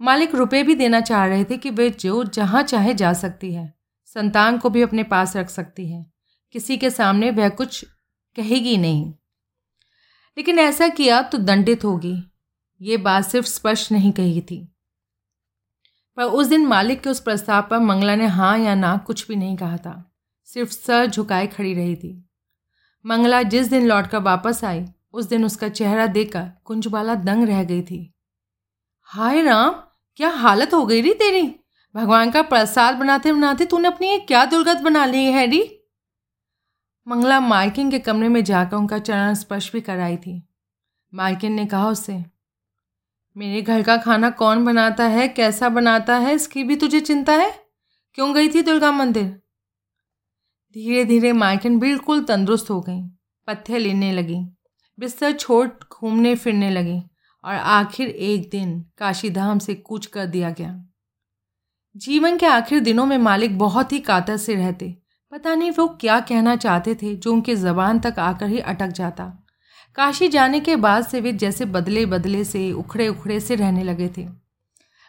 मालिक 0.00 0.34
रुपए 0.34 0.62
भी 0.62 0.74
देना 0.74 1.00
चाह 1.00 1.26
रहे 1.26 1.44
थे 1.44 1.56
कि 1.56 1.70
वे 1.70 1.90
जो 1.90 2.24
जहाँ 2.24 2.62
चाहे 2.62 2.94
जा 2.94 3.12
सकती 3.12 3.54
है। 3.54 3.74
संतान 4.06 4.58
को 4.58 4.70
भी 4.70 4.82
अपने 4.82 5.02
पास 5.02 5.36
रख 5.36 5.50
सकती 5.50 5.92
है। 5.92 6.12
किसी 6.52 6.76
के 6.76 6.90
सामने 6.90 7.30
वह 7.30 7.48
कुछ 7.48 7.84
कहेगी 8.36 8.76
नहीं। 8.76 9.14
लेकिन 10.38 10.58
ऐसा 10.58 10.88
किया 10.88 11.22
तो 11.22 11.38
दंडित 11.38 11.84
होगी। 11.84 12.22
ये 12.80 12.96
बात 12.96 13.24
सिर्फ़ 13.24 13.46
स्पष्ट 13.46 13.92
नहीं 13.92 14.12
कही 14.12 14.40
थी। 14.40 14.72
पर 16.16 16.22
उस 16.22 16.46
दिन 16.46 16.66
मालिक 16.66 17.00
के 17.00 17.10
उस 17.10 17.20
प्रस्ताव 17.20 17.62
पर 17.62 17.78
मंगला 17.78 18.16
ने 18.16 18.26
हाँ 18.26 18.58
या 18.58 18.74
ना 18.74 18.96
कुछ 18.96 19.28
भी 19.28 19.36
नहीं 19.36 19.56
कहा 19.56 19.76
था। 19.76 20.16
सिर्फ़ 20.44 20.70
सर 20.70 21.06
झुकाए 21.06 21.46
खड़ी 21.46 21.74
रही 21.74 21.96
थी। 21.96 22.25
मंगला 23.06 23.42
जिस 23.42 23.68
दिन 23.68 23.86
लौट 23.86 24.06
कर 24.06 24.18
वापस 24.18 24.64
आई, 24.64 24.84
उस 25.12 25.26
दिन 25.26 25.44
उसका 25.44 25.68
चेहरा 25.68 26.06
देखकर 26.06 26.50
कुंजबाला 26.64 27.14
दंग 27.14 27.48
रह 27.48 27.64
गई 27.64 27.82
थी। 27.82 28.14
हाय 29.00 29.42
राम, 29.42 29.70
क्या 30.16 30.28
हालत 30.28 30.74
हो 30.74 30.86
गई 30.86 31.00
री 31.00 31.12
तेरी? 31.12 31.60
भगवान 31.94 32.30
का 32.30 32.42
प्रसाद 32.42 32.94
बनाते 32.94 33.32
बनाते 33.32 33.64
तूने 33.64 33.88
अपनी 33.88 34.08
ये 34.08 34.18
क्या 34.18 34.44
दुर्गत 34.44 34.76
बना 34.76 35.06
ली 35.06 35.24
है 35.24 35.46
री? 35.46 35.80
मंगला 37.08 37.40
मार्किन 37.40 37.90
के 37.90 37.98
कमरे 37.98 38.28
में 38.28 38.44
जाकर 38.44 38.76
उनका 38.76 38.98
चरण 38.98 39.34
स्पर्श 39.34 39.72
भी 39.72 39.80
कराई 39.80 40.16
थी। 40.16 40.48
मार्किन 41.14 41.52
ने 41.52 41.66
कहा 41.66 41.88
उससे, 41.88 42.24
मेरे 43.36 43.62
घर 43.62 43.82
का 43.82 43.96
खाना 43.96 44.30
कौन 44.30 44.64
बनाता 44.64 45.04
है? 45.04 45.28
कैसा 45.28 45.68
बनाता 45.68 46.16
है? 46.16 46.34
इसकी 46.34 46.64
भी 46.64 46.76
तुझे 46.76 47.00
चिंता 47.00 47.32
है? 47.32 47.50
क्यों 48.14 48.34
गई 48.34 48.48
थी 48.48 48.62
दुर्गा 48.62 48.92
मंदिर? 48.92 49.42
धीरे 50.76 51.04
धीरे 51.04 51.32
मार्किन 51.32 51.78
बिल्कुल 51.78 52.22
तंदुरुस्त 52.24 52.70
हो 52.70 52.80
गई, 52.80 53.00
पत्थर 53.48 53.78
लेने 53.78 54.10
लगी, 54.12 54.36
बिस्तर 54.98 55.32
छोड़ 55.32 55.68
घूमने 55.92 56.34
फिरने 56.34 56.68
लगी 56.70 56.98
और 57.44 57.54
आखिर 57.54 58.08
एक 58.08 58.48
दिन 58.50 58.84
काशीधाम 58.98 59.58
से 59.58 59.74
कूच 59.74 60.06
कर 60.06 60.26
दिया 60.26 60.50
गया। 60.50 60.74
जीवन 61.96 62.36
के 62.38 62.46
आखिर 62.46 62.80
दिनों 62.80 63.06
में 63.06 63.16
मालिक 63.18 63.56
बहुत 63.58 63.92
ही 63.92 64.00
कातर 64.00 64.36
से 64.36 64.54
रहते, 64.54 64.94
पता 65.32 65.54
नहीं 65.54 65.70
वो 65.70 65.86
क्या 66.00 66.18
कहना 66.20 66.56
चाहते 66.56 66.94
थे 66.94 67.14
जो 67.14 67.32
उनके 67.32 67.54
ज़बान 67.56 68.00
तक 68.00 68.18
आकर 68.18 68.46
ही 68.46 68.58
अटक 68.58 68.88
जाता। 68.90 69.24
काशी 69.98 70.28
जाने 70.28 70.60
के 70.60 70.76
बाद 70.76 71.06
से 71.06 71.20
वे 71.20 71.32
जैसे 71.34 71.64
बदले 71.64 72.04
बदले 72.06 72.44
से 72.44 72.70
उखड़े 72.74 73.08
उखड़े 73.08 73.40
से 73.40 73.54
रहने 73.54 73.84
लगे 73.84 74.10
थे। 74.16 74.26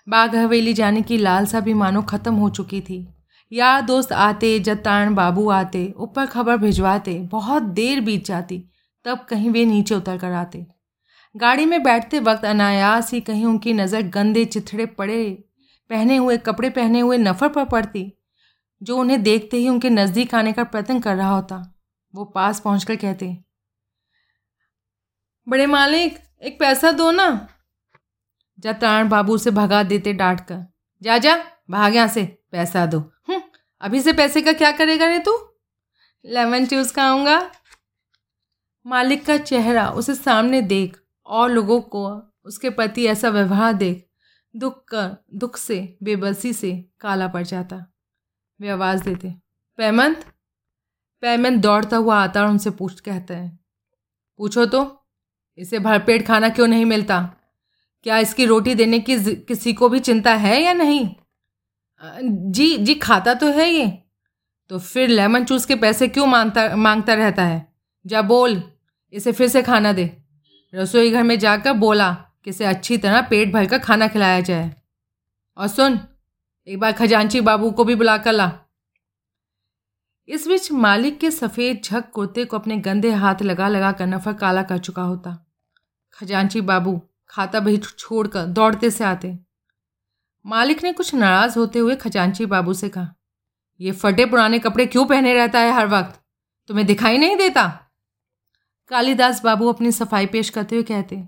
बाघ 0.07 0.35
हवेली 0.35 0.73
जाने 0.73 1.01
की 1.01 1.17
लालसा 1.17 1.59
भी 1.59 1.73
मानो 1.73 2.01
ख़त्म 2.03 2.35
हो 2.35 2.49
चुकी 2.51 2.81
थी। 2.81 3.05
यार 3.51 3.81
दोस्त 3.81 4.11
आते 4.11 4.59
जतान 4.59 5.13
बाबू 5.15 5.47
आते, 5.49 5.93
ऊपर 5.97 6.25
खबर 6.25 6.57
भिजवाते, 6.57 7.19
बहुत 7.21 7.63
देर 7.63 8.01
बीत 8.01 8.25
जाती, 8.25 8.63
तब 9.05 9.25
कहीं 9.29 9.49
वे 9.49 9.65
नीचे 9.65 9.95
उतर 9.95 10.17
कर 10.17 10.31
आते। 10.33 10.65
गाड़ी 11.35 11.65
में 11.65 11.81
बैठते 11.83 12.19
वक्त 12.19 12.45
अनायास 12.45 13.11
ही 13.13 13.21
कहीं 13.21 13.45
उनकी 13.45 13.73
नज़र 13.73 14.01
गंदे 14.09 14.45
चिथड़े 14.45 14.85
पड़े, 14.87 15.23
पहने 15.89 16.15
हुए, 16.17 16.37
कपड़े 16.37 16.69
पहने 16.69 16.99
हुए 16.99 17.17
नफ़र 17.17 17.49
पर 17.49 17.65
पड़ती, 17.65 18.11
जो 18.81 18.97
उन्हें 18.97 19.21
देखते 19.23 19.57
ही 19.57 19.69
उनके 19.69 19.89
नज़दीक 19.89 20.33
आने 20.35 20.53
का 20.53 20.63
प्रयत्न 20.63 20.99
कर 20.99 21.15
रहा 21.15 21.29
होता। 21.29 21.63
वो 22.13 22.25
पास 22.25 22.59
पहुंचकर 22.59 22.95
कहते, 22.95 23.35
बड़े 25.47 25.65
मालिक, 25.67 26.17
एक 26.43 26.59
पैसा 26.59 26.91
दो 26.91 27.11
ना। 27.11 27.47
जतान 28.59 29.09
बाबू 29.09 29.37
से 29.37 29.51
भगा 29.51 29.81
देते 29.83 30.13
डांट 30.13 30.39
कर 30.41 30.65
जा 31.01 31.17
जा, 31.17 31.35
भाग 31.69 31.95
यहाँ 31.95 32.07
से, 32.07 32.23
पैसा 32.51 32.85
दो। 32.85 32.99
अभी 33.81 34.01
से 34.01 34.13
पैसे 34.13 34.41
का 34.41 34.53
क्या 34.53 34.71
करेगा 34.71 35.07
रे 35.07 35.19
तू? 35.19 35.31
लेमन 36.25 36.65
जूस 36.65 36.91
खाऊँगा। 36.91 37.39
मालिक 38.85 39.25
का 39.25 39.37
चेहरा 39.37 39.89
उसे 39.89 40.15
सामने 40.15 40.61
देख 40.61 40.99
और 41.25 41.49
लोगों 41.49 41.79
को 41.81 42.05
उसके 42.45 42.69
प्रति 42.69 43.05
ऐसा 43.05 43.29
व्यवहार 43.29 43.73
देख, 43.73 44.05
दुख 44.55 44.83
कर, 44.85 45.15
दुख 45.33 45.57
से, 45.57 45.97
बेबसी 46.03 46.53
से 46.53 46.71
काला 46.99 47.27
पड़ 47.27 47.43
जाता। 47.43 47.85
वे 48.59 48.69
आवाज़ 48.69 49.03
देते, 49.03 49.33
पैमंत? 49.79 50.25
पैमंत 51.21 51.61
दौड़ता 51.61 51.97
हुआ 51.97 52.23
आता 52.23 52.41
और 52.41 52.47
उनसे 52.47 52.69
पूछ, 52.69 52.99
कहता 52.99 53.33
है, 53.33 53.59
पूछो 54.39 54.65
तो 54.65 54.81
इसे 55.57 55.79
भरपेट 55.79 56.25
खाना 56.27 56.49
क्यों 56.49 56.67
नहीं 56.67 56.85
मिलता? 56.85 57.21
क्या 58.05 58.17
इसकी 58.17 58.45
रोटी 58.45 58.75
देने 58.75 58.99
की 58.99 59.35
किसी 59.35 59.73
को 59.73 59.89
भी 59.89 59.99
चिंता 59.99 60.33
है 60.35 60.61
या 60.61 60.73
नहीं? 60.73 61.15
जी 62.03 62.77
जी 62.77 62.95
खाता 62.95 63.33
तो 63.33 63.47
है 63.51 63.69
ये। 63.69 64.03
तो 64.69 64.79
फिर 64.79 65.09
लेमन 65.09 65.45
जूस 65.45 65.65
के 65.65 65.75
पैसे 65.75 66.07
क्यों 66.07 66.25
माँगता 66.27 66.75
माँगता 66.75 67.13
रहता 67.13 67.43
है? 67.43 67.73
जा 68.05 68.21
बोल, 68.21 68.63
इसे 69.13 69.31
फिर 69.31 69.47
से 69.47 69.61
खाना 69.61 69.93
दे। 69.93 70.17
रसोई 70.73 71.11
घर 71.11 71.23
में 71.23 71.39
जाकर 71.39 71.73
बोला 71.73 72.11
कि 72.43 72.49
इसे 72.49 72.65
अच्छी 72.65 72.97
तरह 72.97 73.21
पेट 73.21 73.53
भर 73.53 73.65
कर 73.65 73.79
खाना 73.79 74.07
खिलाया 74.07 74.41
जाए। 74.41 74.75
और 75.57 75.67
सुन, 75.67 75.99
एक 76.67 76.79
बार 76.79 76.91
खजांची 76.91 77.41
बाबू 77.41 77.71
को 77.71 77.83
भी 77.83 77.95
बुला 77.95 78.17
कर 78.17 78.33
ला। 78.33 78.51
इस 80.27 80.47
बीच 80.47 80.71
मालिक 80.71 81.19
के 81.19 81.31
सफ़ेद 81.31 81.81
झक 81.85 82.09
कुर्ते 82.09 82.45
को 82.45 82.57
अपने 82.57 82.77
गंदे 82.77 83.11
हाथ 83.11 83.41
लगा 83.41 83.67
लगा 83.67 83.91
कर 83.91 84.05
नफर 84.05 84.33
काला 84.33 84.63
कर 84.63 84.77
चुका 84.77 85.01
होता। 85.01 85.45
खजांची 86.13 86.61
बाबू 86.61 87.01
खाता 87.29 87.59
बही 87.59 87.77
छोड़कर 87.77 88.45
दौड़ते 88.45 88.91
से 88.91 89.03
आते। 89.03 89.46
मालिक 90.47 90.83
ने 90.83 90.91
कुछ 90.93 91.13
नाराज़ 91.15 91.57
होते 91.59 91.79
हुए 91.79 91.95
खजांची 91.95 92.45
बाबू 92.45 92.73
से 92.73 92.89
कहा, 92.89 93.07
ये 93.79 93.91
फटे 93.93 94.25
पुराने 94.25 94.59
कपड़े 94.59 94.85
क्यों 94.85 95.05
पहने 95.05 95.33
रहता 95.33 95.59
है 95.59 95.71
हर 95.73 95.87
वक्त? 95.87 96.19
तुम्हें 96.69 96.85
दिखाई 96.87 97.17
नहीं 97.17 97.35
देता? 97.37 97.65
कालीदास 98.91 99.43
बाबू 99.43 99.67
अपनी 99.69 99.91
सफ़ाई 99.91 100.25
पेश 100.25 100.49
करते 100.49 100.75
हुए 100.75 100.83
कहते 100.83 101.23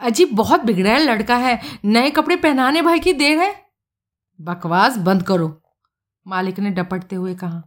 अजी 0.00 0.24
बहुत 0.32 0.64
बिगड़ैल 0.64 1.08
लड़का 1.10 1.36
है। 1.36 1.60
नए 1.84 2.10
कपड़े 2.10 2.36
पहनाने 2.36 2.82
भाई 2.82 3.00
की 3.00 3.12
देर 3.12 3.38
है? 3.38 3.54
बकवास 4.40 4.96
बंद 4.98 5.22
करो। 5.22 5.48
मालिक 6.26 6.58
ने 6.60 6.70
डपटते 6.70 7.16
हुए 7.16 7.34
कहा, 7.34 7.62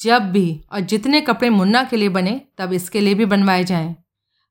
जब 0.00 0.30
भी 0.32 0.64
और 0.72 0.80
जितने 0.82 1.20
कपड़े 1.20 1.50
मुन्ना 1.50 1.82
के 1.84 1.96
लिए 1.96 2.08
बने, 2.08 2.40
तब 2.58 2.72
इसके 2.72 3.00
लिए 3.00 3.14
भी 3.14 3.24
बनवाए 3.24 3.64
जाएँ। 3.64 3.94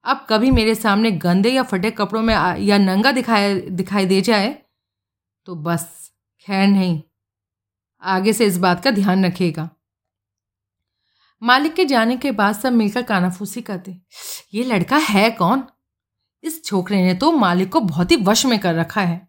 अब 0.05 0.25
कभी 0.29 0.51
मेरे 0.51 0.75
सामने 0.75 1.11
गंदे 1.19 1.49
या 1.49 1.63
फटे 1.63 1.91
कपड़ों 1.91 2.21
में 2.21 2.35
या 2.59 2.77
नंगा 2.79 3.11
दिखाए 3.11 3.53
दिखाई 3.53 4.05
दे 4.05 4.21
जाए 4.21 4.57
तो 5.45 5.55
बस, 5.55 6.11
खैर 6.39 6.67
नहीं। 6.67 7.01
आगे 8.01 8.33
से 8.33 8.45
इस 8.45 8.57
बात 8.57 8.83
का 8.83 8.91
ध्यान 8.91 9.25
रखिएगा। 9.25 9.69
मालिक 11.43 11.73
के 11.73 11.85
जाने 11.85 12.17
के 12.17 12.31
बाद 12.31 12.55
सब 12.55 12.73
मिलकर 12.73 13.03
कानाफूसी 13.03 13.61
करते। 13.61 13.97
ये 14.53 14.63
लड़का 14.63 14.97
है 14.97 15.31
कौन? 15.31 15.63
इस 16.43 16.65
छोकरे 16.65 17.01
ने 17.01 17.13
तो 17.13 17.31
मालिक 17.31 17.69
को 17.69 17.79
बहुत 17.79 18.11
ही 18.11 18.15
वश 18.15 18.45
में 18.45 18.59
कर 18.59 18.75
रखा 18.75 19.01
है। 19.01 19.27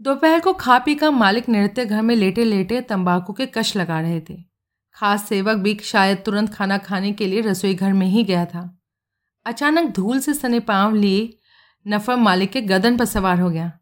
दोपहर 0.00 0.40
को 0.40 0.52
खा 0.52 0.78
पी 0.78 0.94
कर 0.94 1.10
मालिक 1.10 1.48
नृत्य 1.48 1.84
घर 1.86 2.02
में 2.02 2.16
लेटे 2.16 2.44
लेटे 2.44 2.80
तंबाकू 2.80 3.32
के 3.32 3.46
कश 3.46 3.76
लगा 3.76 4.00
रहे 4.00 4.20
थे। 4.20 4.44
खास 4.94 5.28
सेवक 5.28 5.56
भी 5.56 5.78
शायद 5.82 6.18
तुरंत 6.18 6.54
खाना 6.54 6.78
खाने 6.78 7.12
के 7.12 7.26
लिए 7.26 7.40
रसोई 7.40 7.74
घर 7.74 7.92
में 7.92 8.06
ही 8.06 8.24
गया 8.24 8.44
था। 8.46 8.80
अचानक 9.46 9.90
धूल 9.90 10.20
से 10.20 10.34
सने 10.34 10.60
पाँव 10.60 10.94
लिए 10.94 11.38
नफर 11.86 12.16
मालिक 12.16 12.50
के 12.50 12.60
गदन 12.60 12.96
पर 12.96 13.04
सवार 13.04 13.40
हो 13.40 13.50
गया। 13.50 13.72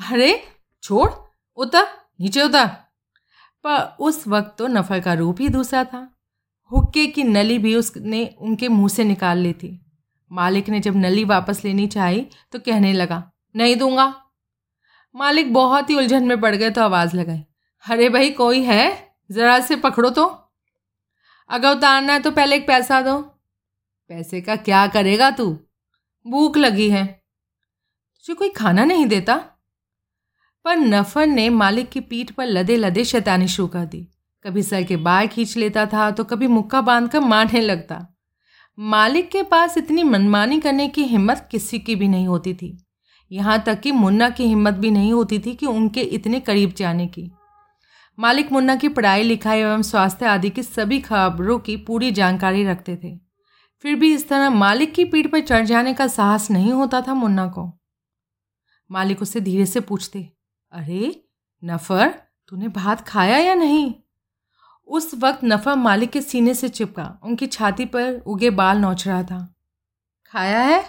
अरे, 0.00 0.42
छोड़, 0.82 1.10
उतर, 1.58 1.86
नीचे 2.20 2.42
उतर। 2.42 2.66
पर 3.64 3.96
उस 4.00 4.26
वक्त 4.28 4.54
तो 4.58 4.66
नफर 4.66 5.00
का 5.00 5.12
रूप 5.14 5.40
ही 5.40 5.48
दूसरा 5.48 5.84
था। 5.84 6.00
हुक्के 6.70 7.06
की 7.06 7.24
नली 7.24 7.58
भी 7.58 7.74
उसने 7.74 8.24
उनके 8.38 8.68
मुँह 8.68 8.88
से 8.88 9.04
निकाल 9.04 9.38
ली 9.38 9.52
थी। 9.52 9.70
मालिक 10.32 10.68
ने 10.68 10.80
जब 10.80 10.96
नली 10.96 11.24
वापस 11.24 11.64
लेनी 11.64 11.86
चाही 11.86 12.26
तो 12.52 12.58
कहने 12.58 12.92
लगा, 12.92 13.32
नहीं 13.56 13.76
दूँगा। 13.76 14.06
मालिक 15.14 15.52
बहुत 15.52 15.90
ही 15.90 15.94
उलझन 15.94 16.24
में 16.24 16.40
पड़ 16.40 16.54
गए 16.54 16.70
तो 16.70 16.82
आवाज़ 16.82 17.16
लगाई, 17.16 17.44
अरे 17.84 18.08
भाई, 18.08 18.30
कोई 18.30 18.62
है? 18.62 19.16
ज़रा 19.30 19.60
से 19.60 19.76
पकड़ो 19.76 20.10
तो। 20.10 20.24
अगर 21.50 21.70
उतारना 21.70 22.12
है 22.12 22.20
तो 22.20 22.30
पहले 22.30 22.56
एक 22.56 22.66
पैसा 22.66 23.00
दो। 23.02 23.20
पैसे 24.10 24.40
का 24.40 24.56
क्या 24.56 24.86
करेगा 24.86 25.30
तू? 25.30 25.52
भूख 26.26 26.56
लगी 26.56 26.90
है। 26.90 27.06
तुझे 27.06 28.34
कोई 28.34 28.50
खाना 28.50 28.84
नहीं 28.84 29.06
देता? 29.06 29.40
पर 30.68 30.76
नफर 30.76 31.26
ने 31.26 31.48
मालिक 31.48 31.88
की 31.90 32.00
पीठ 32.00 32.30
पर 32.30 32.46
लदे 32.46 32.76
लदे 32.76 33.04
शैतानी 33.04 33.48
शुरू 33.48 33.68
कर 33.68 33.84
दी। 33.84 34.08
कभी 34.44 34.62
सर 34.62 34.82
के 34.82 34.96
बाल 34.96 35.26
खींच 35.26 35.56
लेता 35.56 35.86
था 35.86 36.10
तो 36.10 36.24
कभी 36.24 36.46
मुक्का 36.46 36.80
बाँध 36.80 37.10
कर 37.10 37.20
मारने 37.20 37.60
लगता। 37.60 38.14
मालिक 38.78 39.30
के 39.30 39.42
पास 39.42 39.78
इतनी 39.78 40.02
मनमानी 40.02 40.60
करने 40.60 40.88
की 40.88 41.02
हिम्मत 41.02 41.48
किसी 41.50 41.78
की 41.78 41.96
भी 41.96 42.08
नहीं 42.08 42.28
होती 42.28 42.54
थी। 42.54 42.86
यहाँ 43.32 43.62
तक 43.66 43.80
कि 43.80 43.92
मुन्ना 43.92 44.30
की 44.30 44.44
हिम्मत 44.44 44.74
भी 44.74 44.90
नहीं 44.90 45.12
होती 45.12 45.38
थी 45.38 45.54
कि 45.54 45.66
उनके 45.66 46.00
इतने 46.00 46.40
करीब 46.40 46.74
जाने 46.76 47.06
की। 47.06 47.30
मालिक 48.18 48.52
मुन्ना 48.52 48.76
की 48.76 48.88
पढ़ाई, 48.88 49.22
लिखाई 49.22 49.58
एवं 49.58 49.82
स्वास्थ्य 49.82 50.26
आदि 50.26 50.50
की 50.50 50.62
सभी 50.62 51.00
खबरों 51.00 51.58
की 51.58 51.76
पूरी 51.76 52.10
जानकारी 52.10 52.64
रखते 52.64 52.96
थे। 52.96 53.18
फिर 53.82 53.94
भी 53.94 54.14
इस 54.14 54.28
तरह 54.28 54.50
मालिक 54.50 54.94
की 54.94 55.04
पीठ 55.04 55.32
पर 55.32 55.40
चढ़ 55.40 55.64
जाने 55.64 55.94
का 55.94 56.06
साहस 56.06 56.50
नहीं 56.50 56.72
होता 56.72 57.00
था 57.00 57.14
मुन्ना 57.14 57.46
को। 57.48 57.72
मालिक 58.90 59.22
उससे 59.22 59.40
धीरे 59.40 59.66
से 59.66 59.80
पूछते 59.80 60.28
अरे, 60.72 61.24
नफर, 61.64 62.08
तूने 62.48 62.68
भात 62.68 63.08
खाया 63.08 63.38
या 63.38 63.54
नहीं? 63.54 63.94
उस 64.86 65.14
वक्त 65.14 65.40
नफर 65.44 65.74
मालिक 65.74 66.10
के 66.10 66.20
सीने 66.20 66.54
से 66.54 66.68
चिपका। 66.68 67.20
उनकी 67.22 67.46
छाती 67.46 67.84
पर 67.84 68.12
उगे 68.26 68.50
बाल 68.50 68.78
नोच 68.78 69.08
रहा 69.08 69.22
था। 69.22 69.54
खाया 70.26 70.60
है? 70.60 70.82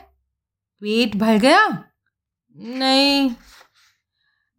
पेट 0.82 1.16
भर 1.16 1.38
गया? 1.38 1.68
नहीं। 2.58 3.32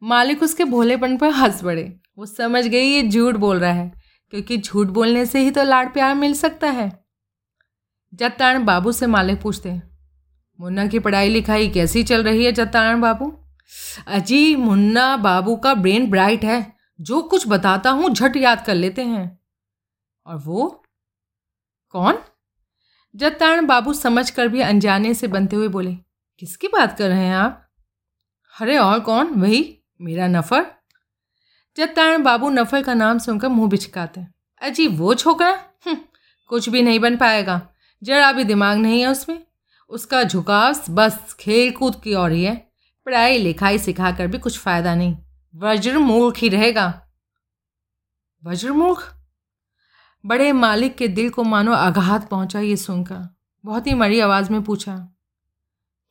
मालिक 0.02 0.42
उसके 0.42 0.64
भोलेपन 0.64 1.16
पर 1.16 1.30
हंस 1.30 1.62
पड़े। 1.62 2.00
वो 2.18 2.26
समझ 2.26 2.66
गई 2.66 2.86
ये 2.86 3.02
झूठ 3.02 3.34
बोल 3.34 3.58
रहा 3.58 3.72
है, 3.72 3.92
क्योंकि 4.30 4.58
झूठ 4.58 4.86
बोलने 4.86 5.26
से 5.26 5.40
ही 5.40 5.50
तो 5.50 5.62
लाड 5.62 5.92
प्यार 5.92 6.14
मिल 6.14 6.34
सकता 6.34 6.70
है। 6.70 7.04
जत्तारण 8.14 8.64
बाबू 8.64 8.92
से 8.92 9.06
मालिक 9.06 9.40
पूछते 9.40 9.80
मुन्ना 10.60 10.86
की 10.86 10.98
पढ़ाई 10.98 11.28
लिखाई 11.28 11.68
कैसी 11.68 12.02
चल 12.02 12.22
रही 12.24 12.44
है 12.44 12.52
जत्तारण 12.52 13.00
बाबू? 13.00 13.36
अजी 14.06 14.56
मुन्ना 14.56 15.16
बाबू 15.16 15.56
का 15.56 15.74
ब्रेन 15.74 16.10
ब्राइट 16.10 16.44
है। 16.44 16.76
जो 17.00 17.22
कुछ 17.22 17.48
बताता 17.48 17.90
हूँ 17.90 18.10
झट 18.10 18.36
याद 18.36 18.64
कर 18.66 18.74
लेते 18.74 19.02
हैं। 19.02 19.40
और 20.26 20.36
वो? 20.36 20.84
कौन? 21.88 22.18
जत्तारण 23.16 23.66
बाबू 23.66 23.92
समझ 23.92 24.30
कर 24.30 24.48
भी 24.48 24.60
अनजाने 24.60 25.14
से 25.14 25.26
बनते 25.26 25.56
हुए 25.56 25.68
बोले 25.68 25.94
किसकी 26.38 26.68
बात 26.68 26.98
कर 26.98 27.08
रहे 27.08 27.24
हैं 27.24 27.34
आप? 27.34 27.70
अरे 28.60 28.78
और 28.78 29.00
कौन? 29.00 29.26
वही 29.26 29.78
मेरा 30.00 30.26
नफर? 30.28 30.66
जत्तारण 31.76 32.22
बाबू 32.22 32.50
नफर 32.50 32.82
का 32.82 32.94
नाम 32.94 33.18
सुनकर 33.18 33.48
मुँह 33.48 33.68
बिचकाते 33.68 34.26
अजी 34.62 34.86
वो 34.86 35.14
छोकरा? 35.14 35.64
हम्म, 35.86 35.98
कुछ 36.46 36.68
भी 36.68 36.82
नहीं 36.82 37.00
बन 37.00 37.16
पाएगा। 37.16 37.68
जरा 38.02 38.32
भी 38.32 38.44
दिमाग 38.44 38.78
नहीं 38.78 39.00
है 39.00 39.06
उसमें। 39.06 39.42
उसका 39.88 40.22
झुकाव 40.24 40.80
बस 40.90 41.36
खेल 41.40 41.72
कूद 41.72 42.00
की 42.04 42.14
ओर 42.14 42.30
ही 42.30 42.44
है। 42.44 42.69
पढ़ाई 43.06 43.38
लिखाई 43.38 43.78
सिखाकर 43.78 44.26
भी 44.26 44.38
कुछ 44.38 44.58
फ़ायदा 44.58 44.94
नहीं। 44.94 45.16
वज्रमूर्ख 45.54 46.36
ही 46.36 46.48
रहेगा। 46.48 46.86
वज्रमूर्ख 48.42 49.14
बड़े 50.24 50.50
मालिक 50.52 50.96
के 50.96 51.08
दिल 51.08 51.30
को 51.30 51.42
मानो 51.44 51.72
आघात 51.72 52.28
पहुँचा 52.28 52.60
ये 52.60 52.76
सुनकर। 52.76 53.28
बहुत 53.64 53.86
ही 53.86 53.94
मरी 53.94 54.20
आवाज़ 54.20 54.50
में 54.52 54.62
पूछा 54.62 54.96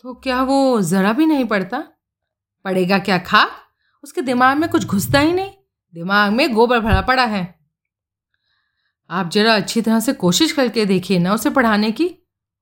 तो 0.04 0.14
क्या 0.14 0.42
वो 0.44 0.82
ज़रा 0.82 1.14
भी 1.14 1.26
नहीं 1.26 1.46
पड़ता 1.46 1.84
पड़ेगा 2.66 3.00
क्या 3.00 3.18
खा 3.18 3.46
उसके 4.04 4.22
दिमाग 4.22 4.58
में 4.58 4.70
कुछ 4.70 4.86
घुसता 4.86 5.20
ही 5.20 5.32
नहीं। 5.34 5.52
दिमाग 5.94 6.32
में 6.32 6.54
गोबर 6.54 6.80
भरा 6.80 7.02
पड़ा 7.02 7.26
है। 7.26 7.44
आप 9.10 9.30
जरा 9.30 9.56
अच्छी 9.56 9.82
तरह 9.82 10.00
से 10.00 10.14
कोशिश 10.14 10.52
करके 10.52 10.86
देखिए 10.86 11.20
ना 11.20 11.34
उसे 11.34 11.50
पढ़ाने 11.50 11.92
की। 11.92 12.10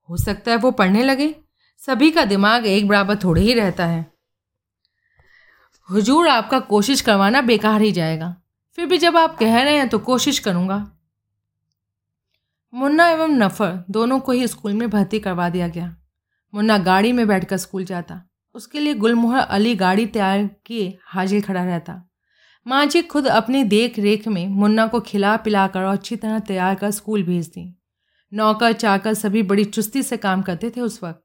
हो 0.08 0.16
सकता 0.16 0.50
है 0.50 0.56
वो 0.56 0.70
पढ़ने 0.70 1.02
लगे। 1.04 1.34
सभी 1.82 2.10
का 2.10 2.24
दिमाग 2.24 2.66
एक 2.66 2.88
बराबर 2.88 3.16
थोड़े 3.16 3.42
ही 3.42 3.54
रहता 3.54 3.86
है। 3.86 4.17
हुजूर 5.88 6.28
आपका 6.28 6.58
कोशिश 6.60 7.00
करवाना 7.00 7.40
बेकार 7.40 7.82
ही 7.82 7.90
जाएगा। 7.92 8.34
फिर 8.78 8.86
भी 8.86 8.98
जब 8.98 9.16
आप 9.16 9.36
कह 9.38 9.62
रहे 9.62 9.76
हैं 9.76 9.88
तो 9.88 9.98
कोशिश 9.98 10.38
करूँगा। 10.38 10.76
मुन्ना 12.72 13.08
एवं 13.08 13.28
नफ़र 13.28 13.84
दोनों 13.90 14.18
को 14.20 14.32
ही 14.32 14.46
स्कूल 14.46 14.72
में 14.72 14.88
भर्ती 14.90 15.18
करवा 15.18 15.48
दिया 15.48 15.68
गया। 15.68 15.94
मुन्ना 16.54 16.76
गाड़ी 16.78 17.12
में 17.12 17.26
बैठकर 17.28 17.56
स्कूल 17.56 17.84
जाता। 17.84 18.20
उसके 18.54 18.80
लिए 18.80 18.94
गुलमोहर 18.94 19.40
अली 19.40 19.74
गाड़ी 19.74 20.06
तैयार 20.06 20.44
किए 20.66 20.98
हाजिर 21.06 21.42
खड़ा 21.42 21.64
रहता। 21.64 22.02
माँ 22.66 22.84
जी 22.86 23.02
खुद 23.02 23.26
अपनी 23.26 23.62
देख 23.64 23.98
रेख 23.98 24.28
में 24.28 24.46
मुन्ना 24.48 24.86
को 24.86 25.00
खिला 25.00 25.36
पिलाकर 25.36 25.80
और 25.80 25.92
अच्छी 25.92 26.16
तरह 26.16 26.38
तैयार 26.38 26.74
कर 26.74 26.90
स्कूल 26.90 27.22
भेज 27.22 27.46
दी 27.46 27.74
नौकर 28.32 28.72
चाकर 28.72 29.14
सभी 29.14 29.42
बड़ी 29.42 29.64
चुस्ती 29.64 30.02
से 30.02 30.16
काम 30.16 30.42
करते 30.42 30.70
थे 30.70 30.80
उस 30.80 31.02
वक्त। 31.02 31.22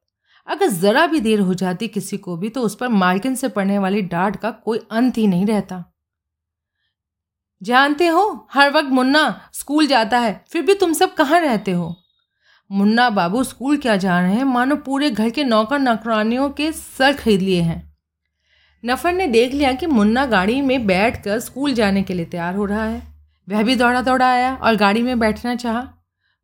अगर 0.48 0.68
ज़रा 0.68 1.06
भी 1.08 1.20
देर 1.20 1.40
हो 1.40 1.54
जाती 1.54 1.88
किसी 1.88 2.18
को 2.18 2.38
भी 2.38 2.50
तो 2.50 2.62
उस 2.62 2.76
पर 2.76 2.88
मालकिन 2.88 3.36
से 3.36 3.48
पड़ने 3.48 3.80
वाली 3.80 4.02
डांट 4.02 4.36
का 4.36 4.52
कोई 4.52 4.80
अंत 4.92 5.18
ही 5.18 5.28
नहीं 5.28 5.46
रहता। 5.46 5.84
जानते 7.64 8.08
हो, 8.08 8.48
हर 8.52 8.72
वक्त 8.72 8.90
मुन्ना 8.90 9.50
स्कूल 9.54 9.88
जाता 9.88 10.20
है, 10.20 10.46
फिर 10.50 10.62
भी 10.62 10.74
तुम 10.74 10.94
सब 10.94 11.14
कहाँ 11.14 11.40
रहते 11.40 11.72
हो? 11.72 11.96
मुन्ना 12.72 13.10
बाबू 13.10 13.44
स्कूल 13.44 13.78
क्या 13.78 13.96
जा 13.96 14.20
रहे 14.22 14.34
हैं, 14.34 14.44
मानो 14.44 14.76
पूरे 14.76 15.10
घर 15.12 15.30
के 15.30 15.44
नौकर 15.44 15.80
नौकरानियों 15.80 16.50
के 16.50 16.72
सर 16.72 17.14
खरीद 17.14 17.42
लिए 17.42 17.62
हैं। 17.62 17.98
नफर 18.86 19.14
ने 19.14 19.28
देख 19.28 19.54
लिया 19.54 19.72
कि 19.72 19.86
मुन्ना 19.86 20.26
गाड़ी 20.26 20.62
में 20.62 20.88
बैठ 20.88 21.24
कर 21.24 21.40
स्कूल 21.40 21.74
जाने 21.74 22.04
के 22.04 22.14
लिए 22.14 22.26
तैयार 22.26 22.56
हो 22.56 22.66
रहा 22.66 22.84
है। 22.84 23.02
वह 23.50 23.64
भी 23.64 23.76
दौड़ा 23.76 24.02
दौड़ा 24.02 24.32
आया 24.32 24.56
और 24.56 24.76
गाड़ी 24.76 25.02
में 25.02 25.20
बैठना 25.20 25.56
चाहा। 25.56 25.88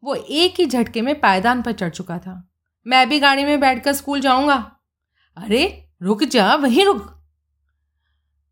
वो 0.04 0.16
एक 0.16 0.60
ही 0.60 0.66
झटके 0.66 1.02
में 1.02 1.20
पायदान 1.20 1.62
पर 1.62 1.72
चढ़ 1.72 1.90
चुका 1.90 2.18
था। 2.18 2.50
मैं 2.88 3.10
भी 3.10 3.20
गाड़ी 3.20 3.46
में 3.46 3.60
बैठकर 3.60 3.94
स्कूल 3.94 4.22
जाऊँगा। 4.22 4.76
अरे, 5.38 5.90
रुक 6.02 6.24
जा, 6.24 6.56
वहीं 6.56 6.86
रुक। 6.86 7.16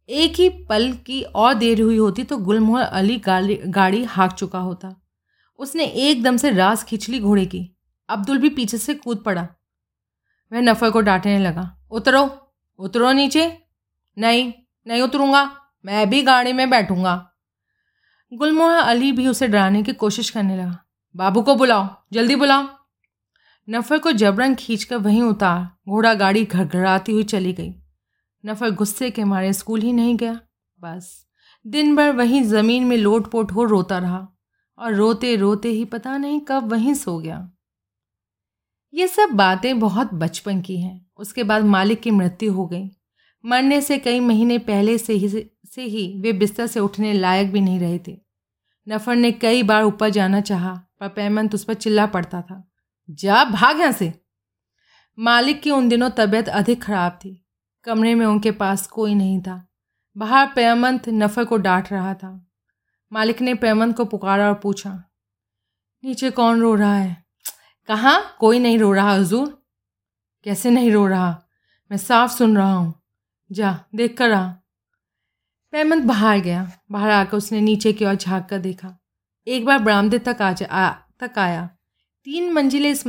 एक 0.09 0.33
ही 0.35 0.49
पल 0.49 0.93
की 0.93 1.23
और 1.23 1.53
देर 1.53 1.81
हुई 1.81 1.97
होती 1.97 2.23
तो 2.23 2.37
गुलमोहर 2.37 2.83
अली 2.83 3.17
गाड़ी 3.17 3.59
गाड़ी 3.65 4.03
हाँक 4.03 4.31
चुका 4.31 4.59
होता। 4.59 4.95
उसने 5.59 5.85
एकदम 5.85 6.37
से 6.37 6.51
रास 6.51 6.83
खींच 6.83 7.09
ली 7.09 7.19
घोड़े 7.19 7.45
की। 7.45 7.77
अब्दुल 8.09 8.37
भी 8.37 8.49
पीछे 8.49 8.77
से 8.77 8.93
कूद 8.93 9.17
पड़ा। 9.17 9.47
वह 10.53 10.61
नफ़र 10.61 10.89
को 10.89 11.01
डांटने 11.01 11.39
लगा। 11.39 11.77
उतरो 11.91 12.53
उतरो 12.79 13.11
नीचे। 13.11 13.63
नहीं 14.17 14.53
नहीं 14.87 15.01
उतरूँगा। 15.01 15.61
मैं 15.85 16.09
भी 16.09 16.23
गाड़ी 16.23 16.53
में 16.53 16.69
बैठूँगा। 16.69 17.31
गुलमोहर 18.33 18.77
अली 18.77 19.11
भी 19.11 19.27
उसे 19.27 19.47
डराने 19.47 19.83
की 19.83 19.93
कोशिश 19.93 20.29
करने 20.29 20.57
लगा। 20.57 20.79
बाबू 21.15 21.41
को 21.41 21.55
बुलाओ, 21.55 22.03
जल्दी 22.13 22.35
बुलाओ। 22.35 22.76
नफ़र 23.69 23.97
को 23.97 24.11
जबरन 24.11 24.55
खींचकर 24.55 24.97
वहीं 24.97 25.21
उतार, 25.21 25.69
घोड़ा 25.89 26.13
गाड़ी 26.13 26.45
घड़घड़ाती 26.45 27.11
हुई 27.11 27.23
चली 27.23 27.53
गई। 27.53 27.73
नफ़र 28.45 28.69
गुस्से 28.69 29.09
के 29.11 29.23
मारे 29.23 29.53
स्कूल 29.53 29.81
ही 29.81 29.93
नहीं 29.93 30.15
गया, 30.17 30.39
बस। 30.79 31.25
दिन 31.65 31.95
भर 31.95 32.11
वहीं 32.11 32.43
ज़मीन 32.43 32.83
में 32.83 32.97
लोट 32.97 33.31
पोट 33.31 33.51
हो 33.51 33.63
रोता 33.63 33.97
रहा 33.97 34.27
और 34.77 34.93
रोते 34.93 35.35
रोते 35.35 35.69
ही 35.69 35.85
पता 35.85 36.17
नहीं 36.17 36.39
कब 36.41 36.71
वहीं 36.71 36.93
सो 36.93 37.17
गया। 37.19 37.51
ये 38.93 39.07
सब 39.07 39.29
बातें 39.29 39.79
बहुत 39.79 40.13
बचपन 40.13 40.61
की 40.61 40.77
हैं। 40.77 41.05
उसके 41.17 41.43
बाद 41.43 41.63
मालिक 41.63 41.99
की 41.99 42.11
मृत्यु 42.11 42.53
हो 42.53 42.65
गई। 42.67 42.89
मरने 43.45 43.81
से 43.81 43.97
कई 43.97 44.19
महीने 44.19 44.57
पहले 44.57 44.97
से 44.97 45.13
ही 45.13 45.29
से 45.29 45.81
ही 45.81 46.21
वे 46.21 46.33
बिस्तर 46.33 46.67
से 46.67 46.79
उठने 46.79 47.13
लायक 47.13 47.51
भी 47.51 47.61
नहीं 47.61 47.79
रहे 47.79 47.99
थे। 48.07 48.17
नफर 48.87 49.15
ने 49.15 49.31
कई 49.31 49.63
बार 49.63 49.83
ऊपर 49.83 50.09
जाना 50.09 50.41
चाहा, 50.41 50.73
पर 50.99 51.07
पैमंत 51.07 51.55
उस 51.55 51.63
पर 51.63 51.73
चिल्ला 51.73 52.05
पड़ता 52.05 52.41
था। 52.41 52.63
जा 53.09 53.43
भाग 53.43 53.79
यहाँ 53.79 53.91
से। 53.91 54.21
मालिक 55.19 55.61
की 55.61 55.71
उन 55.71 55.89
दिनों 55.89 56.09
तबीयत 56.09 56.49
अधिक 56.49 56.83
खराब 56.83 57.11
थी। 57.11 57.45
कमरे 57.83 58.15
में 58.15 58.25
उनके 58.25 58.51
पास 58.51 58.87
कोई 58.87 59.15
नहीं 59.15 59.41
था। 59.41 59.67
बाहर 60.17 60.47
पैमंत 60.55 61.09
नफर 61.09 61.45
को 61.45 61.57
डांट 61.57 61.91
रहा 61.91 62.13
था। 62.13 62.47
मालिक 63.13 63.41
ने 63.41 63.53
पैमंत 63.53 63.97
को 63.97 64.05
पुकारा 64.05 64.47
और 64.47 64.53
पूछा 64.53 65.03
नीचे 66.03 66.31
कौन 66.31 66.61
रो 66.61 66.75
रहा 66.75 66.95
है? 66.95 67.25
कहाँ? 67.87 68.35
कोई 68.39 68.59
नहीं 68.59 68.79
रो 68.79 68.93
रहा 68.93 69.11
हजूर। 69.11 69.65
कैसे 70.43 70.69
नहीं 70.69 70.91
रो 70.91 71.07
रहा? 71.07 71.43
मैं 71.91 71.97
साफ़ 71.97 72.31
सुन 72.31 72.57
रहा 72.57 72.73
हूँ। 72.73 72.93
जा 73.51 73.85
देख 73.95 74.17
कर 74.17 74.31
आ। 74.31 74.51
पैमंत 75.71 76.03
बाहर 76.03 76.39
गया। 76.39 76.71
बाहर 76.91 77.09
आकर 77.09 77.37
उसने 77.37 77.61
नीचे 77.61 77.93
की 77.93 78.05
ओर 78.05 78.15
झाँक 78.15 78.45
कर 78.45 78.59
देखा। 78.59 78.99
एक 79.47 79.65
बार 79.65 79.79
बरामदे 79.79 80.19
तक 80.19 80.41
आ, 80.41 80.53
आ 80.71 80.93
तक 81.19 81.39
आया। 81.39 81.76
तीन 82.27 82.49
मंजिले 82.53 82.89
इस 82.91 83.03